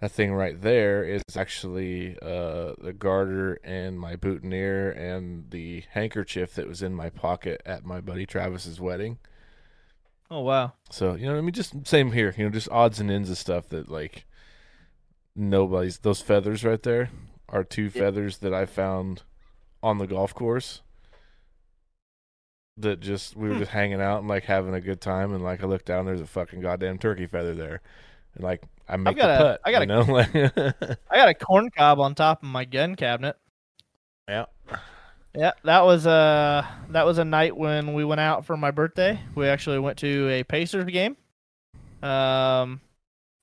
[0.00, 6.54] that thing right there is actually uh the garter and my boutonniere and the handkerchief
[6.54, 9.18] that was in my pocket at my buddy Travis's wedding.
[10.30, 10.74] Oh wow.
[10.90, 12.34] So you know, I mean, just same here.
[12.36, 14.24] You know, just odds and ends of stuff that like
[15.34, 15.98] nobody's.
[15.98, 17.10] Those feathers right there
[17.48, 19.22] are two feathers that I found
[19.82, 20.82] on the golf course.
[22.76, 23.60] That just we were Hmm.
[23.60, 26.20] just hanging out and like having a good time, and like I looked down, there's
[26.20, 27.80] a fucking goddamn turkey feather there,
[28.34, 29.60] and like I make got the a- putt.
[29.64, 30.34] I got you know, like
[31.10, 33.36] I got a corn cob on top of my gun cabinet.
[34.28, 34.46] yeah,
[35.34, 39.20] Yeah, that was uh that was a night when we went out for my birthday.
[39.34, 41.16] We actually went to a Pacers game.
[42.02, 42.80] Um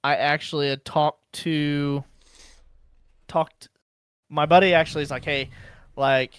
[0.03, 2.03] I actually had talked to
[3.27, 3.69] talked
[4.29, 5.49] my buddy actually is like, hey,
[5.95, 6.33] like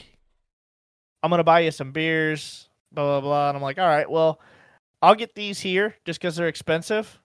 [1.22, 4.40] I'm gonna buy you some beers, blah blah blah, and I'm like, all right, well,
[5.02, 7.18] I'll get these here just because they're expensive,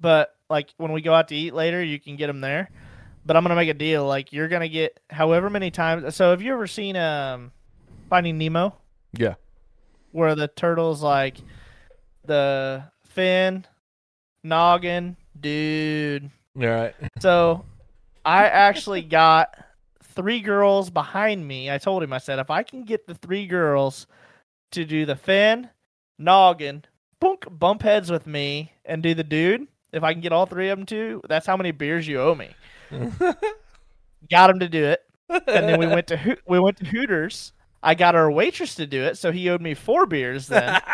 [0.00, 2.70] but like when we go out to eat later, you can get them there.
[3.26, 4.06] But I'm gonna make a deal.
[4.06, 6.14] Like you're gonna get however many times.
[6.16, 7.52] So have you ever seen um
[8.08, 8.74] Finding Nemo?
[9.12, 9.34] Yeah.
[10.12, 11.36] where the turtle's like
[12.24, 13.66] the fin,
[14.42, 16.30] noggin, dude.
[16.56, 16.94] All right.
[17.20, 17.64] So
[18.24, 19.54] I actually got
[20.02, 21.70] three girls behind me.
[21.70, 24.06] I told him, I said, if I can get the three girls
[24.72, 25.70] to do the fin,
[26.18, 26.84] noggin,
[27.20, 30.68] bunk, bump heads with me, and do the dude, if I can get all three
[30.68, 32.50] of them to, that's how many beers you owe me.
[34.30, 37.52] Got him to do it, and then we went to we went to Hooters.
[37.82, 40.80] I got our waitress to do it, so he owed me four beers then.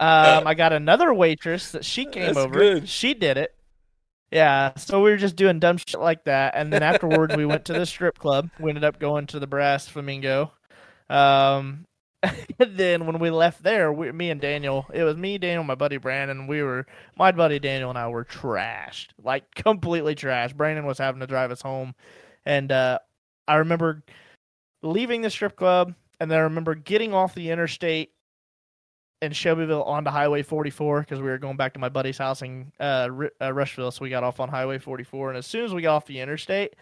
[0.00, 2.52] Um, I got another waitress that she came That's over.
[2.58, 2.88] good.
[2.88, 3.54] She did it.
[4.32, 7.64] Yeah, so we were just doing dumb shit like that, and then afterwards we went
[7.66, 8.50] to the strip club.
[8.58, 10.50] We ended up going to the Brass Flamingo.
[11.08, 11.86] Um,
[12.58, 15.96] then when we left there, we, me and Daniel, it was me, Daniel, my buddy
[15.96, 16.46] Brandon.
[16.46, 16.86] We were
[17.16, 20.56] my buddy Daniel and I were trashed, like completely trashed.
[20.56, 21.94] Brandon was having to drive us home,
[22.44, 22.98] and uh,
[23.48, 24.02] I remember
[24.82, 28.12] leaving the strip club, and then I remember getting off the interstate
[29.22, 32.72] in Shelbyville onto Highway 44 because we were going back to my buddy's house in
[32.78, 33.90] uh, Ru- uh, Rushville.
[33.90, 36.20] So we got off on Highway 44, and as soon as we got off the
[36.20, 36.74] interstate,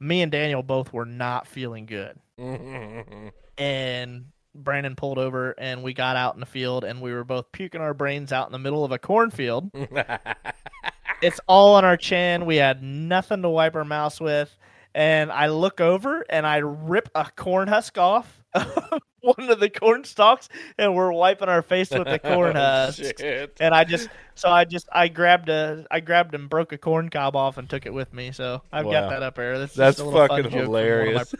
[0.00, 2.18] me and Daniel both were not feeling good.
[3.56, 7.50] And Brandon pulled over, and we got out in the field, and we were both
[7.52, 9.70] puking our brains out in the middle of a cornfield.
[11.22, 12.46] it's all on our chin.
[12.46, 14.56] We had nothing to wipe our mouths with.
[14.96, 18.44] And I look over and I rip a corn husk off
[19.22, 20.48] one of the corn stalks,
[20.78, 23.02] and we're wiping our face with the corn husk.
[23.20, 26.78] Oh, And I just, so I just, I grabbed a, I grabbed and broke a
[26.78, 28.30] corn cob off and took it with me.
[28.30, 28.92] So I've Wow.
[28.92, 29.58] got that up there.
[29.58, 30.70] That's, That's just a fucking fun joke from one of
[31.14, 31.34] my hilarious.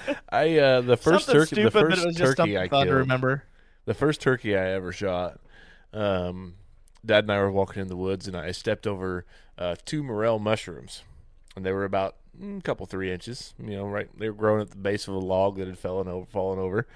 [0.30, 2.68] I uh the first Something turkey stupid, the but first it was just turkey I
[2.68, 2.98] fun to killed.
[3.00, 3.44] remember.
[3.84, 5.40] The first turkey I ever shot.
[5.92, 6.54] Um
[7.04, 9.24] Dad and I were walking in the woods and I stepped over
[9.58, 11.02] uh two morel mushrooms.
[11.56, 14.62] And they were about mm, a couple three inches, you know, right they were growing
[14.62, 16.86] at the base of a log that had fallen over fallen over.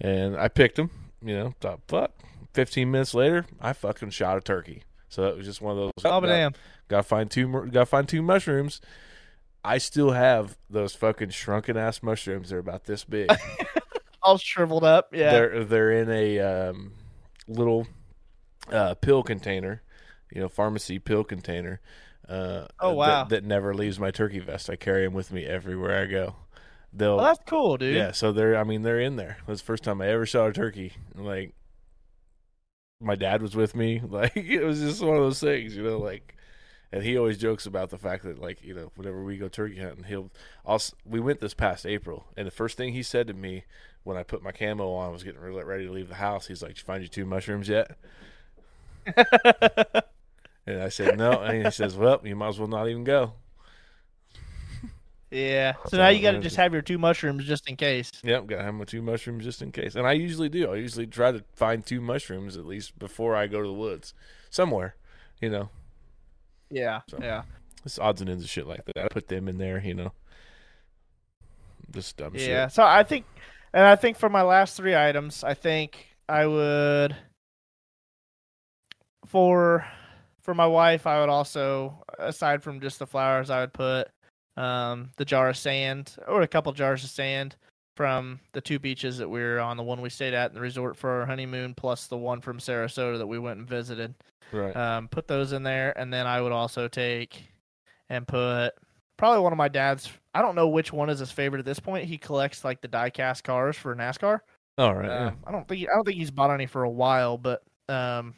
[0.00, 0.90] And I picked them,
[1.22, 2.12] you know, thought fuck.
[2.52, 4.82] Fifteen minutes later, I fucking shot a turkey.
[5.08, 6.52] So that was just one of those Oh, got- damn.
[6.88, 7.48] Gotta find two.
[7.70, 8.80] Gotta find two mushrooms.
[9.66, 12.50] I still have those fucking shrunken ass mushrooms.
[12.50, 13.30] They're about this big.
[14.22, 15.08] All shriveled up.
[15.12, 15.30] Yeah.
[15.32, 16.92] They're they're in a um,
[17.48, 17.86] little
[18.70, 19.82] uh, pill container,
[20.32, 21.80] you know, pharmacy pill container.
[22.28, 23.24] Uh, Oh, that- wow.
[23.24, 24.68] That, never leaves my turkey vest.
[24.70, 26.36] I carry them with me everywhere I go.
[26.92, 27.94] They'll well, that's cool, dude.
[27.96, 28.12] yeah.
[28.12, 29.36] So they're I mean they're in there.
[29.46, 30.92] That's the first time I ever shot a turkey.
[31.14, 31.54] Like
[33.00, 34.00] my dad was with me.
[34.08, 36.35] Like it was just one of those things, you know, like
[36.92, 39.78] and he always jokes about the fact that like, you know, whenever we go turkey
[39.80, 40.30] hunting, he'll
[40.64, 43.64] also we went this past April and the first thing he said to me
[44.04, 46.46] when I put my camo on, I was getting ready to leave the house.
[46.46, 47.96] He's like, "Did you find your two mushrooms yet?"
[50.66, 53.32] and I said, "No." And he says, "Well, you might as well not even go."
[55.28, 55.72] Yeah.
[55.84, 58.12] So So now you got to just just- have your two mushrooms just in case.
[58.22, 59.96] Yep, gotta have my two mushrooms just in case.
[59.96, 60.70] And I usually do.
[60.70, 64.14] I usually try to find two mushrooms at least before I go to the woods,
[64.50, 64.94] somewhere.
[65.40, 65.68] You know,
[66.70, 67.00] Yeah.
[67.08, 67.42] So- Yeah.
[67.84, 69.04] it's odds and ends of shit like that.
[69.04, 69.80] I put them in there.
[69.80, 70.12] You know,
[71.92, 72.66] just dumb Yeah.
[72.66, 72.72] shit.
[72.72, 73.26] So I think,
[73.72, 77.16] and I think for my last three items, I think I would
[79.26, 79.86] for
[80.40, 84.08] for my wife, I would also aside from just the flowers, I would put
[84.56, 87.56] um the jar of sand or a couple jars of sand
[87.96, 90.60] from the two beaches that we were on, the one we stayed at in the
[90.60, 94.14] resort for our honeymoon, plus the one from Sarasota that we went and visited.
[94.52, 94.76] Right.
[94.76, 97.48] Um, put those in there, and then I would also take
[98.10, 98.70] and put
[99.16, 100.12] probably one of my dad's.
[100.34, 102.04] I don't know which one is his favorite at this point.
[102.04, 104.40] He collects like the die-cast cars for NASCAR.
[104.78, 105.08] All right.
[105.08, 105.26] yeah.
[105.28, 108.34] Um, I don't think I don't think he's bought any for a while, but um,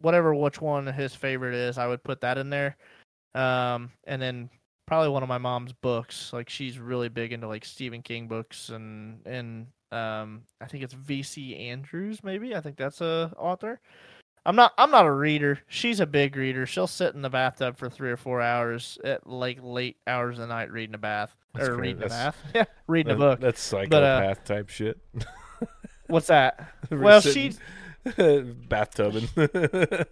[0.00, 2.76] whatever which one his favorite is, I would put that in there.
[3.34, 4.50] Um, and then
[4.92, 6.34] probably one of my mom's books.
[6.34, 10.92] Like she's really big into like Stephen King books and and um, I think it's
[10.92, 11.56] V.C.
[11.56, 12.22] Andrews.
[12.22, 13.80] Maybe I think that's a author.
[14.44, 14.74] I'm not.
[14.76, 15.60] I'm not a reader.
[15.66, 16.66] She's a big reader.
[16.66, 20.42] She'll sit in the bathtub for three or four hours at like late hours of
[20.46, 21.96] the night reading a bath That's or great.
[21.96, 22.36] reading a bath.
[22.54, 23.40] Yeah, reading a book.
[23.40, 24.98] That's psychopath type shit.
[26.08, 26.68] What's that?
[26.90, 27.58] Well, she's
[28.04, 30.06] bathtubing.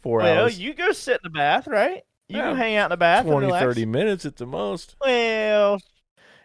[0.00, 0.60] Four Well, hours.
[0.60, 2.02] you go sit in the bath, right?
[2.30, 3.64] You Yeah, can hang out in the bath 20, and relax.
[3.64, 4.96] 30 minutes at the most.
[5.00, 5.80] Well,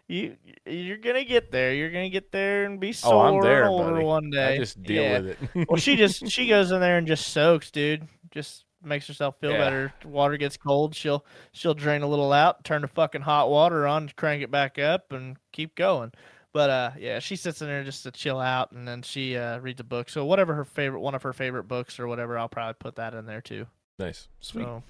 [0.08, 1.74] you you're gonna get there.
[1.74, 4.06] You're gonna get there and be sore Oh, I'm there, and older buddy.
[4.06, 4.56] one day.
[4.56, 5.20] I just deal Yeah.
[5.20, 5.40] with it.
[5.70, 8.08] well, she just she goes in there and just soaks, dude.
[8.32, 9.58] Just makes herself feel Yeah.
[9.64, 9.94] better.
[10.06, 14.10] Water gets cold, she'll she'll drain a little out, turn the fucking hot water on,
[14.16, 16.12] crank it back up, and keep going.
[16.54, 19.60] But uh, yeah, she sits in there just to chill out, and then she uh,
[19.60, 20.10] reads a book.
[20.10, 23.14] So whatever her favorite, one of her favorite books or whatever, I'll probably put that
[23.14, 23.66] in there too.
[24.00, 24.84] nice, sweet, So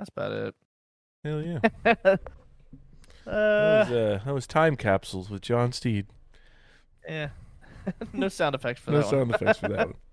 [0.00, 0.54] that's about it.
[1.24, 1.58] hell yeah.
[1.84, 2.16] uh,
[3.26, 6.06] That was, uh, that was time capsules with John Steed.
[7.06, 7.28] yeah,
[8.12, 9.14] no sound effects for No that one.
[9.14, 9.96] No sound effects for that one.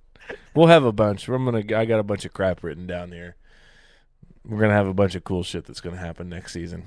[0.53, 1.29] We'll have a bunch.
[1.29, 1.63] I'm gonna.
[1.73, 3.37] I got a bunch of crap written down here.
[4.43, 6.83] We're gonna have a bunch of cool shit that's gonna happen next season.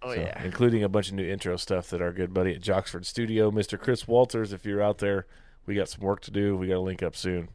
[0.00, 2.62] Oh So, yeah, including a bunch of new intro stuff that our good buddy at
[2.62, 3.78] Joxford Studio, Mr.
[3.78, 4.52] Chris Walters.
[4.54, 5.26] If you're out there,
[5.66, 6.56] we got some work to do.
[6.56, 7.50] We got to link up soon.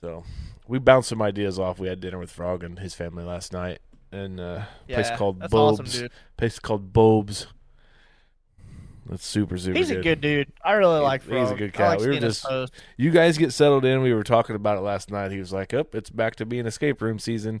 [0.00, 0.24] So
[0.68, 1.78] we bounced some ideas off.
[1.78, 3.78] We had dinner with Frog and his family last night,
[4.12, 5.80] and uh, a place called that's Bob's.
[5.80, 6.12] awesome, dude.
[6.36, 7.46] place called Bob's.
[9.08, 9.78] That's super super.
[9.78, 9.98] He's good.
[9.98, 10.52] a good dude.
[10.64, 11.22] I really like.
[11.22, 12.00] he's a good I like.
[12.00, 12.44] We were just-
[12.96, 14.02] You guys get settled in.
[14.02, 15.30] We were talking about it last night.
[15.30, 17.60] He was like, "Up, it's back to being escape room season."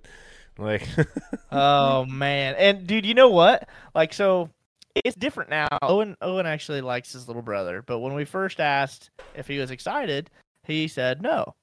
[0.58, 0.88] Like,
[1.52, 3.68] Oh man, and dude, you know what?
[3.94, 4.50] Like, so
[4.94, 5.68] it's different now.
[5.82, 9.70] Owen Owen actually likes his little brother, but when we first asked if he was
[9.70, 10.30] excited,
[10.64, 11.54] he said no,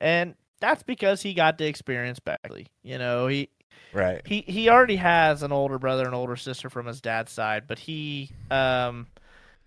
[0.00, 2.66] and that's because he got to experience Beckley.
[2.82, 3.48] You know, he
[3.92, 4.22] right?
[4.26, 7.78] he he already has an older brother and older sister from his dad's side, but
[7.78, 9.06] he um,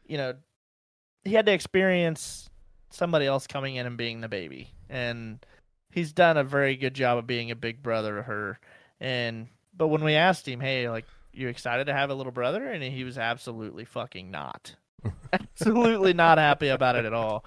[0.06, 0.34] you know,
[1.24, 2.50] he had to experience
[2.90, 5.46] somebody else coming in and being the baby, and
[5.92, 8.60] he's done a very good job of being a big brother to her.
[9.00, 12.66] And but when we asked him, hey, like, you excited to have a little brother?
[12.66, 14.76] And he was absolutely fucking not,
[15.34, 17.46] absolutely not happy about it at all.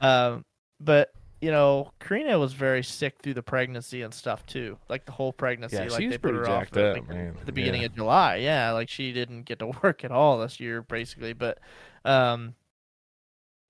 [0.00, 0.44] Um,
[0.80, 1.12] but
[1.46, 5.32] you know, Karina was very sick through the pregnancy and stuff too, like the whole
[5.32, 5.76] pregnancy.
[5.76, 7.86] Yeah, like they put pretty her off at, up, like, the beginning Yeah.
[7.86, 8.36] of July.
[8.38, 11.34] Yeah, like she didn't get to work at all this year, basically.
[11.34, 11.58] But
[12.04, 12.56] um,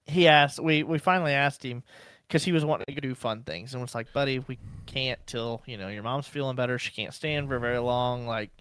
[0.07, 0.59] he asked.
[0.59, 1.83] We we finally asked him
[2.27, 5.63] because he was wanting to do fun things, and was like, "Buddy, we can't till
[5.67, 6.79] you know your mom's feeling better.
[6.79, 8.27] She can't stand for very long.
[8.27, 8.53] Like,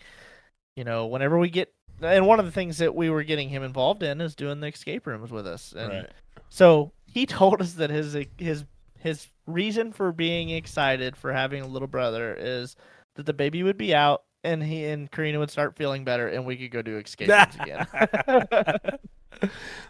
[0.76, 1.72] you know, whenever we get."
[2.02, 4.68] And one of the things that we were getting him involved in is doing the
[4.68, 6.10] escape rooms with us, and Right.
[6.50, 8.66] so he told us that his his
[9.06, 12.76] his reason for being excited for having a little brother is
[13.16, 16.46] that the baby would be out and he and Karina would start feeling better and
[16.46, 17.30] we could go do escape
[17.60, 17.88] again.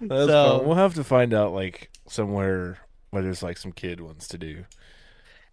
[0.02, 0.66] That's So- fun.
[0.68, 2.80] We'll have to find out like somewhere
[3.12, 4.66] where there's like some kid ones to do.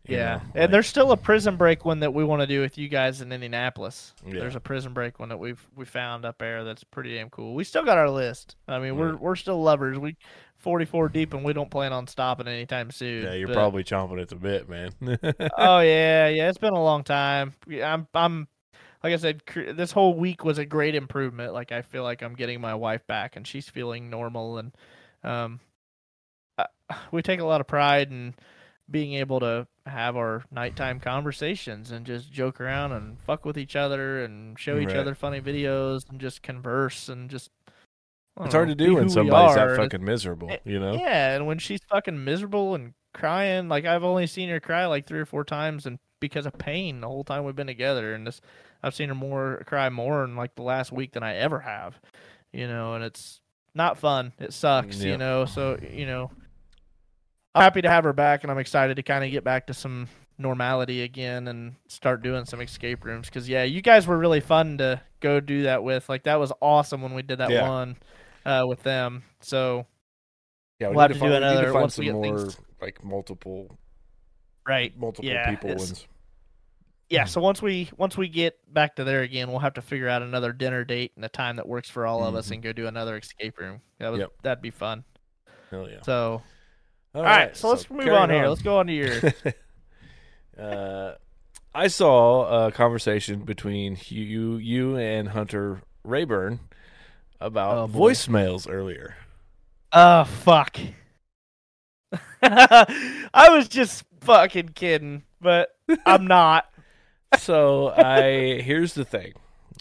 [0.05, 2.60] yeah, know, like- and there's still a prison break one that we want to do
[2.60, 4.12] with you guys in Indianapolis.
[4.26, 4.40] Yeah.
[4.40, 7.55] There's a prison break one that we've we found up there that's pretty damn cool.
[7.55, 8.56] We still got our list.
[8.66, 9.98] I mean, we're we're still lovers.
[9.98, 10.16] We
[10.62, 13.24] 44 deep and we don't plan on stopping anytime soon.
[13.24, 14.90] yeah, you're but- probably chomping at the bit, man.
[15.59, 16.48] oh yeah, yeah.
[16.48, 17.52] It's been a long time.
[17.70, 18.48] I'm, I'm,
[19.02, 21.52] like I said, cr- this whole week was a great improvement.
[21.52, 24.72] Like I feel like I'm getting my wife back, and she's feeling normal, and
[25.24, 25.59] um,
[26.56, 26.66] I,
[27.10, 28.34] we take a lot of pride in
[28.90, 33.74] being able to have our nighttime conversations and just joke around and fuck with each
[33.74, 34.97] other and show each Right.
[34.98, 37.51] other funny videos and just converse and just.
[38.40, 40.94] It's hard to do when somebody's that fucking miserable, eh, you know?
[40.94, 45.06] yeah, and when she's fucking miserable and crying, like I've only seen her cry like
[45.06, 48.26] three or four times, and because of pain the whole time we've been together, and
[48.26, 48.40] this
[48.82, 52.00] I've seen her more cry more in like the last week than I ever have,
[52.52, 53.40] you know, and it's
[53.74, 54.32] not fun.
[54.38, 55.10] It sucks, mm, Yeah.
[55.12, 55.44] you know.
[55.44, 56.30] So you know,
[57.54, 59.74] I'm happy to have her back, and I'm excited to kind of get back to
[59.74, 63.28] some normality again and start doing some escape rooms.
[63.28, 66.09] Because yeah, you guys were really fun to go do that with.
[66.09, 67.68] Like that was awesome when we did that Yeah.
[67.68, 67.96] one
[68.44, 69.23] uh, with them.
[69.40, 69.86] So
[70.78, 72.23] Yeah, we We'll have to find, do we need another to find once we some
[72.23, 73.78] get more things- like multiple
[74.66, 76.06] right, multiple Yeah, people it's- ones.
[77.09, 77.24] yeah.
[77.24, 80.23] So once we once we get back to there again, we'll have to figure out
[80.23, 82.52] another dinner date and a time that works for all of us, Mhm.
[82.55, 83.81] and go do another escape room.
[83.98, 84.31] That was Yep.
[84.43, 85.05] that'd be fun.
[85.70, 86.02] Hell yeah.
[86.02, 86.43] So
[87.14, 88.48] All all right, so let's move carrying on here.
[88.48, 89.20] Let's go on to your
[90.59, 91.14] uh,
[91.74, 96.60] I saw a conversation between you, you and Hunter Rayburn
[97.44, 99.16] about Oh, voicemails earlier.
[99.93, 100.78] Oh fuck.
[102.43, 105.74] I was just fucking kidding, but
[106.06, 106.66] I'm not.
[107.39, 109.32] So I here's the thing.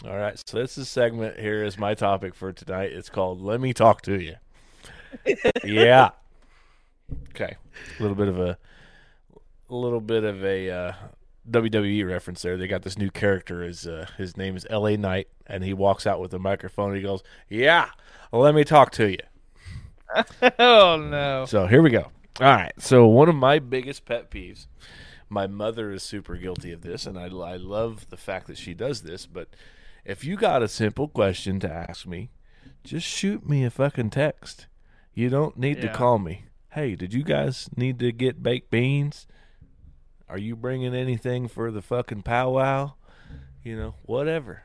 [0.06, 2.92] All right, so this is segment here is my topic for tonight.
[2.92, 4.36] It's called "Let Me Talk to You."
[5.62, 6.12] yeah.
[7.28, 7.56] Okay.
[7.98, 8.56] A little bit of a,
[9.68, 10.92] a little bit of a uh,
[11.50, 12.56] WWE reference there.
[12.56, 13.62] They got this new character.
[13.62, 14.96] His uh, his name is L.A.
[14.96, 16.88] Knight, and he walks out with a microphone.
[16.90, 17.90] And he goes, "Yeah,
[18.32, 19.18] let me talk to you."
[20.58, 21.44] oh no.
[21.46, 22.10] So here we go.
[22.40, 22.72] All right.
[22.78, 24.66] So one of my biggest pet peeves.
[25.28, 28.74] My mother is super guilty of this, and I, I love the fact that she
[28.74, 29.24] does this.
[29.24, 29.48] But
[30.04, 32.30] If you got a simple question to ask me,
[32.84, 34.66] just shoot me a fucking text.
[35.14, 36.44] You don't need to call me.
[36.72, 39.26] Hey, did you guys need to get baked beans?
[40.32, 42.94] Are you bringing anything for the fucking powwow?
[43.62, 44.62] You know, whatever.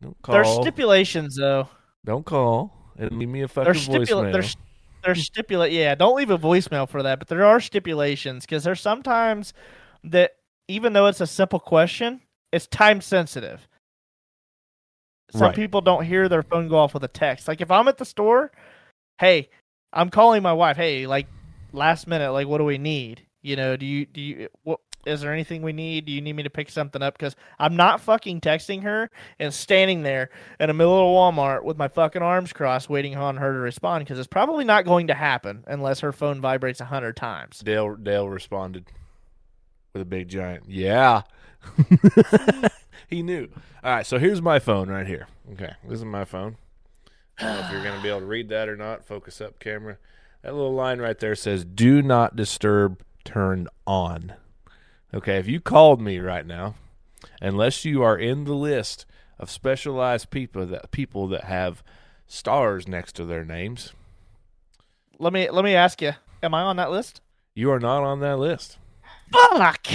[0.00, 0.32] Don't call.
[0.34, 1.68] There's stipulations though.
[2.04, 4.32] don't call and leave me a fucking There's stipula- voicemail.
[4.32, 4.56] there's
[5.04, 8.80] there's stipulate yeah, don't leave a voicemail for that, but there are stipulations because there's
[8.80, 9.52] sometimes
[10.04, 10.36] that
[10.68, 12.20] even though it's a simple question,
[12.52, 13.66] it's time sensitive.
[15.32, 15.54] Some Right.
[15.56, 17.48] people don't hear their phone go off with a text.
[17.48, 18.52] Like if I'm at the store,
[19.18, 19.48] hey,
[19.92, 21.26] I'm calling my wife, hey, like
[21.72, 23.25] last minute, like what do we need?
[23.46, 26.04] You know, do you do you what is there anything we need?
[26.06, 27.16] Do you need me to pick something up?
[27.16, 29.08] Because I'm not fucking texting her
[29.38, 33.36] and standing there in the middle of Walmart with my fucking arms crossed, waiting on
[33.36, 34.04] her to respond.
[34.04, 37.60] Because it's probably not going to happen unless her phone vibrates a hundred times.
[37.60, 38.86] Dale Dale responded
[39.92, 41.22] with a big giant yeah.
[43.06, 43.48] he knew.
[43.84, 45.28] All right, so here's my phone right here.
[45.52, 46.56] Okay, this is my phone.
[47.38, 49.04] I don't know if you're going to be able to read that or not.
[49.04, 49.98] Focus up, camera.
[50.42, 54.34] That little line right there says "Do not disturb turned on."
[55.14, 56.74] Okay, if you called me right now,
[57.40, 59.06] unless you are in the list
[59.38, 61.82] of specialized people that people that have
[62.26, 63.92] stars next to their names,
[65.18, 66.12] Let me let me ask you,
[66.42, 67.20] am I on that list?
[67.54, 68.78] you are not on that list.
[69.32, 69.86] Fuck!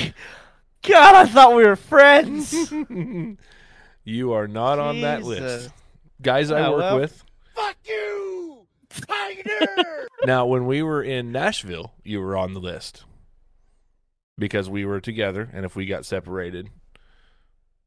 [0.81, 2.71] God, I thought we were friends.
[4.03, 5.41] you are not on that list.
[5.41, 5.73] Jesus.
[6.21, 7.23] Guys I work well- with.
[7.55, 10.07] Fuck you, Tiger.
[10.25, 13.03] now, when we were in Nashville, you were on the list
[14.41, 16.69] because we were together, and if we got separated,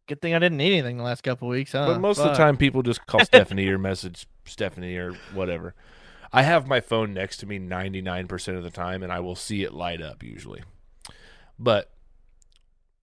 [0.06, 1.86] Good thing I didn't need anything the last couple weeks, huh?
[1.86, 5.74] but most of the time, people just call Stephanie or message Stephanie or whatever.
[6.30, 9.20] I have my phone next to me ninety nine percent of the time, and I
[9.20, 10.62] will see it light up usually,
[11.58, 11.90] but.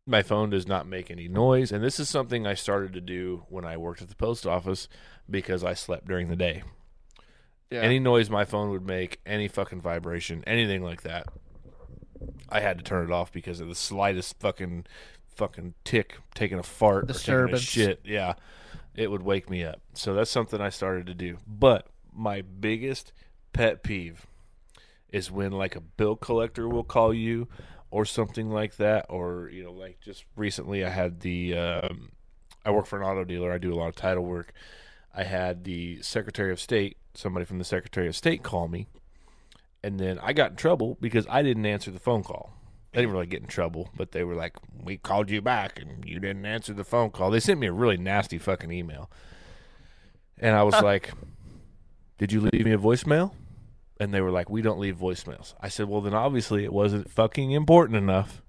[0.08, 3.46] My phone does not make any noise, and this is something I started to do
[3.50, 4.90] when I worked at the post office
[5.30, 6.64] because I slept during the day.
[7.70, 7.82] Yeah.
[7.82, 11.28] Any noise my phone would make, any fucking vibration, anything like that,
[12.50, 14.86] I had to turn it off because of the slightest fucking
[15.36, 17.62] fucking tick, taking a fart, or taking a Disturbance.
[17.62, 18.34] shit, yeah,
[18.96, 19.82] it would wake me up.
[19.94, 21.38] So that's something I started to do.
[21.48, 23.14] But my biggest
[23.54, 24.26] pet peeve
[25.12, 27.48] is when like a bill collector will call you
[27.90, 32.12] or something like that, or you know, like just recently I had the um,
[32.66, 33.52] I work for an auto dealer.
[33.52, 34.54] I do a lot of title work.
[35.14, 38.88] I had the Secretary of State, somebody from the Secretary of State, call me,
[39.84, 42.54] and then I got in trouble because I didn't answer the phone call.
[42.92, 46.04] They didn't really get in trouble, but they were like, "We called you back and
[46.06, 49.10] you didn't answer the phone call." They sent me a really nasty fucking email,
[50.38, 51.12] and I was like,
[52.18, 53.34] "Did you leave me a voicemail?"
[54.00, 57.10] And they were like, "We don't leave voicemails." I said, "Well, then obviously it wasn't
[57.10, 58.42] fucking important enough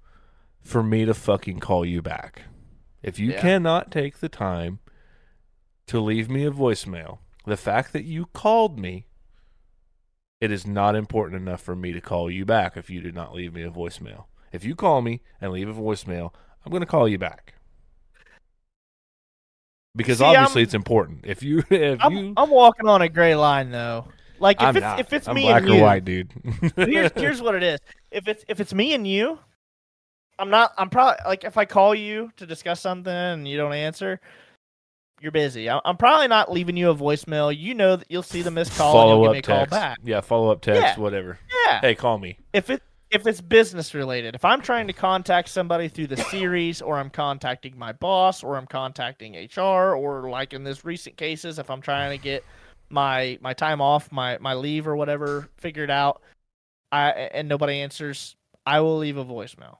[0.61, 2.43] for me to fucking call you back.
[3.03, 3.41] If you Yeah.
[3.41, 4.79] cannot take the time
[5.87, 9.07] to leave me a voicemail, the fact that you called me,
[10.43, 13.33] it is not important enough for me to call you back if you did not
[13.33, 14.25] leave me a voicemail.
[14.51, 16.35] If you call me and leave a voicemail,
[16.67, 17.55] I'm going to call you back.
[19.95, 21.21] Because See, obviously I'm- it's important.
[21.23, 24.09] If you if I'm, you I'm walking on a gray line though.
[24.41, 24.99] Like if I'm it's not.
[24.99, 26.33] if it's I'm me black and or you, white, dude.
[26.75, 27.79] Here's here's what it is.
[28.11, 29.39] If it's if it's me and you,
[30.41, 30.73] I'm not.
[30.77, 34.21] I'm probably like if I call you to discuss something and you don't answer,
[35.23, 35.71] you're busy.
[35.71, 37.57] I'm probably not leaving you a voicemail.
[37.57, 39.59] You know that you'll see the missed call and follow up give me a call
[39.61, 39.71] text.
[39.71, 39.99] back.
[40.03, 40.99] Yeah, follow up text, Yeah.
[40.99, 41.39] whatever.
[41.67, 41.81] Yeah.
[41.81, 42.39] Hey, call me.
[42.53, 46.81] If it if it's business related, if I'm trying to contact somebody through the series,
[46.81, 51.59] or I'm contacting my boss, or I'm contacting HR, or like in this recent cases,
[51.59, 52.43] if I'm trying to get
[52.91, 56.23] my my time off, my my leave or whatever figured out,
[56.91, 58.35] I and nobody answers,
[58.67, 59.77] I will leave a voicemail.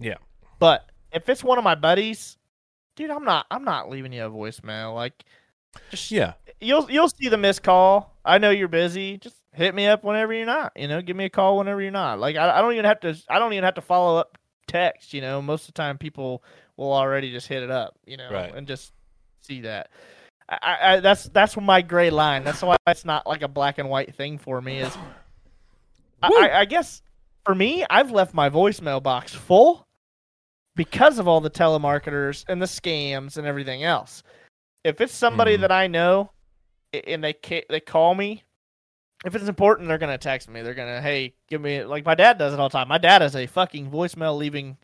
[0.00, 0.16] Yeah.
[0.58, 2.38] But if it's one of my buddies,
[2.96, 4.94] dude, I'm not I'm not leaving you a voicemail.
[4.94, 5.24] Like,
[5.90, 6.34] just Yeah.
[6.60, 8.14] you'll you'll see the missed call.
[8.24, 9.18] I know you're busy.
[9.18, 10.72] Just hit me up whenever you're not.
[10.76, 12.18] You know, give me a call whenever you're not.
[12.18, 13.16] Like I, I don't even have to.
[13.28, 15.12] I don't even have to follow up text.
[15.14, 16.42] You know, most of the time people
[16.76, 17.96] will already just hit it up.
[18.06, 18.54] You know, Right.
[18.54, 18.92] and just
[19.42, 19.90] see that.
[20.48, 22.44] I, I, that's that's my gray line.
[22.44, 24.78] That's why it's not like a black and white thing for me.
[24.80, 24.96] Is
[26.22, 27.02] I, I, I guess
[27.46, 29.83] for me, I've left my voicemail box full
[30.76, 34.22] because of all the telemarketers and the scams and everything else.
[34.84, 35.60] If it's somebody Mhm.
[35.62, 36.30] that I know
[37.06, 38.42] and they ca- they call me,
[39.24, 40.60] if it's important, they're gonna text me.
[40.62, 42.88] They're gonna, hey, give me like my dad does it all the time.
[42.88, 44.76] My dad is a fucking voicemail leaving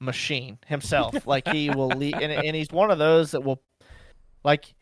[0.00, 1.14] machine himself.
[1.26, 3.60] like he will leave, and, and he's one of those that will,
[4.44, 4.72] like,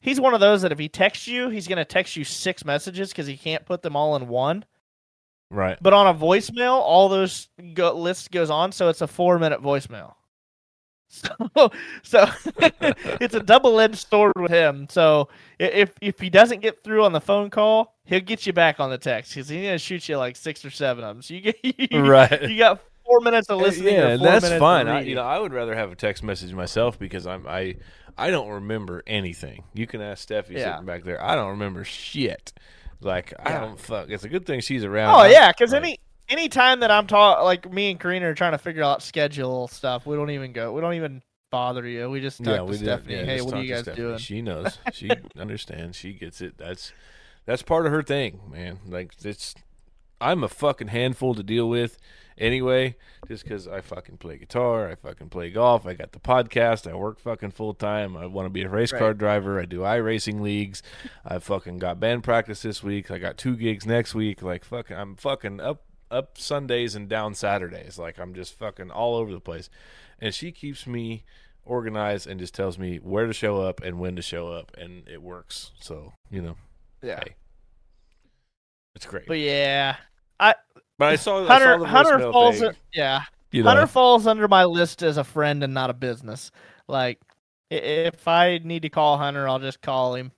[0.00, 3.10] he's one of those that if he texts you, he's gonna text you six messages
[3.10, 4.64] because he can't put them all in one.
[5.54, 5.78] Right.
[5.80, 9.62] But on a voicemail, all those go- list goes on, so it's a four minute
[9.62, 10.14] voicemail.
[11.54, 11.70] So,
[12.02, 12.26] so
[13.20, 14.88] it's a double-edged sword with him.
[14.90, 15.28] So
[15.60, 18.90] if if he doesn't get through on the phone call, he'll get you back on
[18.90, 21.22] the text because he's gonna shoot you like six or seven of them.
[21.22, 21.56] So you get
[21.92, 22.42] you, Right.
[22.50, 23.94] You got four minutes of uh, listening.
[23.94, 24.88] yeah, that's fine.
[24.88, 27.76] I, you know, I would rather have a text message myself because I'm I
[28.18, 29.62] I don't remember anything.
[29.72, 30.72] You can ask Steffi Yeah.
[30.72, 31.22] sitting back there.
[31.22, 32.52] I don't remember shit.
[33.00, 34.10] Like I don't fuck.
[34.10, 35.14] It's a good thing she's around.
[35.14, 35.98] Oh I'm- yeah, because like, any
[36.28, 39.68] any time that I'm talking, like me and Karina are trying to figure out schedule
[39.68, 40.72] stuff, we don't even go.
[40.72, 42.10] We don't even bother you.
[42.10, 42.74] We just talk yeah, to.
[42.76, 43.14] Stephanie.
[43.14, 44.06] Yeah, hey, what are you guys Stephanie.
[44.06, 44.18] doing?
[44.18, 44.78] She knows.
[44.92, 45.96] She understands.
[45.96, 46.56] She gets it.
[46.58, 46.92] That's
[47.46, 48.80] that's part of her thing, man.
[48.86, 49.54] Like it's
[50.20, 51.98] I'm a fucking handful to deal with
[52.38, 52.96] anyway,
[53.28, 56.94] just because I fucking play guitar, I fucking play golf, I got the podcast, I
[56.94, 60.40] work fucking full time, I want to be a race car driver, I do iRacing
[60.40, 60.82] leagues,
[61.24, 64.96] I fucking got band practice this week, I got two gigs next week, like fucking,
[64.96, 69.40] I'm fucking up up Sundays and down Saturdays, like I'm just fucking all over the
[69.40, 69.68] place,
[70.20, 71.24] and she keeps me
[71.64, 75.08] organized and just tells me where to show up and when to show up, and
[75.08, 75.72] it works.
[75.80, 76.56] So you know,
[77.02, 77.34] Yeah, hey,
[78.94, 79.26] it's great.
[79.26, 79.96] but yeah,
[80.98, 82.58] But I saw, I saw Hunter Hunter falls.
[82.58, 83.70] thing, in- yeah, you know.
[83.70, 86.50] Hunter falls under my list as a friend and not a business.
[86.86, 87.20] Like,
[87.70, 90.30] if I need to call Hunter, I'll just call him,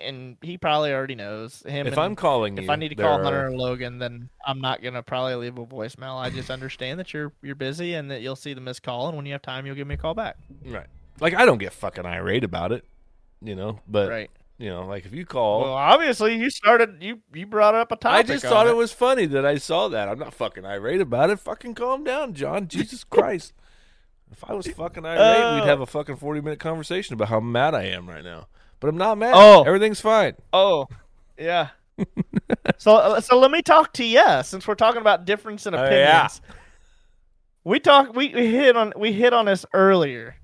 [0.00, 1.86] and he probably already knows him.
[1.86, 4.28] if and I'm calling you, if I need to call are- Hunter or Logan, then
[4.46, 6.16] I'm not gonna probably leave a voicemail.
[6.20, 9.16] I just understand that you're you're busy and that you'll see the missed call, and
[9.16, 10.36] when you have time, you'll give me a call back.
[10.66, 10.86] right,
[11.18, 12.84] like I don't get fucking irate about it,
[13.42, 13.80] you know.
[13.88, 14.30] But right.
[14.60, 17.96] You know, like if you call, Well, obviously you started you you brought up a
[17.96, 18.18] topic.
[18.18, 20.08] I just thought it was funny that I saw that.
[20.08, 21.38] I'm not fucking irate about it.
[21.40, 22.68] Fucking calm down, John.
[22.68, 23.52] Jesus Christ.
[24.30, 25.54] If I was fucking irate, Oh.
[25.56, 28.46] we'd have a fucking 40 minute conversation about how mad I am right now.
[28.78, 29.32] But I'm not mad.
[29.34, 29.64] Oh.
[29.64, 30.34] Everything's fine.
[30.52, 30.86] Oh,
[31.38, 31.70] yeah.
[32.78, 35.78] so uh, so let me talk to you since we're talking about difference in Oh,
[35.84, 36.40] opinions.
[36.46, 36.54] yeah.
[37.64, 40.36] We talked we, we hit on we hit on this earlier.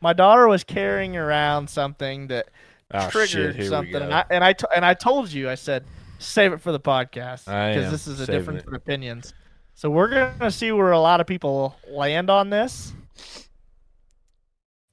[0.00, 2.48] My daughter was carrying around something that
[2.92, 5.84] Oh, triggered shit, something, and I and I t- and I told you I said
[6.18, 9.32] save it for the podcast because this is a difference in opinions.
[9.74, 12.92] So we're gonna see where a lot of people land on this.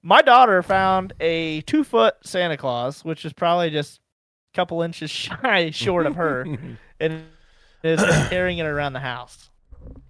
[0.04, 4.00] My daughter found a two foot Santa Claus, which is probably just
[4.54, 6.46] a couple inches shy short of her,
[7.00, 7.24] and
[7.84, 9.50] is carrying it around the house.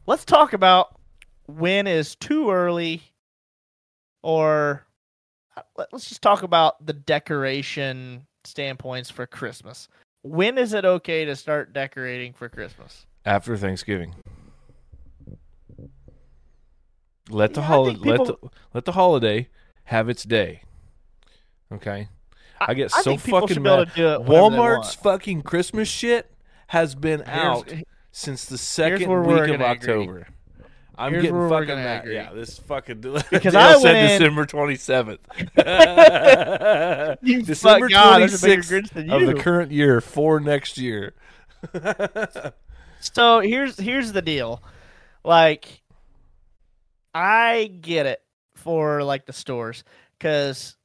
[0.05, 0.99] Let's talk about
[1.47, 3.01] when is too early,
[4.21, 4.86] or
[5.91, 9.87] let's just talk about the decoration standpoints for Christmas.
[10.23, 13.05] When is it okay to start decorating for Christmas?
[13.25, 14.15] After Thanksgiving.
[17.29, 19.49] Let the Yeah, holiday think let the, let the holiday
[19.85, 20.61] have its day.
[21.71, 22.07] Okay?
[22.59, 24.27] I get so think fucking should be able mad.
[24.27, 26.31] Walmart's fucking Christmas shit
[26.67, 27.73] has been Here's- out
[28.11, 30.23] since the second week of gonna agree.
[30.99, 32.01] I'm Here's getting fucking mad.
[32.03, 32.15] agree.
[32.15, 33.01] Yeah, this fucking
[33.31, 35.19] Because Dale I said in- December 27th.
[37.21, 41.13] You December God, there's a bigger 26th Grinch of the current year for next year.
[42.99, 44.63] So here's here's the deal.
[45.23, 45.81] Like
[47.13, 48.19] I get it
[48.55, 49.83] for like the stores
[50.19, 50.75] cuz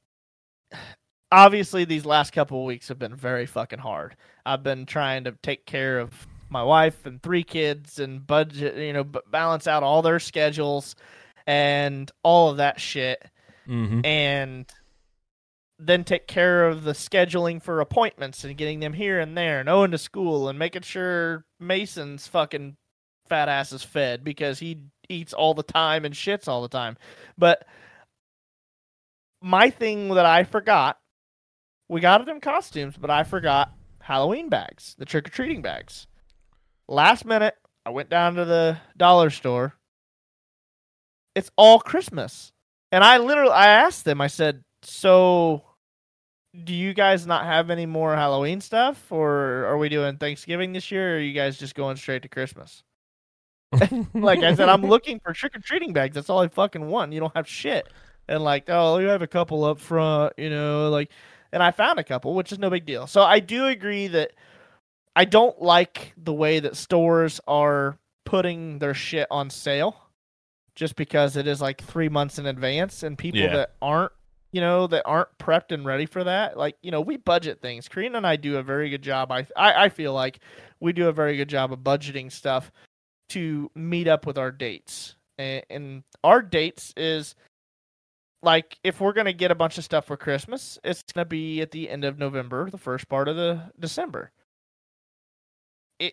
[1.31, 4.15] obviously these last couple of weeks have been very fucking hard.
[4.45, 8.93] I've been trying to take care of my wife and three kids and budget, you
[8.93, 10.95] know, balance out all their schedules
[11.45, 13.21] and all of that shit
[13.67, 14.05] mm-hmm.
[14.05, 14.71] and
[15.79, 19.67] then take care of the scheduling for appointments and getting them here and there and
[19.67, 22.77] Owen to school and making sure Mason's fucking
[23.27, 24.77] fat ass is fed because he
[25.09, 26.95] eats all the time and shits all the time.
[27.37, 27.65] But
[29.41, 30.99] my thing that I forgot,
[31.89, 36.07] we got them costumes, but I forgot Halloween bags, the trick or treating bags.
[36.87, 37.55] Last minute,
[37.85, 39.75] I went down to the dollar store.
[41.35, 42.51] It's all Christmas.
[42.91, 45.63] And I literally I asked them, I said, So
[46.63, 49.11] do you guys not have any more Halloween stuff?
[49.11, 52.29] Or are we doing Thanksgiving this year or are you guys just going straight to
[52.29, 52.83] Christmas?
[54.13, 56.13] like I said, I'm looking for trick or treating bags.
[56.13, 57.11] That's all I fucking want.
[57.13, 57.87] You don't have shit.
[58.27, 61.09] And like, oh, you have a couple up front, you know, like
[61.53, 63.05] and I found a couple, which is no big deal.
[63.05, 64.31] So I do agree that
[65.15, 69.95] I don't like the way that stores are putting their shit on sale
[70.75, 73.53] just because it is like three months in advance and people Yeah.
[73.55, 74.11] that aren't
[74.51, 77.87] you know that aren't prepped and ready for that like you know we budget things.
[77.87, 80.39] Karina and I do a very good job I, I I feel like
[80.79, 82.71] we do a very good job of budgeting stuff
[83.29, 85.15] to meet up with our dates.
[85.39, 87.35] And, and our dates is
[88.41, 91.71] like if we're gonna get a bunch of stuff for Christmas it's gonna be at
[91.71, 94.31] the end of November the first part of the December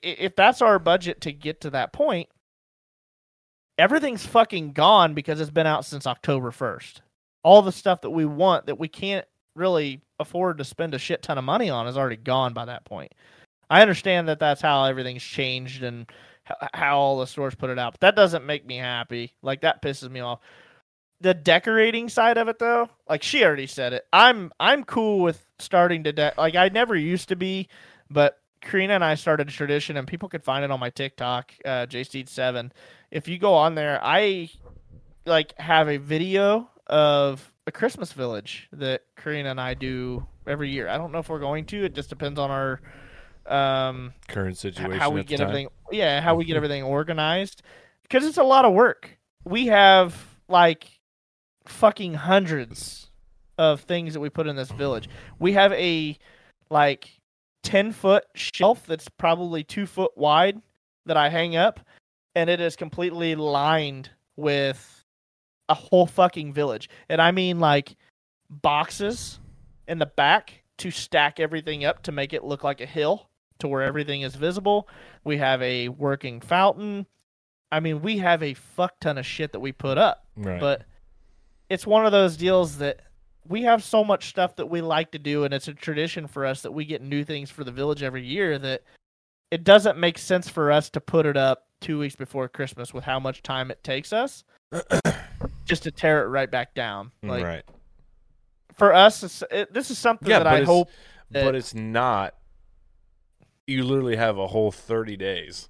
[0.02, 2.28] if that's our budget to get to that point
[3.78, 7.00] everything's fucking gone because it's been out since October 1st.
[7.42, 9.24] all the stuff that we want that we can't
[9.56, 12.84] really afford to spend a shit ton of money on is already gone by that
[12.84, 13.12] point.
[13.70, 16.10] I understand that that's how everything's changed and
[16.74, 19.32] how all the stores put it out, but that doesn't make me happy.
[19.42, 20.40] Like that pisses me off.
[21.20, 24.04] The decorating side of it though, like she already said it.
[24.12, 27.68] I'm I'm cool with starting to de- like I never used to be,
[28.10, 31.52] but Karina and I started a tradition and people could find it on my TikTok,
[31.64, 32.70] uh JSteed7.
[33.10, 34.50] If you go on there, I
[35.26, 40.88] like have a video of a Christmas village that Karina and I do every year.
[40.88, 41.84] I don't know if we're going to.
[41.84, 42.80] It just depends on our
[43.46, 44.92] um Current situation.
[44.92, 47.62] how we get everything yeah how we get everything organized
[48.02, 50.14] because it's a lot of work we have
[50.48, 51.00] like
[51.66, 53.08] fucking hundreds
[53.56, 55.08] of things that we put in this village
[55.38, 56.16] we have a
[56.70, 57.19] like
[57.62, 60.60] 10 foot shelf that's probably two foot wide
[61.06, 61.80] that i hang up
[62.34, 65.04] and it is completely lined with
[65.68, 67.96] a whole fucking village and i mean like
[68.48, 69.38] boxes
[69.88, 73.28] in the back to stack everything up to make it look like a hill
[73.58, 74.88] to where everything is visible.
[75.22, 77.04] We have a working fountain.
[77.70, 80.58] I mean, we have a fuck ton of shit that we put up, Right.
[80.58, 80.84] but
[81.68, 83.00] it's one of those deals that
[83.48, 86.44] we have so much stuff that we like to do, and it's a tradition for
[86.44, 88.82] us that we get new things for the village every year that
[89.50, 93.04] it doesn't make sense for us to put it up two weeks before Christmas with
[93.04, 94.44] how much time it takes us
[95.64, 97.10] just to tear it right back down.
[97.22, 97.64] Like right.
[98.76, 100.90] for us, it's, it, this is something Yeah, that I hope
[101.30, 102.34] but it's not.
[103.66, 105.69] You literally have a whole thirty days.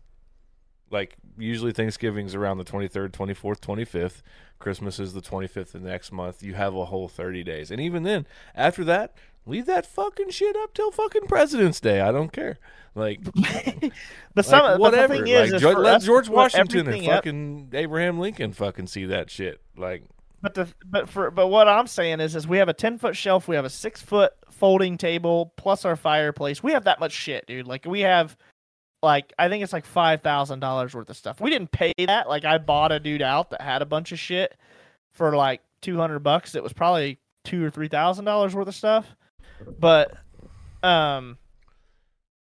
[0.91, 4.23] Like usually Thanksgiving's around the twenty third, twenty fourth, twenty fifth.
[4.59, 6.43] Christmas is the twenty fifth of next month.
[6.43, 9.15] You have a whole thirty days, and even then, after that,
[9.47, 12.01] leave that fucking shit up till fucking President's Day.
[12.01, 12.59] I don't care.
[12.95, 13.21] Like
[14.35, 15.15] but some like, but whatever.
[15.17, 18.19] the thing is, like is Jo- let us George Washington and everything up- fucking Abraham
[18.19, 19.61] Lincoln fucking see that shit.
[19.77, 20.03] Like
[20.43, 23.17] But the but for but what I'm saying is is we have a ten foot
[23.17, 26.63] shelf, we have a six foot folding table plus our fireplace.
[26.63, 27.67] We have that much shit, dude.
[27.67, 28.37] Like we have
[29.03, 31.41] like I think it's like five thousand dollars worth of stuff.
[31.41, 32.29] We didn't pay that.
[32.29, 34.57] Like I bought a dude out that had a bunch of shit
[35.13, 36.55] for like two hundred bucks.
[36.55, 39.07] It was probably two or three thousand dollars worth of stuff.
[39.79, 40.17] But
[40.83, 41.39] um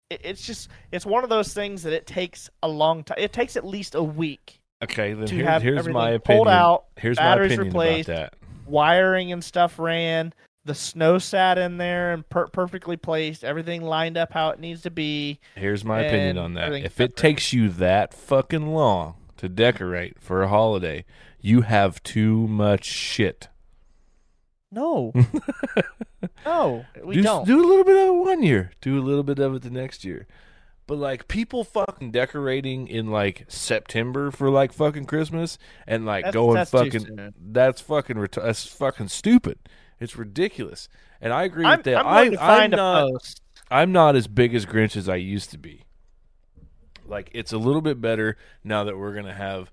[0.09, 3.17] it, it's just it's one of those things that it takes a long time.
[3.19, 6.47] It takes at least a week okay, then to here's, have here's everything my pulled
[6.47, 8.33] out, here's my batteries opinion replaced, about that.
[8.65, 10.33] wiring and stuff ran.
[10.63, 13.43] The snow sat in there and per- perfectly placed.
[13.43, 15.39] Everything lined up how it needs to be.
[15.55, 16.71] Here's my opinion on that.
[16.73, 21.03] If it takes you that fucking long to decorate for a holiday,
[21.39, 23.47] you have too much shit.
[24.71, 25.11] No,
[26.45, 27.45] no, we do, don't.
[27.45, 29.69] do a little bit of it one year, do a little bit of it the
[29.69, 30.27] next year.
[30.87, 35.57] But like people fucking decorating in like September for like fucking Christmas
[35.87, 39.57] and like That's- going that's fucking that's fucking that's fucking stupid.
[40.01, 40.89] It's ridiculous.
[41.21, 41.99] And I agree I'm, with that.
[41.99, 43.41] I'm I, going to find I'm not post.
[43.69, 45.85] I'm not as big as Grinch as I used to be.
[47.11, 49.71] Like it's a little bit better now that we're gonna have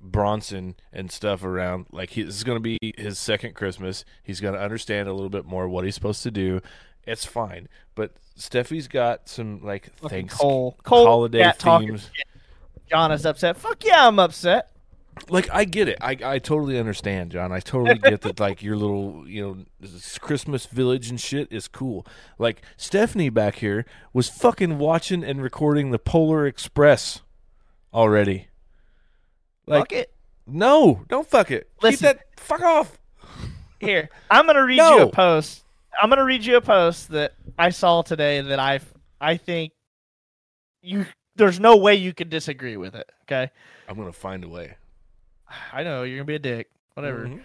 [0.00, 1.86] Bronson and stuff around.
[1.90, 4.04] Like he, this is gonna be his second Christmas.
[4.22, 6.60] He's gonna understand a little bit more what he's supposed to do.
[7.04, 7.68] It's fine.
[7.94, 12.10] But Steffi's got some like Fucking thanks Cole, Cole, holiday themes.
[12.88, 13.56] John is upset.
[13.56, 14.70] Fuck yeah, I'm upset.
[15.28, 15.98] Like I get it.
[16.00, 17.50] I I totally understand, John.
[17.50, 18.38] I totally get that.
[18.38, 19.90] Like your little you know
[20.20, 22.06] Christmas village and shit is cool.
[22.38, 27.22] Like Stephanie back here was fucking watching and recording the Polar Express
[27.94, 28.48] already.
[29.66, 30.14] Like Fuck it.
[30.46, 31.68] no, don't fuck it.
[31.82, 32.08] Listen.
[32.08, 32.98] Keep that fuck off.
[33.80, 35.64] Here, I'm gonna read you a post.
[36.00, 38.80] I'm gonna read you a post that I saw today that I
[39.20, 39.72] I think
[40.82, 41.06] you
[41.36, 43.10] there's no way you could disagree with it.
[43.22, 43.50] Okay,
[43.88, 44.76] I'm gonna find a way.
[45.72, 46.70] I know you're gonna be a dick.
[46.94, 47.26] Whatever.
[47.26, 47.44] Mhm.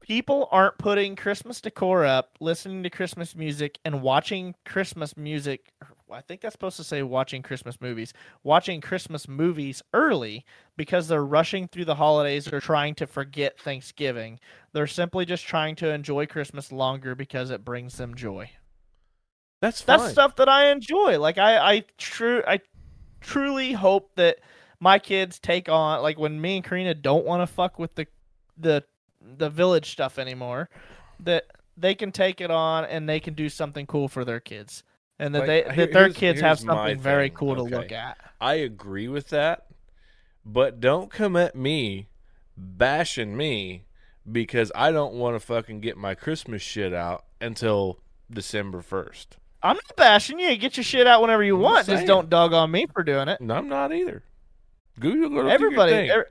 [0.00, 5.70] People aren't putting Christmas decor up, listening to Christmas music, and watching Christmas music.
[6.10, 8.14] I think that's supposed to say watching Christmas movies.
[8.42, 10.46] Watching Christmas movies early
[10.78, 14.40] because they're rushing through the holidays or trying to forget Thanksgiving.
[14.72, 18.50] They're simply just trying to enjoy Christmas longer because it brings them joy.
[19.60, 19.98] That's fine.
[19.98, 21.18] That's stuff that I enjoy.
[21.18, 22.60] Like I, I true, I
[23.20, 24.38] truly hope that
[24.80, 28.06] my kids take on like when me and Karina don't want to fuck with the
[28.56, 28.84] the
[29.20, 30.68] the village stuff anymore,
[31.20, 31.44] that
[31.76, 34.82] they can take it on and they can do something cool for their kids,
[35.18, 38.18] and that Like, they that their kids have something very cool to look at.
[38.40, 39.66] I agree with that,
[40.44, 42.08] but don't come at me
[42.56, 43.84] bashing me
[44.30, 48.00] because I don't want to fucking get my Christmas shit out until
[48.30, 49.26] December 1st.
[49.62, 50.54] I'm not bashing you.
[50.56, 51.86] Get your shit out whenever you I'm want.
[51.86, 53.40] just Just don't dog on me for doing it.
[53.40, 54.22] No, I'm not either.
[55.00, 56.24] Google go do your Everybody, every-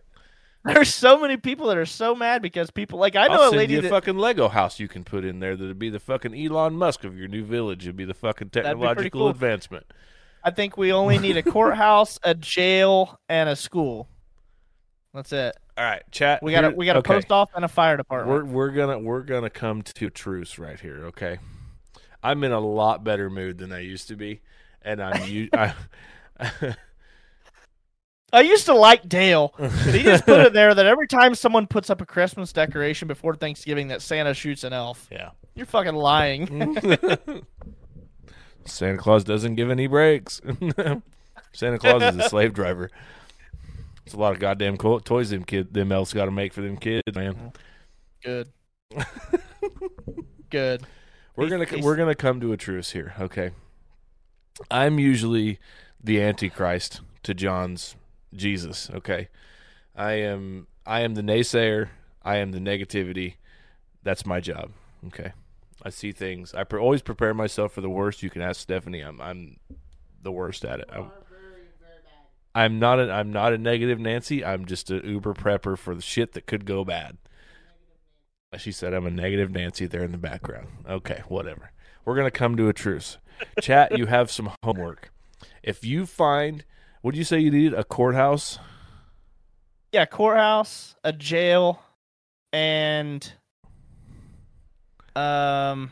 [0.64, 3.56] there's so many people that are so mad because people like I know I'll a
[3.56, 6.00] lady you a that fucking Lego house you can put in there that'd be the
[6.00, 7.86] fucking Elon Musk of your new village.
[7.86, 9.30] It'd be the fucking That'd be pretty technological cool.
[9.30, 9.86] advancement.
[10.44, 14.08] I think we only need a courthouse, a jail, and a school.
[15.14, 15.56] That's it.
[15.78, 16.42] All right, chat.
[16.44, 17.14] We got a we got a okay.
[17.14, 18.50] post off and a fire department.
[18.50, 21.38] We're we're gonna we're gonna come to a truce right here, okay?
[22.24, 24.42] I'm in a lot better mood than I used to be,
[24.82, 25.74] and I'm I,
[28.34, 31.66] I used to like Dale, but he just put it there that every time someone
[31.68, 35.08] puts up a Christmas decoration before Thanksgiving, that Santa shoots an elf.
[35.12, 35.30] yeah.
[35.56, 36.78] You're fucking lying.
[38.66, 40.40] Santa Claus doesn't give any breaks.
[41.54, 42.92] Santa Claus is a slave driver.
[44.06, 46.62] It's a lot of goddamn co- toys them kid them elves got to make for
[46.62, 47.52] them kids, man.
[48.24, 48.50] Good.
[50.50, 50.84] Good.
[51.36, 53.52] We're He's- gonna he's- we're gonna come to a truce here, okay?
[54.72, 55.60] I'm usually
[56.04, 57.96] the antichrist to John's
[58.34, 59.30] Jesus, okay?
[59.96, 61.90] I am I am the naysayer.
[62.24, 63.36] I am the negativity.
[64.04, 64.72] That's my job,
[65.08, 65.34] okay?
[65.84, 66.54] I see things.
[66.54, 68.24] I pre- always prepare myself for the worst.
[68.24, 69.02] You can ask Stephanie.
[69.02, 69.58] I'm I'm
[70.22, 70.90] the worst at it.
[70.92, 71.12] I'm,
[72.54, 74.44] I'm not a I'm not a negative Nancy.
[74.44, 77.18] I'm just an uber prepper for the shit that could go bad.
[78.58, 80.68] She said I'm a negative Nancy there in the background.
[80.90, 81.72] Okay, whatever.
[82.06, 83.18] We're gonna come to a truce.
[83.62, 85.12] Chat, you have some homework.
[85.62, 86.64] If you find
[87.02, 87.74] what do you say you need?
[87.74, 88.60] A courthouse?
[89.92, 91.82] Yeah, courthouse, a jail,
[92.52, 93.32] and
[95.16, 95.92] um,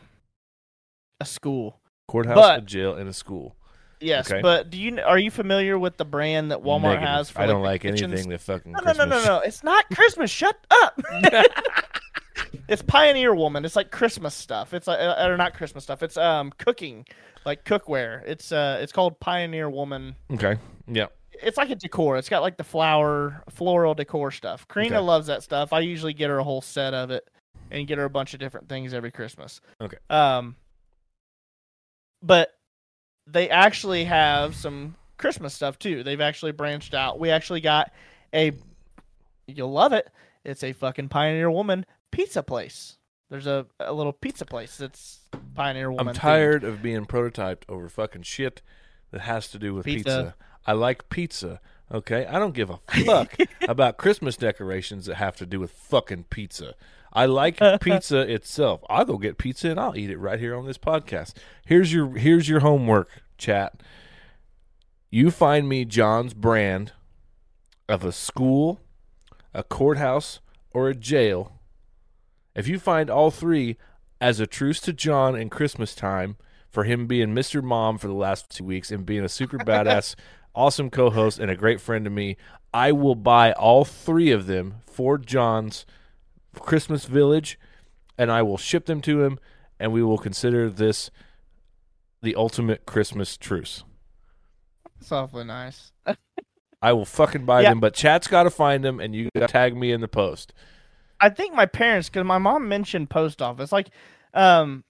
[1.20, 1.80] a school.
[2.08, 3.56] Courthouse, But- a jail, and a school.
[3.98, 4.42] Yes, Okay.
[4.42, 7.08] but do you are you familiar with the brand that Walmart Negative.
[7.08, 7.30] has?
[7.30, 8.12] For I don't like, like kitchens?
[8.12, 9.38] anything that fucking No, no, no, no, Christmas- no.
[9.38, 10.30] It's not Christmas.
[10.30, 11.00] Shut up.
[12.68, 13.64] it's Pioneer Woman.
[13.64, 14.74] It's like Christmas stuff.
[14.74, 16.02] It's like, uh, or not Christmas stuff.
[16.02, 17.06] It's um cooking,
[17.46, 18.22] like cookware.
[18.26, 20.14] It's uh it's called Pioneer Woman.
[20.30, 20.58] Okay.
[20.86, 21.06] Yeah.
[21.42, 22.16] It's like a decor.
[22.16, 24.66] It's got like the flower, floral decor stuff.
[24.68, 25.04] Karina Okay.
[25.04, 25.72] loves that stuff.
[25.72, 27.28] I usually get her a whole set of it
[27.70, 29.60] and get her a bunch of different things every Christmas.
[29.80, 29.98] Okay.
[30.08, 30.56] Um,
[32.22, 32.50] but
[33.26, 36.02] they actually have some Christmas stuff too.
[36.02, 37.18] They've actually branched out.
[37.18, 37.92] We actually got
[38.34, 38.52] a,
[39.46, 40.08] you'll love it.
[40.44, 42.96] It's a fucking Pioneer Woman pizza place.
[43.28, 45.20] There's a, a little pizza place that's
[45.54, 46.08] Pioneer Woman.
[46.08, 46.18] I'm themed.
[46.18, 48.62] tired of being prototyped over fucking shit
[49.10, 50.04] that has to do with pizza.
[50.04, 50.34] Pizza.
[50.66, 51.60] I like pizza.
[51.92, 53.36] Okay, I don't give a fuck
[53.68, 56.74] about Christmas decorations that have to do with fucking pizza.
[57.12, 58.82] I like pizza itself.
[58.90, 61.34] I'll go get pizza and I'll eat it right here on this podcast.
[61.64, 63.82] Here's your here's your homework, chat.
[65.10, 66.92] You find me John's brand
[67.88, 68.80] of a school,
[69.54, 70.40] a courthouse,
[70.72, 71.52] or a jail.
[72.54, 73.76] If you find all three
[74.20, 76.36] as a truce to John in Christmas time
[76.70, 77.62] for him being Mr.
[77.62, 80.14] Mom for the last two weeks and being a super badass,
[80.56, 82.36] awesome co host and a great friend to me,
[82.74, 85.86] I will buy all three of them for John's
[86.58, 87.58] Christmas village
[88.18, 89.38] and I will ship them to him
[89.78, 91.10] and we will consider this
[92.22, 93.84] the ultimate Christmas truce.
[95.00, 95.92] It's awfully nice.
[96.82, 97.70] I will fucking buy Yeah.
[97.70, 100.08] them, but chat's got to find them and you got to tag me in the
[100.08, 100.52] post.
[101.20, 103.88] I think my parents, because my mom mentioned post office, like,
[104.34, 104.84] um,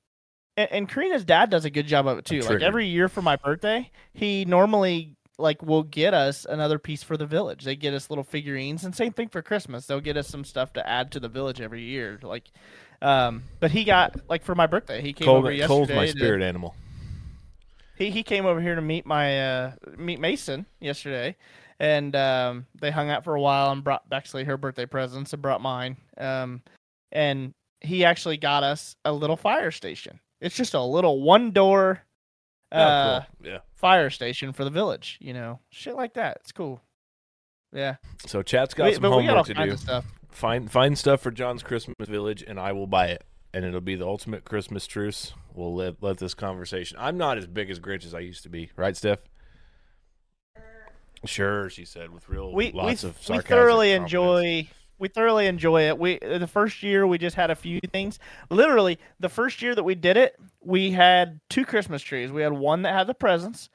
[0.57, 2.41] and, and Karina's dad does a good job of it too.
[2.41, 7.17] Like every year for my birthday, he normally like will get us another piece for
[7.17, 7.65] the village.
[7.65, 9.87] They get us little figurines, and same thing for Christmas.
[9.87, 12.19] They'll get us some stuff to add to the village every year.
[12.23, 12.51] Like,
[13.03, 15.67] um, but he got like for my birthday, he came Cole, over yesterday.
[15.67, 16.75] Cole's my to- spirit animal.
[17.97, 21.37] he he came over here to meet my uh meet Mason yesterday,
[21.79, 25.43] and um they hung out for a while and brought Bexley her birthday presents and
[25.43, 25.97] brought mine.
[26.17, 26.63] Um,
[27.13, 27.53] and
[27.83, 30.19] he actually got us a little fire station.
[30.41, 32.03] It's just a little one door,
[32.73, 33.47] Oh, uh, cool.
[33.53, 33.59] Yeah.
[33.75, 35.19] fire station for the village.
[35.21, 36.39] You know, shit like that.
[36.41, 36.81] It's cool.
[37.73, 39.77] Yeah, So chat's got We- some but we got homework to do.
[39.77, 40.05] stuff.
[40.31, 43.25] Find find stuff for John's Christmas Village, and I will buy it.
[43.53, 45.33] And it'll be the ultimate Christmas truce.
[45.55, 46.97] We'll let let this conversation.
[47.01, 49.19] I'm not as big as Grinch as I used to be, right, Steph?
[51.25, 53.49] Sure, she said with real we lots we, of we sarcasm.
[53.49, 54.69] thoroughly enjoy
[54.99, 55.99] we thoroughly enjoy it.
[55.99, 58.19] We uh, the first year we just had a few things.
[58.51, 62.31] Literally, the first year that we did it, we had two Christmas trees.
[62.33, 63.69] We had one that had the presents,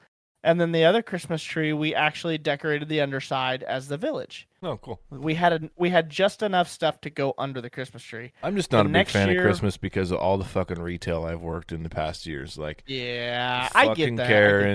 [0.44, 4.48] and then the other Christmas tree we actually decorated the underside as the village.
[4.64, 5.00] Oh, cool.
[5.10, 8.32] We had a, we had just enough stuff to go under the Christmas tree.
[8.44, 10.80] I'm just not The a big fan year- of Christmas because of all the fucking
[10.80, 12.56] retail I've worked in the past years.
[12.56, 14.26] Like Yeah, I get that.
[14.26, 14.28] I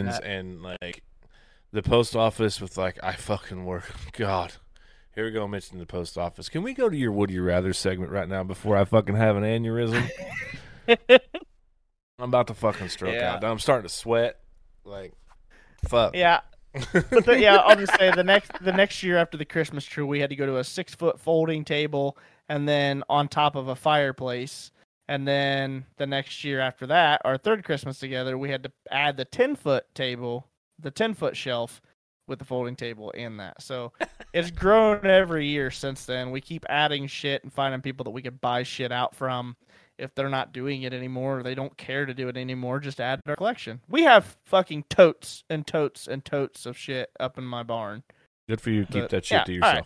[0.03, 0.23] get that.
[0.25, 1.03] and like
[1.71, 3.89] the post office with like I fucking work.
[4.11, 4.53] God,
[5.17, 5.47] here we go.
[5.47, 6.47] Mentioning the post office.
[6.47, 9.35] Can we go to your Would You Rather segment right now before I fucking have
[9.35, 10.07] an aneurysm?
[12.19, 13.33] I'm about to fucking stroke Yeah.
[13.33, 13.43] out.
[13.43, 14.39] I'm starting to sweat.
[14.85, 15.13] Like,
[15.89, 16.15] fuck.
[16.15, 16.41] Yeah.
[16.93, 20.03] but the, yeah, I'll just say the next the next year after the Christmas tree,
[20.03, 22.15] we had to go to a six foot folding table,
[22.47, 24.71] and then on top of a fireplace.
[25.09, 29.17] And then the next year after that, our third Christmas together, we had to add
[29.17, 30.45] the ten foot table,
[30.77, 31.81] the ten foot shelf,
[32.27, 33.61] with the folding table in that.
[33.61, 33.93] So
[34.33, 36.31] it's grown every year since then.
[36.31, 39.55] We keep adding shit and finding people that we could buy shit out from.
[39.97, 43.01] If they're not doing it anymore, or they don't care to do it anymore, just
[43.01, 43.81] add to our collection.
[43.89, 48.03] We have fucking totes and totes and totes of shit up in my barn.
[48.47, 48.85] Good for you.
[48.85, 49.85] to Keep But, that shit yeah, to all right.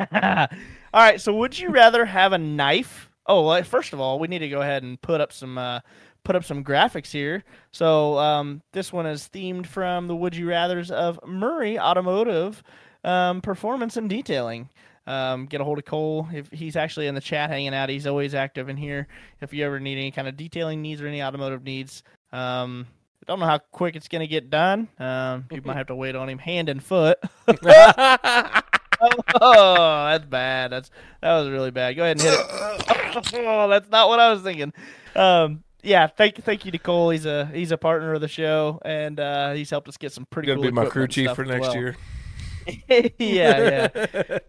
[0.00, 0.50] yourself.
[0.92, 3.10] all right, so would you rather have a knife?
[3.26, 5.78] Oh, well, first of all, we need to go ahead and put up some uh,
[6.24, 7.44] put up some graphics here.
[7.70, 12.62] So um, this one is themed from the Would You Rather's of Murray Automotive
[13.04, 14.68] um, Performance and Detailing.
[15.06, 17.90] Um, get a hold of Cole if he's actually in the chat hanging out.
[17.90, 19.06] He's always active in here.
[19.42, 22.02] If you ever need any kind of detailing needs or any automotive needs,
[22.32, 22.86] um,
[23.22, 24.88] I don't know how quick it's gonna get done.
[24.98, 27.18] Um, you might have to wait on him hand and foot.
[27.48, 27.54] oh,
[30.10, 30.72] that's bad.
[30.72, 30.90] That's
[31.20, 31.96] that was really bad.
[31.96, 32.46] Go ahead and hit it.
[33.34, 34.72] Oh, that's not what I was thinking.
[35.14, 37.10] Um, yeah, thank thank you to Cole.
[37.10, 40.26] He's a he's a partner of the show, and uh, he's helped us get some
[40.26, 40.46] pretty.
[40.46, 41.76] Gonna cool be my crew chief for next well.
[41.76, 41.96] year.
[42.88, 44.38] yeah, yeah.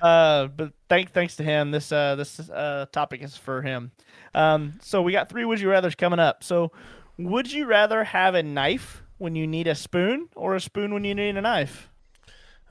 [0.00, 3.92] Uh, but thank thanks to him, this uh this uh topic is for him.
[4.34, 6.42] Um, so we got three would you rather's coming up.
[6.42, 6.72] So,
[7.18, 11.04] would you rather have a knife when you need a spoon, or a spoon when
[11.04, 11.90] you need a knife?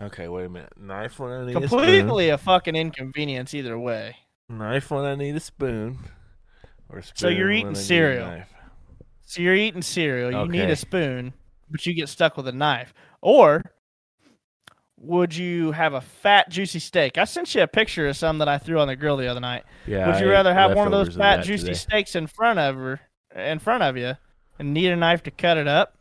[0.02, 0.73] Okay, wait a minute.
[0.76, 1.69] Knife when I need a spoon.
[1.69, 4.15] Completely a fucking inconvenience either way.
[4.49, 5.99] Knife when I need a spoon.
[6.90, 8.44] Or spoon So you're eating I cereal.
[9.26, 11.34] So you're eating cereal, you need a spoon,
[11.70, 12.94] but you get stuck with a knife.
[13.22, 13.61] Or
[14.98, 17.18] would you have a fat, juicy steak?
[17.18, 19.40] I sent you a picture of some that I threw on the grill the other
[19.40, 19.64] night.
[19.86, 20.07] Yeah.
[20.07, 21.74] would you ate rather have one of those fat, juicy today.
[21.74, 22.99] steaks in front of her,
[23.36, 24.16] in front of you,
[24.57, 25.95] and need a knife to cut it up,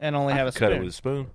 [0.00, 0.84] and only I have a could cut it spoon?
[0.84, 1.30] with a spoon.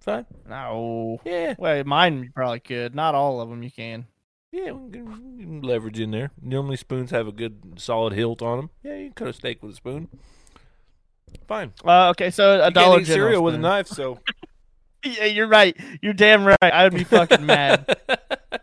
[0.00, 0.26] Fine.
[0.48, 1.20] No.
[1.24, 1.54] Yeah.
[1.58, 2.94] Well, mine you probably could.
[2.94, 4.06] Not all of them you can.
[4.52, 6.30] Yeah, we can, we can leverage in there.
[6.40, 8.70] Normally spoons have a good solid hilt on them.
[8.82, 10.08] Yeah, you can cut a steak with a spoon.
[11.48, 11.72] Fine.
[11.84, 14.18] Uh, okay, so a you Dollar can't eat cereal with a knife, so
[15.04, 15.76] Yeah, you're right.
[16.02, 16.56] You're damn right.
[16.62, 17.96] I would be fucking mad.
[18.10, 18.58] I,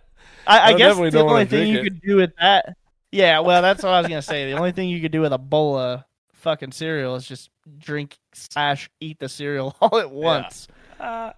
[0.48, 1.84] I I guess the only thing you it.
[1.84, 2.76] could do with that.
[3.12, 4.52] Yeah, well, that's what I was gonna say.
[4.52, 6.04] The only thing you could do with a bowl of
[6.34, 10.68] fucking cereal is just drink slash eat the cereal all at once.
[11.00, 11.34] uh,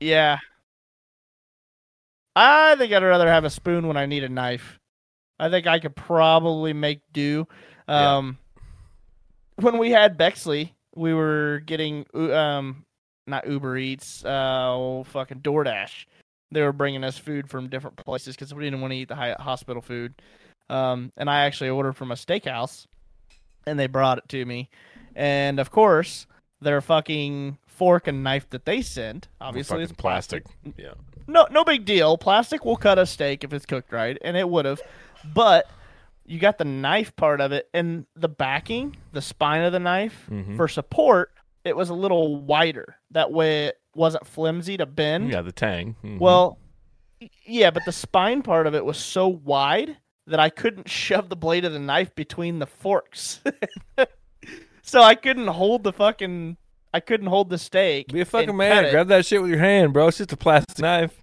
[0.00, 0.38] Yeah.
[2.36, 4.78] I think I'd rather have a spoon when I need a knife.
[5.38, 7.46] I think I could probably make do.
[7.88, 8.16] Yeah.
[8.16, 8.38] Um,
[9.56, 12.84] when we had Bexley, we were getting um,
[13.26, 16.06] not Uber Eats, uh, oh, fucking DoorDash.
[16.50, 19.36] They were bringing us food from different places because we didn't want to eat the
[19.38, 20.14] hospital food.
[20.70, 22.86] Um, and I actually ordered from a steakhouse,
[23.66, 24.70] and they brought it to me.
[25.14, 26.26] And of course,
[26.60, 30.44] their fucking fork and knife that they sent, obviously, it's plastic.
[30.76, 30.94] Yeah.
[31.26, 32.16] No, no big deal.
[32.18, 34.80] Plastic will cut a steak if it's cooked right, and it would have.
[35.34, 35.66] But
[36.26, 40.26] you got the knife part of it, and the backing, the spine of the knife
[40.30, 40.56] Mhm.
[40.56, 41.32] for support.
[41.64, 42.96] It was a little wider.
[43.10, 45.30] That way, it wasn't flimsy to bend.
[45.30, 45.96] Yeah, the tang.
[46.04, 46.18] Mhm.
[46.18, 46.58] Well,
[47.46, 49.96] yeah, but the spine part of it was so wide
[50.26, 53.40] that I couldn't shove the blade of the knife between the forks.
[54.82, 56.56] so I couldn't hold the fucking.
[56.94, 58.12] I couldn't hold the steak.
[58.12, 58.88] be a fucking man.
[58.92, 60.06] Grab that shit with your hand, bro.
[60.06, 61.20] It's just a plastic knife.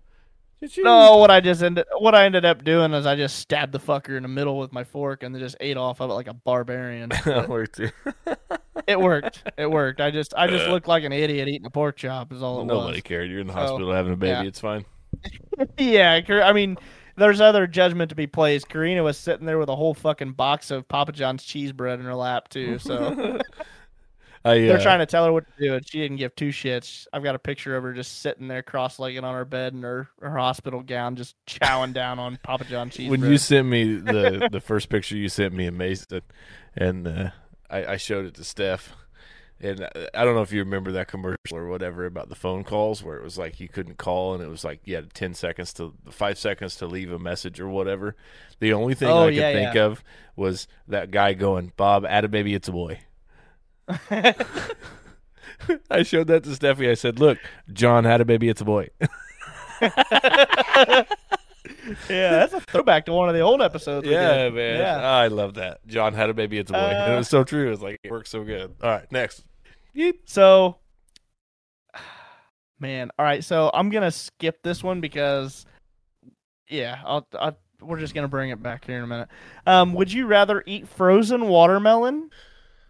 [0.77, 3.79] No, what I just ended what I ended up doing is I just stabbed the
[3.79, 6.27] fucker in the middle with my fork and then just ate off of it like
[6.27, 7.09] a barbarian.
[7.25, 7.89] That worked too.
[8.87, 9.49] it worked.
[9.57, 10.01] It worked.
[10.01, 10.71] I just I just uh.
[10.71, 13.01] looked like an idiot eating a pork chop is all it Nobody was.
[13.01, 13.31] cared.
[13.31, 14.31] You're in the So, hospital having a baby.
[14.31, 14.43] yeah.
[14.43, 14.85] It's fine.
[15.77, 16.77] yeah, I mean,
[17.15, 18.69] there's other judgment to be placed.
[18.69, 22.05] Karina was sitting there with a whole fucking box of Papa John's cheese bread in
[22.05, 22.77] her lap too.
[22.77, 23.39] So
[24.43, 26.49] I, uh, they're trying to tell her what to do, and she didn't give two
[26.49, 27.05] shits.
[27.13, 30.09] I've got a picture of her just sitting there cross-legged on her bed in her,
[30.21, 33.31] her hospital gown, just chowing down on Papa John cheese when bread.
[33.33, 36.21] you sent me the the first picture you sent me in Mason,
[36.75, 37.29] and uh,
[37.69, 38.93] I, I showed it to Steph,
[39.59, 42.63] and uh, I don't know if you remember that commercial or whatever about the phone
[42.63, 45.35] calls where it was like you couldn't call and it was like you had ten
[45.35, 48.15] seconds to five seconds to leave a message or whatever.
[48.59, 49.83] The only thing Oh, I could yeah, think yeah.
[49.85, 50.03] of
[50.35, 53.01] was that guy going, "Bob, add a baby, it's a boy."
[55.91, 56.89] I showed that to Steffi.
[56.89, 57.37] I said, "Look,
[57.71, 58.49] John had a baby.
[58.49, 58.89] It's a boy."
[62.09, 64.05] Yeah, that's a throwback to one of the old episodes.
[64.07, 64.77] we Yeah, man.
[64.79, 64.97] Yeah.
[65.01, 65.85] I love that.
[65.87, 66.79] John had a baby, it's a boy.
[66.79, 67.67] and it Uh, was so true.
[67.67, 68.75] It was like, it works so good.
[68.81, 69.43] All right, next.
[70.25, 70.77] So,
[72.79, 73.43] man, all right.
[73.43, 75.65] So I'm gonna skip this one because,
[76.69, 79.29] yeah, I'll, I'll we're just gonna bring it back here in a minute.
[79.65, 82.29] Um, would you rather eat frozen watermelon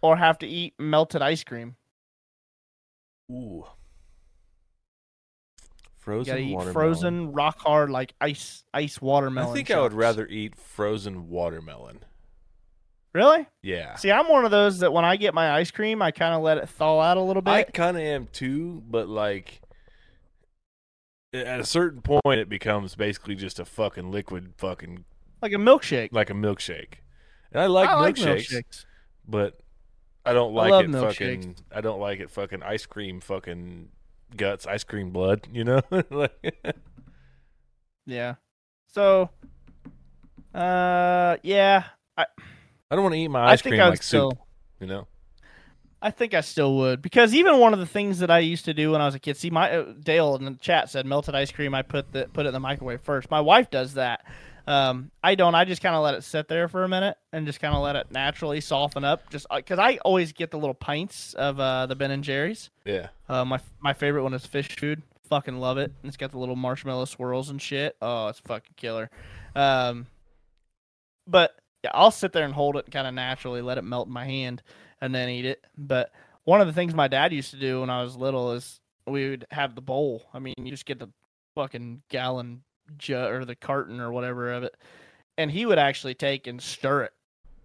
[0.02, 1.76] or have to eat melted ice cream?
[3.32, 3.66] Ooh.
[5.64, 6.74] You Frozen gotta eat watermelon.
[6.74, 9.52] frozen, rock hard, like ice, ice watermelon.
[9.52, 9.96] I think I would chunks.
[9.96, 12.00] rather eat frozen watermelon.
[13.14, 13.46] Really?
[13.62, 13.96] Yeah.
[13.98, 16.42] See, I'm one of those that when I get my ice cream, I kind of
[16.42, 17.52] let it thaw out a little bit.
[17.52, 19.62] I kind of am too, but like
[21.34, 25.06] at a certain point, it becomes basically just a fucking liquid, fucking
[25.42, 26.10] like a milkshake.
[26.12, 26.96] like a milkshake.
[27.52, 28.86] And I like I like milkshakes, milkshakes.
[29.28, 29.61] but
[30.26, 31.18] I don't I like love it milkshakes.
[31.18, 31.56] fucking.
[31.74, 33.90] I don't like it fucking ice cream, fucking
[34.38, 35.48] guts, ice cream blood.
[35.52, 36.56] You know, like,
[38.06, 38.36] Yeah.
[38.88, 39.30] So,
[40.54, 41.84] uh, yeah,
[42.18, 42.26] I
[42.90, 44.32] I don't want to eat my I ice cream I like still.
[44.32, 44.40] soup.
[44.80, 45.08] You know,
[46.02, 48.74] I think I still would because even one of the things that I used to
[48.74, 49.38] do when I was a kid.
[49.38, 51.74] See, my uh, Dale in the chat said melted ice cream.
[51.74, 53.32] I put the put it in the microwave first.
[53.32, 54.26] My wife does that.
[54.68, 55.56] Um, I don't.
[55.56, 57.82] I just kind of let it sit there for a minute and just kind of
[57.82, 59.30] let it naturally soften up.
[59.30, 62.70] Just because I always get the little pints of uh, the Ben and Jerry's.
[62.86, 63.08] yeah.
[63.28, 65.02] Uh, my my favorite one is fish food.
[65.30, 65.92] Fucking love it.
[66.02, 67.96] And it's got the little marshmallow swirls and shit.
[68.02, 69.10] Oh, it's fucking killer.
[69.56, 70.08] Um,
[71.26, 74.14] but yeah, I'll sit there and hold it kind of naturally, let it melt in
[74.14, 74.62] my hand,
[75.00, 75.66] and then eat it.
[75.78, 76.12] But
[76.44, 79.30] one of the things my dad used to do when I was little is we
[79.30, 80.24] would have the bowl.
[80.34, 81.10] I mean, you just get the
[81.56, 82.64] fucking gallon
[83.12, 84.76] or the carton or whatever of it,
[85.38, 87.14] and he would actually take and stir it,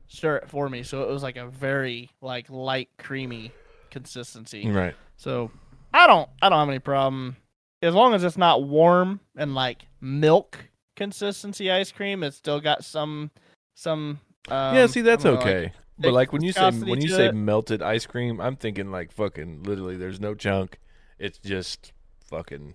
[0.08, 3.52] stir it for me, so it was like a very like light, creamy
[3.90, 4.68] consistency.
[4.68, 4.94] Right.
[5.16, 5.50] So
[5.92, 7.36] I don't I don't have any problem
[7.82, 10.58] as long as it's not warm and like milk
[10.96, 12.22] consistency ice cream.
[12.22, 13.30] It's still got some
[13.74, 14.20] some.
[14.48, 14.86] Um, yeah.
[14.86, 15.72] See, that's don't like- okay.
[15.98, 17.34] but like when you say when you say it.
[17.34, 19.96] melted ice cream, I'm thinking like fucking literally.
[19.96, 20.78] There's no chunk.
[21.18, 21.92] It's just
[22.28, 22.74] fucking.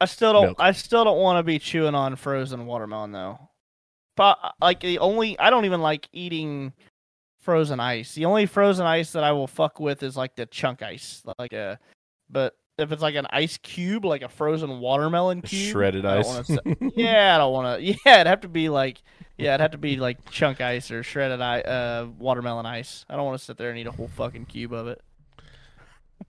[0.00, 0.56] I still don't milk.
[0.60, 3.38] I still don't want to be chewing on frozen watermelon though.
[4.16, 6.72] But like the only I don't even like eating
[7.40, 8.14] frozen ice.
[8.14, 11.52] The only frozen ice that I will fuck with is like the chunk ice, like
[11.52, 11.78] a.
[12.28, 16.48] But if it's like an ice cube, like a frozen watermelon cube, Shredded I ice.
[16.48, 17.86] wanna yeah, I don't want to.
[18.06, 19.02] Yeah, it'd have to be like,
[19.36, 23.04] yeah, it'd have to be like chunk ice or shredded ice, uh, watermelon ice.
[23.08, 25.02] I don't want to sit there and eat a whole fucking cube of it.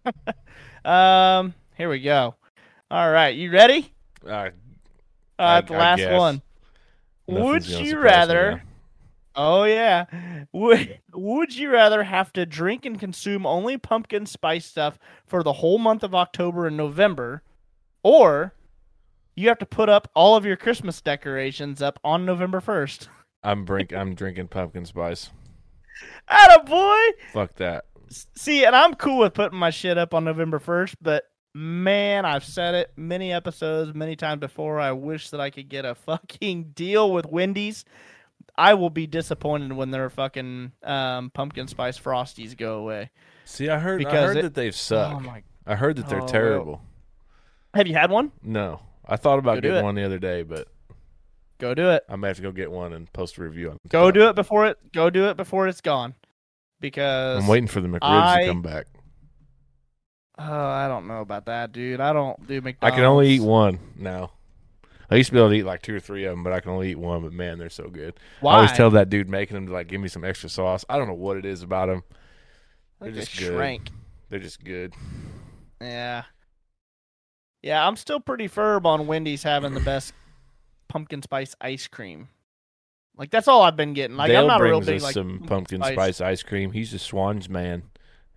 [0.85, 2.35] um, here we go.
[2.91, 3.93] All right, you ready?
[4.25, 4.49] Uh,
[5.39, 6.41] Uh, I- the last one.
[7.27, 8.63] nothing's Would you rather?
[9.33, 10.05] Oh yeah.
[10.51, 15.53] Would Would you rather have to drink and consume only pumpkin spice stuff for the
[15.53, 17.41] whole month of October and November,
[18.03, 18.53] or
[19.35, 23.07] you have to put up all of your Christmas decorations up on November first?
[23.41, 23.93] I'm drink.
[23.93, 25.29] I'm drinking pumpkin spice.
[26.27, 26.99] Atta boy.
[27.31, 27.85] Fuck that.
[28.35, 31.23] See, and I'm cool with putting my shit up on November 1st, but
[31.53, 34.79] man, I've said it many episodes, many times before.
[34.79, 37.85] I wish that I could get a fucking deal with Wendy's.
[38.57, 43.09] I will be disappointed when their fucking um, pumpkin spice frosties go away.
[43.45, 44.01] See, I heard.
[44.01, 45.15] I Because heard it- that they've sucked.
[45.15, 45.43] Oh my!
[45.65, 46.81] I heard that they're Oh, terrible.
[47.73, 48.31] Have you had one?
[48.43, 50.67] No, I thought about Go getting one the other day, but
[51.59, 52.03] Go do it.
[52.09, 53.77] I might have to go get one and post a review on.
[53.87, 54.77] Go do it before it.
[54.91, 56.15] Go do it before it's gone.
[56.79, 58.87] Because I'm waiting for the McRibs I- to come back.
[60.49, 61.99] Oh, I don't know about that, dude.
[61.99, 62.93] I don't do McDonald's.
[62.93, 64.31] I can only eat one now.
[65.09, 66.61] I used to be able to eat like two or three of them, but I
[66.61, 67.21] can only eat one.
[67.21, 68.15] But man, they're so good.
[68.39, 68.53] Why?
[68.53, 70.85] I always tell that dude making them to like give me some extra sauce.
[70.89, 72.03] I don't know what it is about them.
[73.01, 73.53] They're they just good.
[73.53, 73.89] shrank.
[74.29, 74.93] They're just good.
[75.81, 76.23] Yeah.
[77.61, 80.13] Yeah, I'm still pretty firm on Wendy's having the best
[80.87, 82.29] pumpkin spice ice cream.
[83.17, 84.17] Like that's all I've been getting.
[84.17, 86.21] Like Dale I'm not a real brings big us like some pumpkin spice.
[86.21, 86.71] ice cream.
[86.71, 87.83] He's a Schwan's man,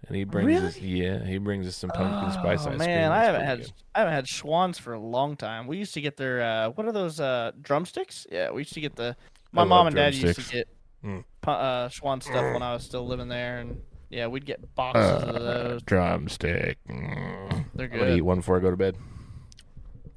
[0.09, 2.79] and he brings us yeah, he brings us some pumpkin spice Oh, ice cream.
[2.79, 3.73] man, I haven't had good.
[3.95, 5.67] I haven't had Schwan's for a long time.
[5.67, 8.27] We used to get their uh, what are those uh, drumsticks?
[8.31, 9.17] Yeah, we used to get the.
[9.53, 10.69] My I mom and dad used to get
[11.05, 11.23] Mm.
[11.47, 15.35] uh, Schwann stuff when I was still living there, and yeah, we'd get boxes of
[15.35, 15.83] those.
[15.83, 16.79] drumstick.
[16.89, 17.67] Mm.
[17.75, 18.01] They're good.
[18.01, 18.97] I'm gonna eat one before I go to bed.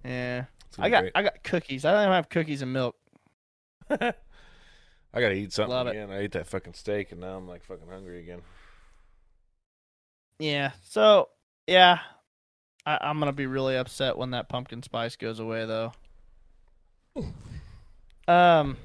[0.06, 0.46] Yeah,
[0.80, 1.12] I got great.
[1.16, 1.84] I got cookies.
[1.84, 2.96] I don't have cookies and milk.
[3.90, 4.14] I
[5.22, 5.92] gotta eat something Love it.
[5.92, 6.12] again.
[6.12, 8.42] I ate that fucking steak, and now I'm like fucking hungry again.
[10.40, 10.72] Yeah.
[10.84, 11.30] So
[11.68, 12.00] yeah,
[12.86, 15.92] I, I'm gonna be really upset when that pumpkin spice goes away, though.
[18.28, 18.78] Um,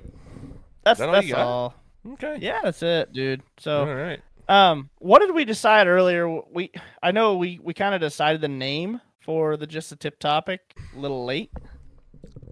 [0.85, 1.75] that's that all that's all.
[2.15, 2.39] Okay.
[2.41, 3.43] Yeah, that's it, dude.
[3.59, 4.21] So All right.
[4.49, 6.29] um, what did we decide earlier?
[6.29, 6.73] We
[7.03, 10.61] I know we we kind of decided the name for the just a tip topic
[10.97, 11.51] a little late.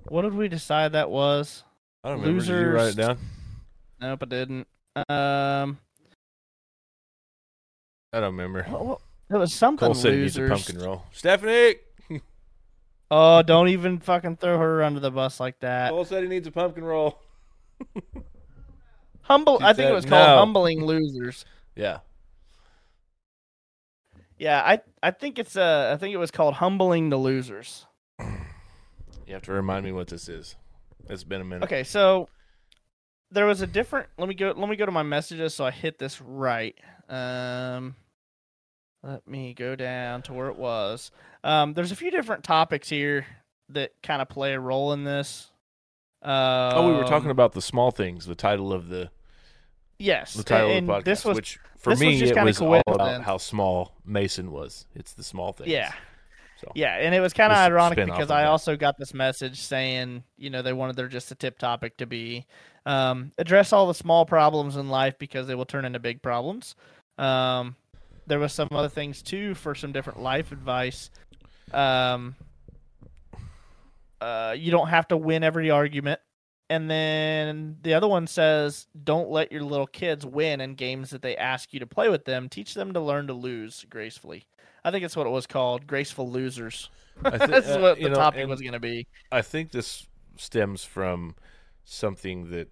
[0.08, 1.64] What did we decide that was?
[2.04, 2.44] I don't remember.
[2.44, 3.18] Did you write it down?
[4.00, 4.66] Nope, I didn't.
[5.08, 5.78] Um,
[8.12, 8.64] I don't remember.
[8.64, 9.00] what, what,
[9.30, 11.04] it was something Cole said he needs a pumpkin roll.
[11.12, 11.76] Stephanie.
[13.12, 15.90] Oh, don't even fucking throw her under the bus like that.
[15.90, 17.18] Cole said he needs a pumpkin roll.
[19.22, 19.58] Humble.
[19.58, 20.36] She I think it was called no.
[20.38, 21.44] humbling losers.
[21.76, 22.00] Yeah.
[24.38, 27.86] Yeah, I I think it's uh I think it was called humbling the losers.
[29.26, 30.56] You have to remind me what this is.
[31.08, 31.64] It's been a minute.
[31.64, 32.28] Okay, so
[33.30, 34.08] there was a different.
[34.18, 34.52] Let me go.
[34.56, 36.76] Let me go to my messages so I hit this right.
[37.10, 37.96] Um,
[39.02, 41.10] let me go down to where it was.
[41.42, 43.26] Um, there's a few different topics here
[43.70, 45.50] that kind of play a role in this.
[46.22, 48.26] Um, Oh, we were talking about the small things.
[48.26, 49.10] The title of the
[49.98, 52.36] yes, the title and of the podcast, this was which for this was me just
[52.36, 54.86] it was all about how small Mason was.
[54.94, 55.70] It's the small things.
[55.70, 55.92] yeah.
[56.60, 58.50] So Yeah, and it was kind of ironic because I that.
[58.50, 62.06] also got this message saying, you know, they wanted their just a tip topic to
[62.06, 62.44] be
[62.84, 66.74] um, address all the small problems in life because they will turn into big problems.
[67.20, 67.76] Um,
[68.26, 71.10] there was some other things too for some different life advice.
[71.72, 72.34] Um,
[74.20, 76.20] uh, you don't have to win every argument.
[76.68, 81.20] And then the other one says, don't let your little kids win in games that
[81.20, 82.48] they ask you to play with them.
[82.48, 84.44] Teach them to learn to lose gracefully.
[84.84, 86.88] I think that's what it was called, graceful losers.
[87.24, 89.06] I thi- That's uh, what the know, topic was going to be.
[89.32, 90.06] I think this
[90.36, 91.34] stems from
[91.84, 92.68] something that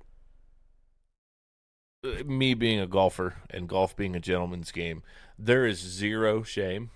[2.02, 5.02] me being a golfer and golf being a gentleman's game,
[5.38, 6.90] there is zero shame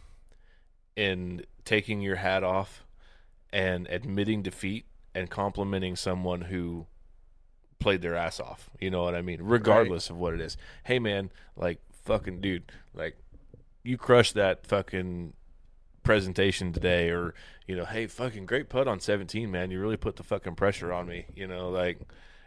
[0.97, 2.85] in taking your hat off
[3.53, 6.87] and admitting defeat and complimenting someone who
[7.79, 8.71] played their ass off.
[8.81, 9.41] You know what I mean?
[9.43, 10.57] Regardless of what it is.
[10.85, 13.17] Hey man, like fucking dude, like
[13.83, 15.33] you crushed that fucking
[16.05, 17.33] presentation today or
[17.69, 20.93] you know hey fucking great putt on 17 man you really put the fucking pressure
[20.93, 22.01] on me you know like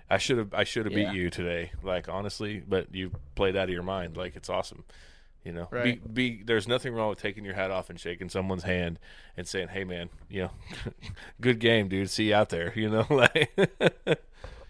[0.10, 1.12] i should have i should have Yeah.
[1.12, 4.84] beat you today like honestly but you played out of your mind like it's awesome
[5.44, 6.02] you know Right.
[6.14, 9.00] be, be there's nothing wrong with taking your hat off and shaking someone's hand
[9.38, 10.52] and saying hey man you know
[11.42, 13.52] good game dude see you out there you know like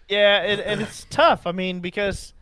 [0.08, 1.48] Yeah, and, and it's tough.
[1.48, 2.32] I mean, because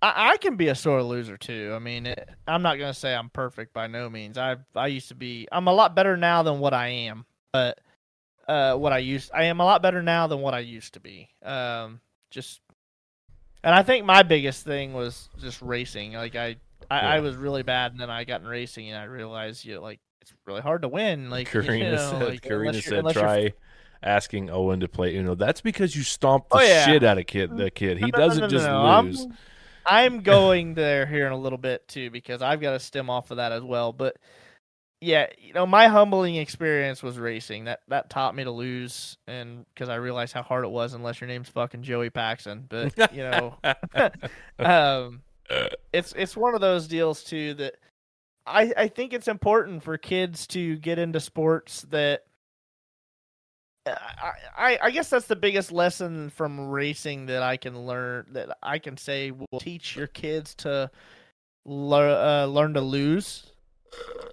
[0.00, 1.72] I, I can be a sore loser too.
[1.74, 4.38] I mean, it, I'm not going to say I'm perfect by no means.
[4.38, 5.46] I I used to be.
[5.52, 7.26] I'm a lot better now than what I am.
[7.52, 7.78] But
[8.48, 11.00] uh, what I used, I am a lot better now than what I used to
[11.00, 11.28] be.
[11.42, 12.00] Um,
[12.30, 12.60] just,
[13.64, 16.12] and I think my biggest thing was just racing.
[16.12, 16.56] Like I,
[16.90, 19.74] I, I was really bad, and then I got in racing, and I realized you
[19.76, 21.30] know, like it's really hard to win.
[21.30, 23.52] Like you Karina know, said like, Karina said unless you're try
[24.02, 25.34] asking Owen to play Uno.
[25.34, 26.84] That's because you stomped the Oh, yeah.
[26.84, 27.98] shit out of kid the kid.
[27.98, 28.82] He No, no, no, doesn't no, just no.
[28.82, 29.26] I'm- lose.
[29.88, 33.30] I'm going there here in a little bit too because I've got to stem off
[33.30, 33.92] of that as well.
[33.92, 34.16] But
[35.00, 37.64] yeah, you know, my humbling experience was racing.
[37.64, 41.20] That that taught me to lose, and because I realized how hard it was, unless
[41.20, 42.64] your name's fucking Joey Paxson.
[42.68, 43.54] But you know,
[44.58, 45.22] um,
[45.92, 47.74] it's it's one of those deals too that
[48.46, 52.22] I I think it's important for kids to get into sports that.
[53.86, 58.58] I, I I guess that's the biggest lesson from racing that I can learn that
[58.60, 60.90] I can say will teach your kids to
[61.64, 63.52] learn uh, learn to lose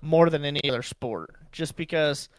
[0.02, 1.36] more than any other sport.
[1.52, 2.30] Just because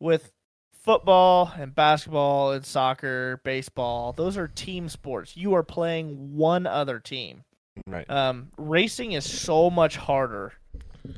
[0.00, 0.32] with
[0.72, 5.36] football and basketball and soccer, baseball, those are team sports.
[5.36, 7.44] You are playing one other team.
[7.86, 8.08] right.
[8.08, 10.52] Um, racing is so much harder.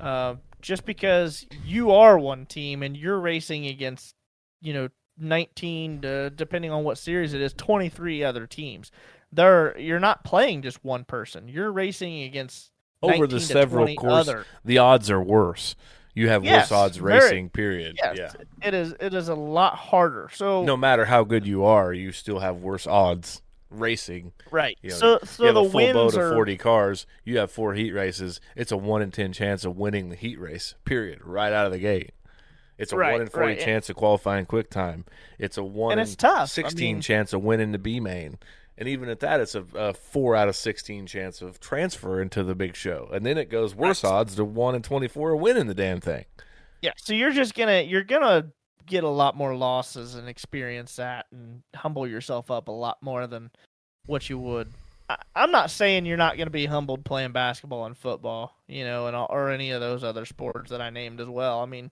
[0.01, 4.15] Uh, just because you are one team and you're racing against,
[4.61, 8.91] you know, 19 to, depending on what series it is, 23 other teams.
[9.33, 11.49] There, you're not playing just one person.
[11.49, 12.71] You're racing against
[13.03, 14.45] Over the several 20 course, other.
[14.65, 15.75] the odds are worse.
[16.15, 17.51] You have Yes, worse odds very- racing.
[17.51, 17.97] Period.
[18.03, 18.33] Yes, Yeah.
[18.69, 18.95] it is.
[19.01, 20.29] It is a lot harder.
[20.35, 23.41] So No matter how good you are, you still have worse odds
[23.71, 24.33] racing.
[24.51, 24.77] right.
[24.83, 27.07] You know, so so you have the a full boat wins of are 40 cars.
[27.25, 28.41] You have four heat races.
[28.57, 31.73] It's a 1 in 10 chance of winning the heat race, period, right out of
[31.73, 32.11] the gate.
[32.77, 33.61] It's a Right, 1 in 40 right.
[33.61, 35.05] chance of qualifying quick time.
[35.39, 36.43] It's a 1 And in it's tough.
[36.43, 38.39] I 16 mean- chance of winning the B main.
[38.81, 42.43] And even at that, it's a, a 4 out of 16 chance of transfer into
[42.43, 43.11] the big show.
[43.13, 46.25] And then it goes worse odds to 1 in 24 of winning the damn thing.
[46.81, 48.47] Yeah, so you're just gonna you're gonna
[48.87, 53.27] get a lot more losses and experience that and humble yourself up a lot more
[53.27, 53.51] than
[54.07, 54.73] what you would.
[55.11, 59.09] I, I'm not saying you're not gonna be humbled playing basketball and football, you know,
[59.09, 61.61] and all, or any of those other sports that I named as well.
[61.61, 61.91] I mean,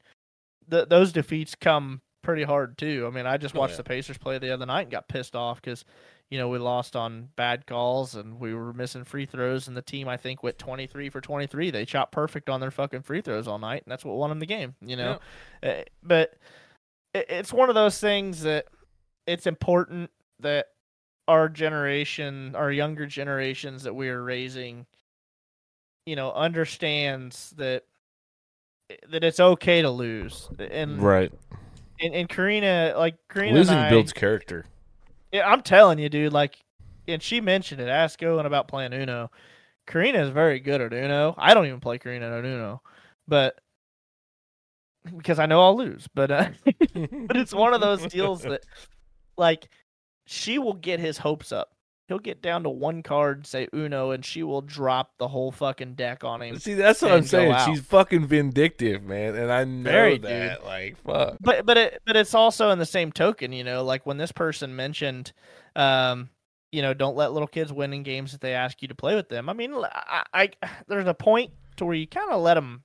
[0.70, 3.05] th- those defeats come pretty hard too.
[3.06, 3.77] I mean, I just Oh, watched yeah.
[3.78, 5.85] the Pacers play the other night and got pissed off because.
[6.31, 9.83] You know, we lost on bad calls and we were missing free throws, and the
[9.83, 11.71] team I think went 23 for 23.
[11.71, 14.39] They shot perfect on their fucking free throws all night, and that's what won them
[14.39, 14.75] the game.
[14.83, 15.19] You know,
[15.63, 16.35] uh, but
[17.15, 18.67] it's one of those things that
[19.27, 20.11] it's important
[20.41, 20.67] that
[21.27, 24.87] our generation, our younger generations that we are raising,
[26.07, 27.85] you know, understands that
[29.11, 30.49] that it's okay to lose.
[30.59, 31.33] And Right.
[32.01, 34.65] and, and Karina, like Karina, Losing and I, builds character.
[35.33, 36.33] Yeah, I'm telling you, dude.
[36.33, 36.59] Like,
[37.07, 37.89] and she mentioned it.
[37.89, 39.31] Ask Owen about playing Uno.
[39.87, 41.35] Karina is very good at Uno.
[41.39, 42.83] I don't even play Karina at Uno,
[43.27, 43.59] but
[45.17, 46.09] because I know I'll lose.
[46.15, 48.65] But uh, but it's one of those deals that
[49.37, 49.69] like
[50.27, 51.73] she will get his hopes up.
[52.09, 55.93] He'll get down to one card, say Uno, and she will drop the whole fucking
[55.93, 56.59] deck on him.
[56.59, 57.53] See, that's what I'm saying.
[57.53, 57.69] out.
[57.69, 60.65] She's fucking vindictive, man, and I know Very, that.
[60.65, 61.37] Like, fuck.
[61.39, 64.33] But but it but it's also in the same token, you know, like when this
[64.33, 65.33] person mentioned,
[65.77, 66.31] um,
[66.73, 69.15] you know, don't let little kids win in games that they ask you to play
[69.15, 69.51] with them.
[69.51, 70.51] I mean, I, I
[70.87, 72.85] there's a point to where you kind of let them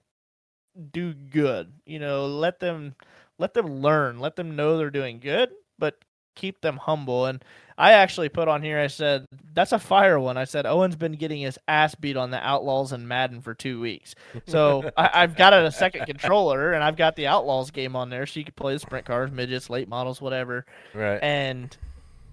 [0.91, 2.94] do good, you know, let them
[3.40, 5.95] let them learn, let them know they're doing good, but
[6.36, 7.26] keep them humble.
[7.26, 7.44] And
[7.78, 10.38] I actually put on here, I said that's a fire one.
[10.38, 13.80] I said Owen's been getting his ass beat on the Outlaws and Madden for two
[13.80, 14.16] weeks.
[14.48, 18.26] So I, I've got a second controller and I've got the Outlaws game on there,
[18.26, 20.66] so you can play the sprint cars, midgets, late models, whatever.
[20.94, 21.20] Right.
[21.22, 21.76] And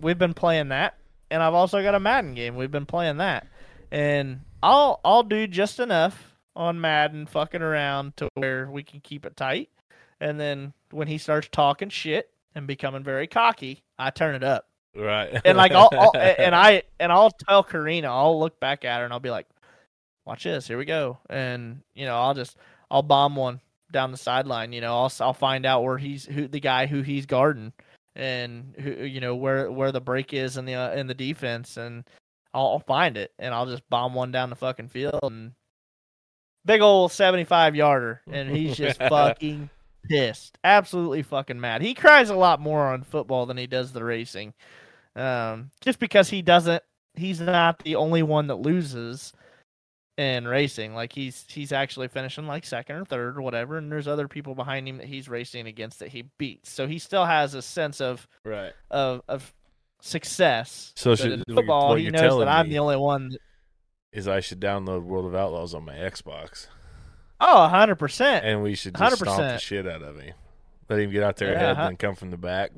[0.01, 0.97] we've been playing that.
[1.31, 2.57] And I've also got a Madden game.
[2.57, 3.47] We've been playing that.
[3.91, 9.25] And I'll I'll do just enough on Madden fucking around to where we can keep
[9.25, 9.71] it tight.
[10.21, 14.69] And then when he starts talking shit and becoming very cocky, I turn it up.
[14.95, 15.41] Right.
[15.45, 19.05] And like I'll, I'll and I and I'll tell Karina, I'll look back at her
[19.05, 19.47] and I'll be like,
[20.27, 22.57] "Watch this, here we go." And you know, I'll just
[22.91, 23.61] I'll bomb one
[23.93, 24.73] down the sideline.
[24.73, 27.73] You know, I'll I'll find out where he's who the guy who he's guarding
[28.17, 31.77] and who you know where where the break is in the uh, in the defense
[31.77, 32.05] and
[32.53, 35.53] I'll, I'll find it and I'll just bomb one down the fucking field and
[36.65, 39.71] big old 75 yarder and he's just fucking
[40.09, 44.02] pissed absolutely fucking mad he cries a lot more on football than he does the
[44.05, 44.52] racing
[45.16, 46.82] um just because he doesn't
[47.14, 49.32] he's not the only one that loses
[50.16, 54.09] in racing like he's he's actually finishing like second or third or whatever and there's
[54.09, 57.55] other people behind him that he's racing against that he beats so he still has
[57.55, 58.72] a sense of right.
[58.90, 59.52] of of
[60.02, 60.93] success.
[60.97, 63.28] So should- in what you're- football, he knows that I'm me- the only one.
[63.31, 63.39] That,
[64.12, 66.68] Is I should download World of Outlaws on my Xbox,
[67.41, 68.45] oh, hundred percent.
[68.45, 70.35] and we should just stomp the shit out of him.
[70.89, 71.83] Let him get out there Yeah, ahead huh?
[71.83, 72.73] and then come from the back.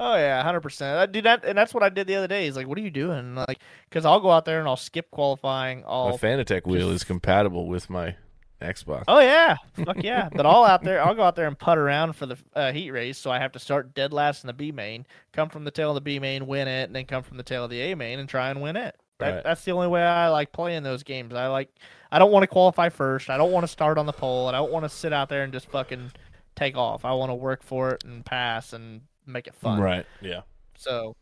[0.00, 0.98] Oh yeah, hundred percent.
[0.98, 2.46] I do that, and that's what I did the other day.
[2.46, 5.10] He's like, "What are you doing?" Like, because I'll go out there and I'll skip
[5.12, 5.82] qualifying.
[5.82, 8.16] My I'll Fanatec wheel is compatible with my
[8.60, 9.04] Xbox.
[9.06, 10.28] Oh yeah, fuck yeah!
[10.32, 12.90] But I'll out there, I'll go out there and putt around for the uh, heat
[12.90, 13.18] race.
[13.18, 15.90] So I have to start dead last in the B main, come from the tail
[15.90, 17.94] of the B main, win it, and then come from the tail of the A
[17.94, 18.96] main and try and win it.
[19.22, 19.44] That, Right.
[19.44, 21.34] That's the only way I like playing those games.
[21.34, 21.70] I like,
[22.10, 23.30] I don't want to qualify first.
[23.30, 24.48] I don't want to start on the pole.
[24.48, 26.12] and I don't want to sit out there and just fucking
[26.56, 27.04] take off.
[27.04, 29.80] I want to work for it and pass and make it fun.
[29.80, 30.06] Right.
[30.20, 30.42] Yeah.
[30.76, 31.14] So,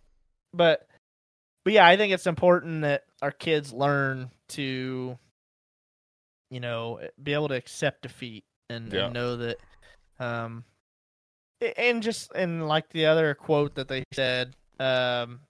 [0.53, 0.87] but,
[1.65, 5.19] but yeah, I think it's important that our kids learn to,
[6.51, 9.05] you know, be able to accept defeat and, Yeah.
[9.07, 9.59] and know that,
[10.19, 10.65] um,
[11.77, 15.41] and just and like the other quote that they said, um,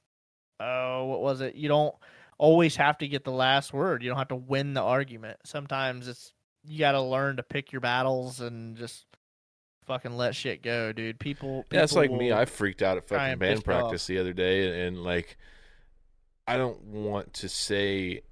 [0.59, 1.55] oh, what was it?
[1.55, 1.94] You don't
[2.41, 4.03] always have to get the last word.
[4.03, 5.39] You don't have to win the argument.
[5.45, 6.33] Sometimes it's
[6.65, 9.05] you got to learn to pick your battles and just
[9.87, 11.21] fucking let shit go, dude.
[11.21, 12.33] People, Yeah, it's like me.
[12.33, 13.65] I freaked out at fucking band me off.
[13.65, 15.37] practice the other day, and, and like,
[16.49, 18.23] I don't want to say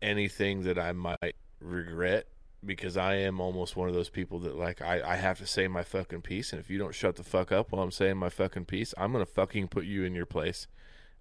[0.00, 2.26] anything that I might regret
[2.64, 5.68] because I am almost one of those people that like I, I have to say
[5.68, 8.30] my fucking piece, and if you don't shut the fuck up while I'm saying my
[8.30, 10.68] fucking piece, I'm gonna fucking put you in your place,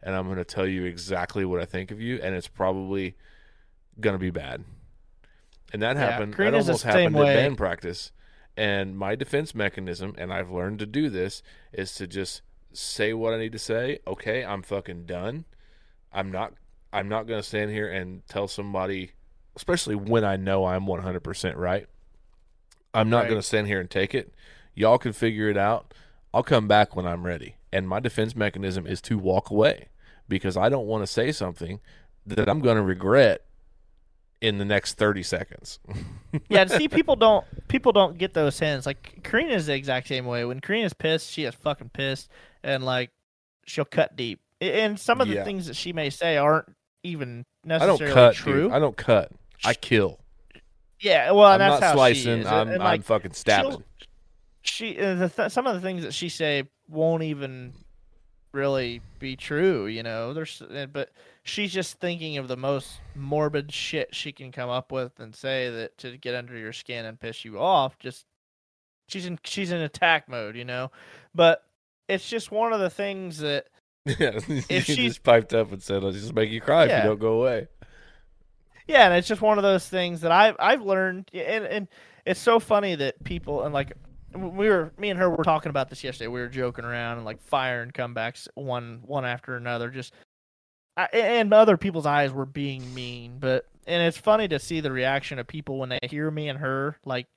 [0.04, 3.16] and I'm gonna tell you exactly what I think of you, and it's probably
[4.00, 4.64] gonna be bad.
[5.74, 6.36] And that Yeah, happened.
[6.36, 7.34] That almost happened at way.
[7.34, 8.12] band practice.
[8.56, 12.42] And my defense mechanism, and I've learned to do this, is to just
[12.74, 14.00] say what I need to say.
[14.08, 15.46] Okay, I'm fucking done.
[16.12, 16.54] I'm not.
[16.94, 19.12] I'm not gonna stand here and tell somebody,
[19.56, 21.88] especially when I know I'm 100% right.
[22.94, 23.30] I'm not Right.
[23.30, 24.34] gonna stand here and take it.
[24.74, 25.94] Y'all can figure it out.
[26.34, 27.57] I'll come back when I'm ready.
[27.72, 29.90] And my defense mechanism is to walk away
[30.30, 31.80] because I don't want to say something
[32.26, 33.44] that I'm going to regret
[34.40, 35.80] in the next 30 seconds.
[36.50, 38.86] yeah, see, people don't people don't get those hints.
[38.86, 40.46] Like Karina's the exact same way.
[40.46, 42.30] When Karina's pissed, she is fucking pissed,
[42.64, 43.10] and like
[43.66, 44.40] she'll cut deep.
[44.62, 45.44] And some of the Yeah.
[45.44, 46.74] things that she may say aren't
[47.04, 48.64] even I don't necessarily cut, true.
[48.64, 48.72] dude.
[48.72, 49.32] I don't cut.
[49.66, 50.20] I kill.
[51.00, 52.24] yeah, well, I'm that's not how slicing.
[52.24, 52.48] she is.
[52.48, 53.84] I'm, and, I'm fucking stabbing.
[54.68, 57.74] She, uh, the th- some of the things that she say won't even
[58.54, 59.86] really be true.
[59.88, 61.12] You know, there's uh, but
[61.44, 65.70] she's just thinking of the most morbid shit she can come up with and say
[65.70, 67.98] that to get under your skin and piss you off.
[68.00, 68.26] Just
[69.08, 70.92] she's in she's in attack mode, you know.
[71.36, 71.64] But
[72.08, 73.68] it's just one of the things that
[74.20, 77.10] Yeah, you she's- just piped up and said, "I'll just make you cry if you
[77.10, 77.68] don't go away."
[78.88, 81.88] yeah, and it's just one of those things that I've I've learned, and and
[82.26, 83.92] it's so funny that people and like
[84.34, 86.28] we were me and her were talking about this yesterday.
[86.28, 90.14] We were joking around and like firing comebacks one one after another, just
[90.96, 94.92] I, and other people's eyes were being mean, but and it's funny to see the
[94.92, 97.28] reaction of people when they hear me and her like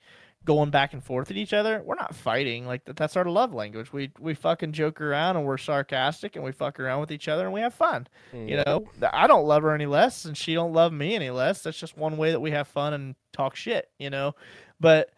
[0.45, 2.67] going back and forth at each other, we're not fighting.
[2.67, 3.93] Like that, that's our love language.
[3.93, 7.45] We we fucking joke around and we're sarcastic and we fuck around with each other
[7.45, 8.07] and we have fun.
[8.33, 8.49] Mm.
[8.49, 11.63] You know, I don't love her any less and she don't love me any less.
[11.63, 14.35] That's just one way that we have fun and talk shit, you know.
[14.81, 15.11] But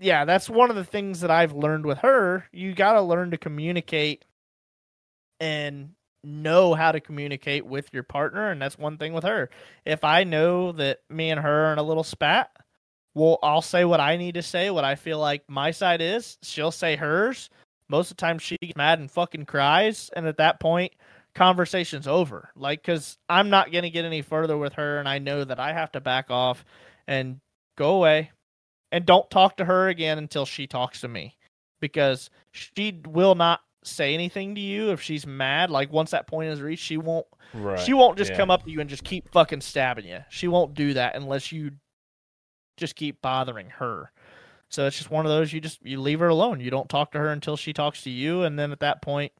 [0.00, 2.46] yeah, that's one of the things that I've learned with her.
[2.52, 4.24] You got to learn to communicate
[5.40, 5.90] and
[6.24, 9.48] know how to communicate with your partner and that's one thing with her.
[9.84, 12.50] If I know that me and her are in a little spat,
[13.14, 16.38] well, I'll say what I need to say, what I feel like my side is.
[16.42, 17.50] She'll say hers.
[17.88, 20.92] Most of the time, she gets mad and fucking cries, and at that point,
[21.34, 22.50] conversation's over.
[22.54, 25.72] Like, because I'm not gonna get any further with her, and I know that I
[25.72, 26.64] have to back off
[27.06, 27.40] and
[27.76, 28.30] go away,
[28.92, 31.36] and don't talk to her again until she talks to me,
[31.80, 35.70] because she will not say anything to you if she's mad.
[35.70, 37.80] Like once that point is reached, she won't Right.
[37.80, 38.36] she won't just yeah.
[38.36, 40.18] come up to you and just keep fucking stabbing you.
[40.28, 41.72] She won't do that unless you
[42.76, 44.12] just keep bothering her.
[44.68, 46.60] So it's just one of those you just you leave her alone.
[46.60, 49.32] You don't talk to her until she talks to you and then at that point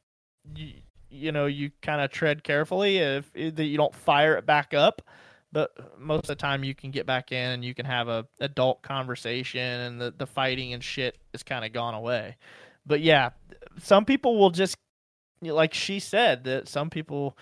[0.54, 0.72] you,
[1.10, 4.72] you know, you kind of tread carefully if, if that you don't fire it back
[4.72, 5.02] up.
[5.50, 8.26] But most of the time you can get back in and you can have a
[8.40, 12.36] adult conversation and the, the fighting and shit is kind of gone away.
[12.84, 13.30] But yeah,
[13.82, 14.76] some people will just
[15.40, 17.36] like she said that some people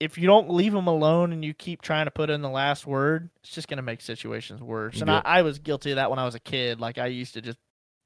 [0.00, 2.86] if you don't leave them alone and you keep trying to put in the last
[2.86, 5.00] word, it's just going to make situations worse.
[5.00, 5.22] And Yep.
[5.24, 6.80] I, I was guilty of that when I was a kid.
[6.80, 7.58] Like I used to just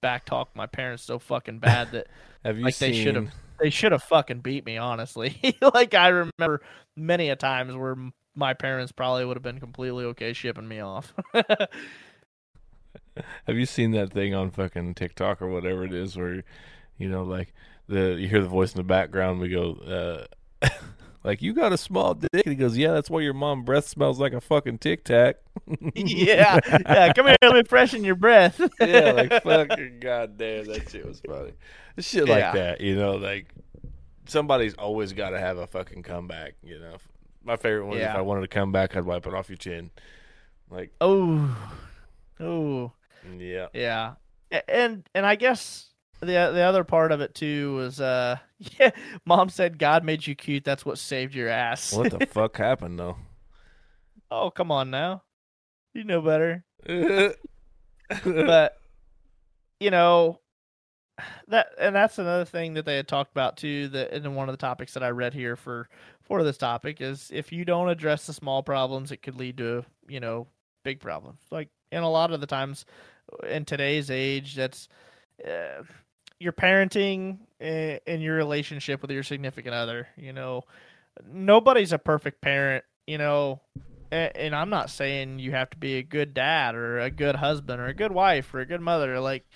[0.02, 2.06] backtalk my parents so fucking bad that
[2.44, 4.77] Have you like they should have they should have fucking beat me.
[4.78, 6.62] Honestly, like I remember
[6.97, 7.97] many a times where
[8.39, 11.12] my parents probably would have been completely okay shipping me off.
[11.35, 11.69] Have
[13.56, 16.44] you seen that thing on fucking TikTok or whatever it is where,
[16.98, 17.52] you know, like
[17.89, 19.40] the you hear the voice in the background.
[19.40, 20.24] We go,
[20.62, 20.69] uh,
[21.24, 22.31] like you got a small dick.
[22.32, 25.36] And he goes, yeah, that's why your mom breath smells like a fucking tic tac.
[25.94, 27.12] yeah, yeah.
[27.12, 28.60] Come here, let me freshen your breath.
[28.81, 31.52] yeah, like fucking goddamn, that shit was funny.
[31.98, 32.52] Shit like Yeah.
[32.52, 33.52] that, you know, like
[34.27, 36.55] somebody's always got to have a fucking comeback.
[36.62, 36.97] You know,
[37.49, 39.57] my favorite one is if I wanted to come back, I'd wipe it off your
[39.57, 39.91] chin.
[40.70, 41.57] Like, oh,
[42.39, 42.93] oh.
[43.39, 44.15] yeah, Yeah,
[44.69, 45.89] and and I guess
[46.20, 48.37] the the other part of it too was uh
[48.79, 48.91] yeah,
[49.25, 50.62] mom said God made you cute.
[50.62, 51.93] That's what saved your ass.
[51.93, 53.16] what the fuck happened though?
[54.31, 55.23] oh come on now,
[55.95, 56.65] you know better.
[58.25, 58.79] But
[59.81, 60.41] you know
[61.49, 63.89] that and that's another thing that they had talked about too.
[63.89, 65.89] That in one of the topics that I read here for
[66.23, 69.85] for this topic is if you don't address the small problems, it could lead to
[70.09, 70.47] you know
[70.85, 71.41] big problems.
[71.51, 72.85] Like and a lot of the times
[73.47, 74.89] in today's age, that's
[75.47, 75.83] uh,
[76.39, 80.09] your parenting uh, and your relationship with your significant other.
[80.16, 80.62] You know,
[81.27, 82.85] nobody's a perfect parent.
[83.07, 83.62] You know,
[84.12, 87.81] and I'm not saying you have to be a good dad or a good husband
[87.81, 89.19] or a good wife or a good mother.
[89.20, 89.47] Like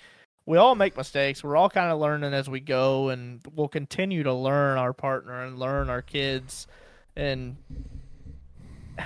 [0.45, 1.43] we all make mistakes.
[1.43, 5.43] We're all kind of learning as we go, and we'll continue to learn our partner
[5.43, 6.67] and learn our kids.
[7.15, 7.57] And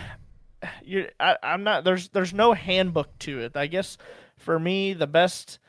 [0.83, 1.83] you, I, I'm not.
[1.83, 3.55] There's there's no handbook to it.
[3.55, 3.97] I guess
[4.37, 5.59] for me, the best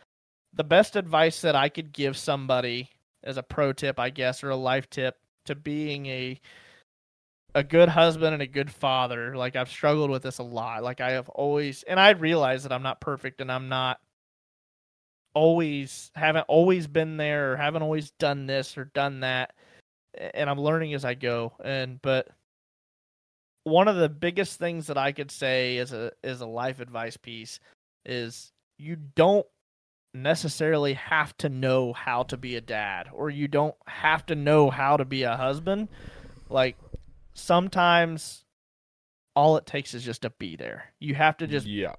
[0.54, 2.90] the best advice that I could give somebody
[3.22, 6.40] as a pro tip, I guess, or a life tip to being a
[7.54, 9.36] a good husband and a good father.
[9.36, 10.82] Like I've struggled with this a lot.
[10.82, 14.00] Like I have always and I realize that I'm not perfect and I'm not
[15.38, 19.54] always haven't always been there or haven't always done this or done that
[20.34, 21.52] and I'm learning as I go.
[21.62, 22.28] And but
[23.64, 27.16] one of the biggest things that I could say as a as a life advice
[27.16, 27.60] piece
[28.04, 29.46] is you don't
[30.14, 34.70] necessarily have to know how to be a dad or you don't have to know
[34.70, 35.88] how to be a husband.
[36.48, 36.76] Like
[37.34, 38.44] sometimes
[39.36, 40.92] all it takes is just to be there.
[40.98, 41.94] You have to just yeah,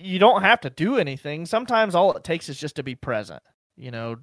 [0.00, 1.46] you don't have to do anything.
[1.46, 3.42] Sometimes all it takes is just to be present.
[3.76, 4.16] You know,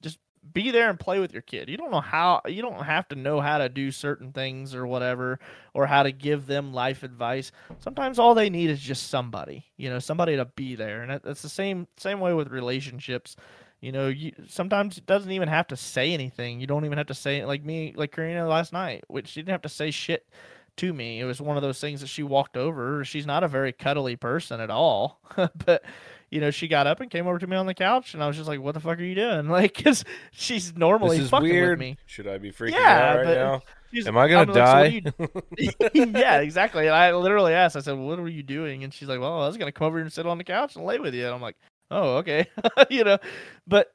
[0.00, 0.18] just
[0.52, 1.68] be there and play with your kid.
[1.68, 4.86] You don't know how you don't have to know how to do certain things or
[4.86, 5.38] whatever
[5.74, 7.52] or how to give them life advice.
[7.80, 11.02] Sometimes all they need is just somebody, you know, somebody to be there.
[11.02, 13.36] And that- that's the same same way with relationships.
[13.80, 16.60] You know, you sometimes it doesn't even have to say anything.
[16.60, 19.52] You don't even have to say like me like Karina last night, which she didn't
[19.52, 20.28] have to say shit
[20.76, 21.20] to me.
[21.20, 23.04] It was one of those things that she walked over.
[23.04, 25.20] She's not a very cuddly person at all,
[25.64, 25.82] but
[26.30, 28.26] you know, she got up and came over to me on the couch, and I
[28.26, 31.78] was just like, "What the fuck are you doing?" Like, because she's normally fucking weird.
[31.78, 31.96] with me.
[32.06, 33.62] Should I be freaking Yeah, out right now?
[34.06, 34.82] Am I gonna I'm like, "So die?
[34.82, 36.86] are you-" yeah, exactly.
[36.86, 37.76] And I literally asked.
[37.76, 39.98] I said, "What were you doing?" And she's like, "Well, I was gonna come over
[39.98, 41.56] here and sit on the couch and lay with you." And I'm like,
[41.90, 42.46] "Oh, okay,"
[42.90, 43.18] you know.
[43.66, 43.92] But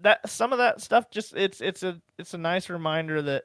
[0.00, 3.44] that some of that stuff just it's it's a it's a nice reminder that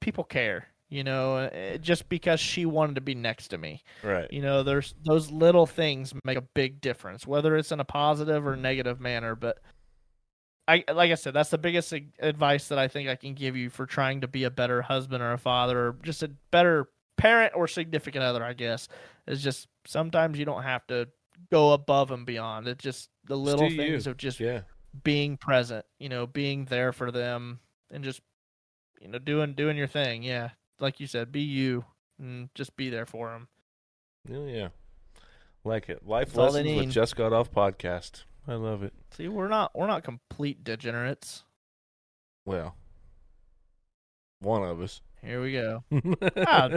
[0.00, 0.66] people care.
[0.92, 3.82] You know, uh, just because she wanted to be next to me.
[4.02, 4.30] Right.
[4.30, 8.46] You know, there's those little things make a big difference, whether it's in a positive
[8.46, 9.34] or negative manner.
[9.34, 9.58] But
[10.68, 13.70] I, like I said, that's the biggest advice that I think I can give you
[13.70, 17.54] for trying to be a better husband or a father or just a better parent
[17.56, 18.44] or significant other.
[18.44, 18.86] I guess
[19.26, 21.08] is just sometimes you don't have to
[21.50, 22.68] go above and beyond.
[22.68, 24.10] It's just the little things you.
[24.10, 24.60] of just Yeah.
[25.02, 25.86] being present.
[25.98, 27.60] You know, being there for them
[27.90, 28.20] and just
[29.00, 30.22] you know doing doing your thing.
[30.22, 30.50] Yeah,
[30.82, 31.84] like you said, be you
[32.18, 33.48] and just be there for them.
[34.28, 34.68] Yeah, yeah.
[35.64, 36.06] Like it.
[36.06, 36.90] Life That's lessons with.
[36.90, 38.24] Just Got Off podcast.
[38.46, 38.92] I love it.
[39.16, 41.44] See, we're not we're not complete degenerates.
[42.44, 42.74] Well,
[44.40, 45.00] one of us.
[45.22, 45.84] Here we go.
[46.36, 46.70] Ah,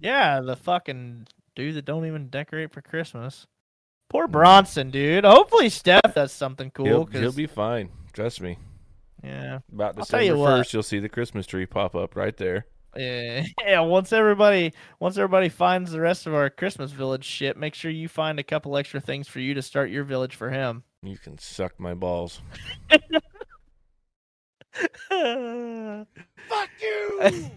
[0.00, 1.26] Yeah, the fucking
[1.56, 3.48] dude that don't even decorate for Christmas.
[4.08, 5.24] Poor Bronson, dude.
[5.24, 6.86] Hopefully Steph does something cool.
[6.86, 7.90] he'll, he'll be fine.
[8.12, 8.58] Trust me.
[9.24, 12.66] yeah, About December you first, you'll see the Christmas tree pop up right there.
[12.96, 13.80] Yeah, yeah.
[13.80, 18.08] Once everybody once everybody finds the rest of our Christmas village shit, make sure you
[18.08, 20.82] find a couple extra things for you to start your village for him.
[21.02, 22.40] You can suck my balls.
[22.90, 23.00] Fuck
[26.80, 27.50] you!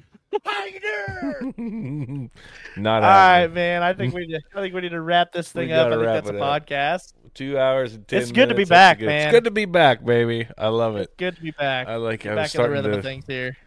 [0.46, 2.32] How you doing?
[2.78, 3.54] Not All right, happening.
[3.54, 3.84] man.
[3.84, 5.88] I think we need to, I think we need to wrap this We thing up.
[5.88, 6.68] I think that's a up.
[6.68, 7.14] podcast.
[7.34, 8.22] Two hours and ten.
[8.22, 9.06] It's good to be that's back, good.
[9.08, 9.28] man.
[9.28, 10.48] It's good to be back, baby.
[10.58, 11.16] I love it.
[11.18, 11.88] Good to be back.
[11.88, 12.22] I like.
[12.22, 13.58] Get I was back in the rhythm to of things here.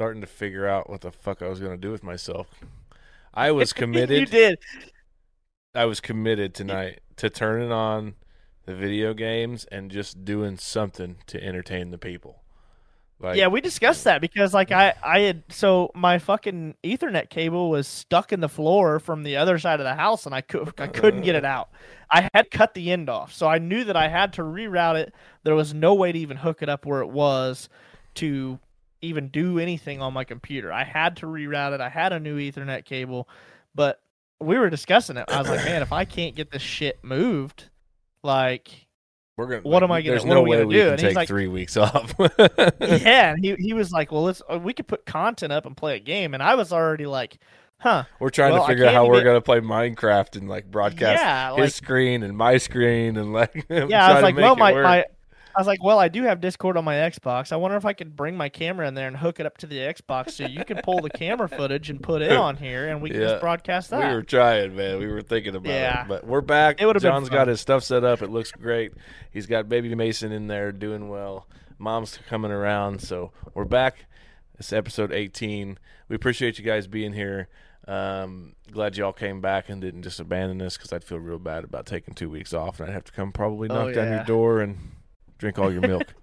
[0.00, 2.46] Starting to figure out what the fuck I was gonna do with myself.
[3.34, 4.18] I was committed.
[4.18, 4.58] you did.
[5.74, 8.14] I was committed tonight to turning on
[8.64, 12.40] the video games and just doing something to entertain the people.
[13.18, 17.68] Like, yeah, we discussed that because like I I had so my fucking Ethernet cable
[17.68, 20.72] was stuck in the floor from the other side of the house and I could
[20.78, 21.68] I couldn't get it out.
[22.10, 25.14] I had cut the end off, so I knew that I had to reroute it.
[25.42, 27.68] There was no way to even hook it up where it was
[28.14, 28.58] to
[29.02, 30.72] even do anything on my computer.
[30.72, 31.80] I had to reroute it.
[31.80, 33.28] I had a new Ethernet cable,
[33.74, 34.00] but
[34.40, 35.24] we were discussing it.
[35.28, 37.68] I was like, man, if I can't get this shit moved,
[38.22, 38.86] like
[39.36, 39.62] we're gonna.
[39.62, 40.80] what am I gonna- There's no way we do?
[40.84, 42.14] can And take like- three weeks off.
[42.18, 45.76] yeah, and he he was like, "Well, let's uh, we could put content up and
[45.76, 47.38] play a game." And I was already like,
[47.78, 51.22] "Huh, We're trying Well, to figure out how we're gonna play Minecraft and like broadcast
[51.22, 53.66] yeah." his screen and my screen and like.
[53.70, 55.04] yeah, I was like, "Well, my my."
[55.60, 57.52] I was like, "Well, I do have Discord on my Xbox.
[57.52, 59.66] I wonder if I could bring my camera in there and hook it up to
[59.66, 63.02] the Xbox so you can pull the camera footage and put it on here, and
[63.02, 64.08] we can Yeah, just broadcast that.
[64.08, 64.98] we were trying, man.
[64.98, 66.02] We were thinking about Yeah.
[66.04, 66.80] it, but we're back.
[66.80, 68.22] It would've been John's got his stuff set up.
[68.22, 68.92] It looks great.
[69.30, 71.46] He's got baby Mason in there doing well.
[71.78, 74.06] Mom's coming around, so we're back.
[74.58, 75.78] It's episode 18.
[76.08, 77.48] We appreciate you guys being here.
[77.88, 81.64] Um, glad y'all came back and didn't just abandon us because I'd feel real bad
[81.64, 84.24] about taking two weeks off and I'd have to come probably Oh, knock down your
[84.24, 84.78] door and
[85.40, 86.04] drink all your milk.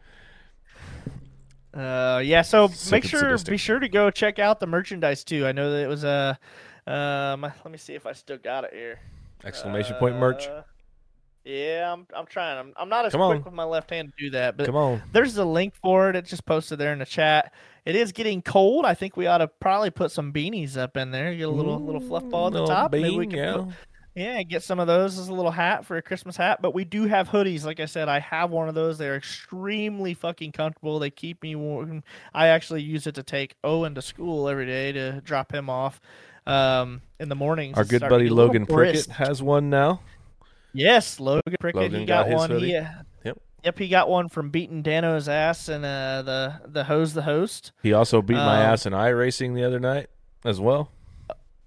[1.74, 2.42] Uh, yeah.
[2.42, 3.52] So Sick make sure, sadistic.
[3.52, 5.46] be sure to go check out the merchandise too.
[5.46, 6.40] I know that it was a.
[6.88, 9.00] Um, let me see if I still got it here.
[9.44, 10.48] Exclamation point merch.
[10.48, 10.64] Uh,
[11.44, 12.08] Yeah, I'm.
[12.16, 12.58] I'm trying.
[12.58, 12.74] I'm.
[12.78, 13.44] I'm not as Come quick on.
[13.44, 15.04] with my left hand to do that, but Come on.
[15.12, 16.16] there's a link for it.
[16.16, 17.54] It's just posted there in the chat.
[17.86, 18.84] It is getting cold.
[18.86, 21.36] I think we ought to probably put some beanies up in there.
[21.36, 22.92] Get a little little fluff ball at the Little top.
[22.92, 23.54] Maybe we can yeah.
[23.54, 23.68] put-
[24.18, 26.60] yeah, get some of those as a little hat for a Christmas hat.
[26.60, 27.64] But we do have hoodies.
[27.64, 28.98] Like I said, I have one of those.
[28.98, 30.98] They're extremely fucking comfortable.
[30.98, 32.04] They keep me warm.
[32.34, 36.02] I actually use it to take Owen to school every day to drop him off
[36.48, 37.78] um, in the mornings.
[37.78, 40.02] Our good buddy get a little Logan Prickett has one now.
[40.74, 41.82] Yes, Logan Prickett.
[41.84, 42.50] Logan he got got, one.
[42.50, 42.68] hoodie?
[42.70, 42.88] He, uh,
[43.24, 43.38] Yep.
[43.66, 47.72] Yep, he got one from beating Dano's ass and uh, the the hose the host.
[47.84, 50.08] He also beat my Um, ass in iRacing the other night
[50.44, 50.90] as well.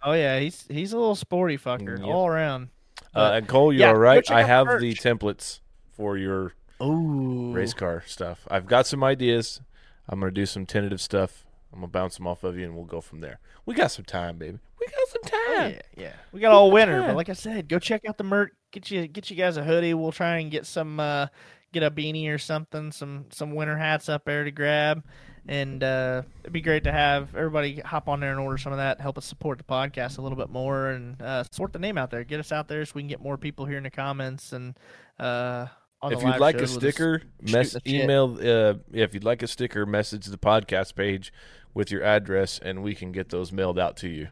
[0.02, 2.06] Oh yeah, he's he's a little sporty fucker Yep.
[2.06, 2.68] all around.
[3.14, 4.30] Uh, and Cole, you're yeah, all go right.
[4.30, 5.60] I out the have the templates
[5.90, 8.46] for your Ooh, race car stuff.
[8.50, 9.60] I've got some ideas.
[10.08, 11.44] I'm gonna do some tentative stuff.
[11.72, 13.38] I'm gonna bounce them off of you, and we'll go from there.
[13.66, 14.58] We got some time, baby.
[14.80, 15.70] We got some Oh, time.
[15.72, 16.12] yeah, yeah.
[16.32, 17.08] We got all winter, Yeah.
[17.08, 18.52] but like I said, go check out the merch.
[18.72, 19.94] Get you get you guys a hoodie.
[19.94, 21.26] We'll try and get some uh,
[21.72, 25.04] get a beanie or something, some some winter hats up there to grab.
[25.50, 28.78] And uh, it'd be great to have everybody hop on there and order some of
[28.78, 29.00] that.
[29.00, 32.12] Help us support the podcast a little bit more and uh, sort the name out
[32.12, 32.22] there.
[32.22, 34.78] Get us out there so we can get more people here in the comments and
[35.18, 35.66] uh,
[36.04, 38.38] If you'd like a sticker, mess, email.
[38.40, 41.32] Uh, if you'd like a sticker, message the podcast page
[41.74, 44.28] with your address, and we can get those mailed out to you.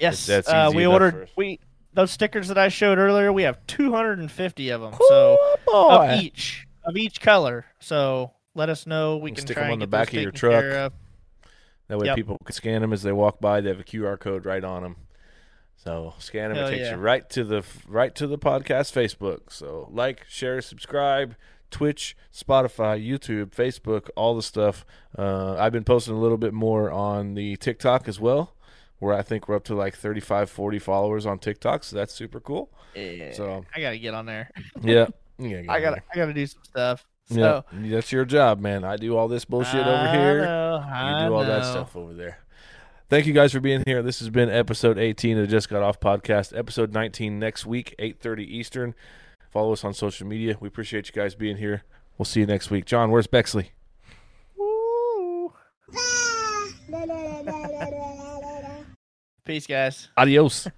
[0.00, 1.60] Yes, that's uh, we ordered we
[1.92, 3.32] those stickers that I showed earlier.
[3.32, 4.94] We have 250 of them.
[5.08, 5.36] So
[5.66, 5.98] boy.
[5.98, 7.64] of each of each color.
[7.78, 9.16] So let us know.
[9.16, 10.64] We You can stick try 'em and on the back of your truck.
[10.64, 10.92] of.
[11.88, 12.16] That way Yep.
[12.16, 13.60] people can scan them as they walk by.
[13.60, 14.96] They have a QR code right on them.
[15.76, 16.56] So scan them.
[16.58, 16.90] Hell it takes yeah.
[16.92, 19.50] you right to the right to the podcast Facebook.
[19.52, 21.34] So like, share, subscribe,
[21.70, 24.84] Twitch, Spotify, YouTube, Facebook, all the stuff.
[25.18, 28.54] Uh, I've been posting a little bit more on the TikTok as well,
[29.00, 31.82] where I think we're up to like 35, 40 followers on TikTok.
[31.84, 32.70] So that's super cool.
[32.94, 34.50] Yeah, So- I gotta get on there.
[34.82, 35.06] Yeah.
[35.38, 37.04] yeah I gotta I gotta do some stuff.
[37.34, 38.84] So yeah, that's your job, man.
[38.84, 40.44] I do all this bullshit over I here.
[40.44, 40.76] know,
[41.22, 42.38] You do all that stuff over there.
[43.08, 44.02] Thank you guys for being here.
[44.02, 46.56] This has been episode 18 of the Just Got Off podcast.
[46.56, 48.94] Episode 19 next week, 8:30 Eastern.
[49.50, 50.56] Follow us on social media.
[50.60, 51.82] We appreciate you guys being here.
[52.16, 52.86] We'll see you next week.
[52.86, 53.72] John, where's Bexley?
[59.44, 60.08] Peace, guys.
[60.16, 60.68] Adios.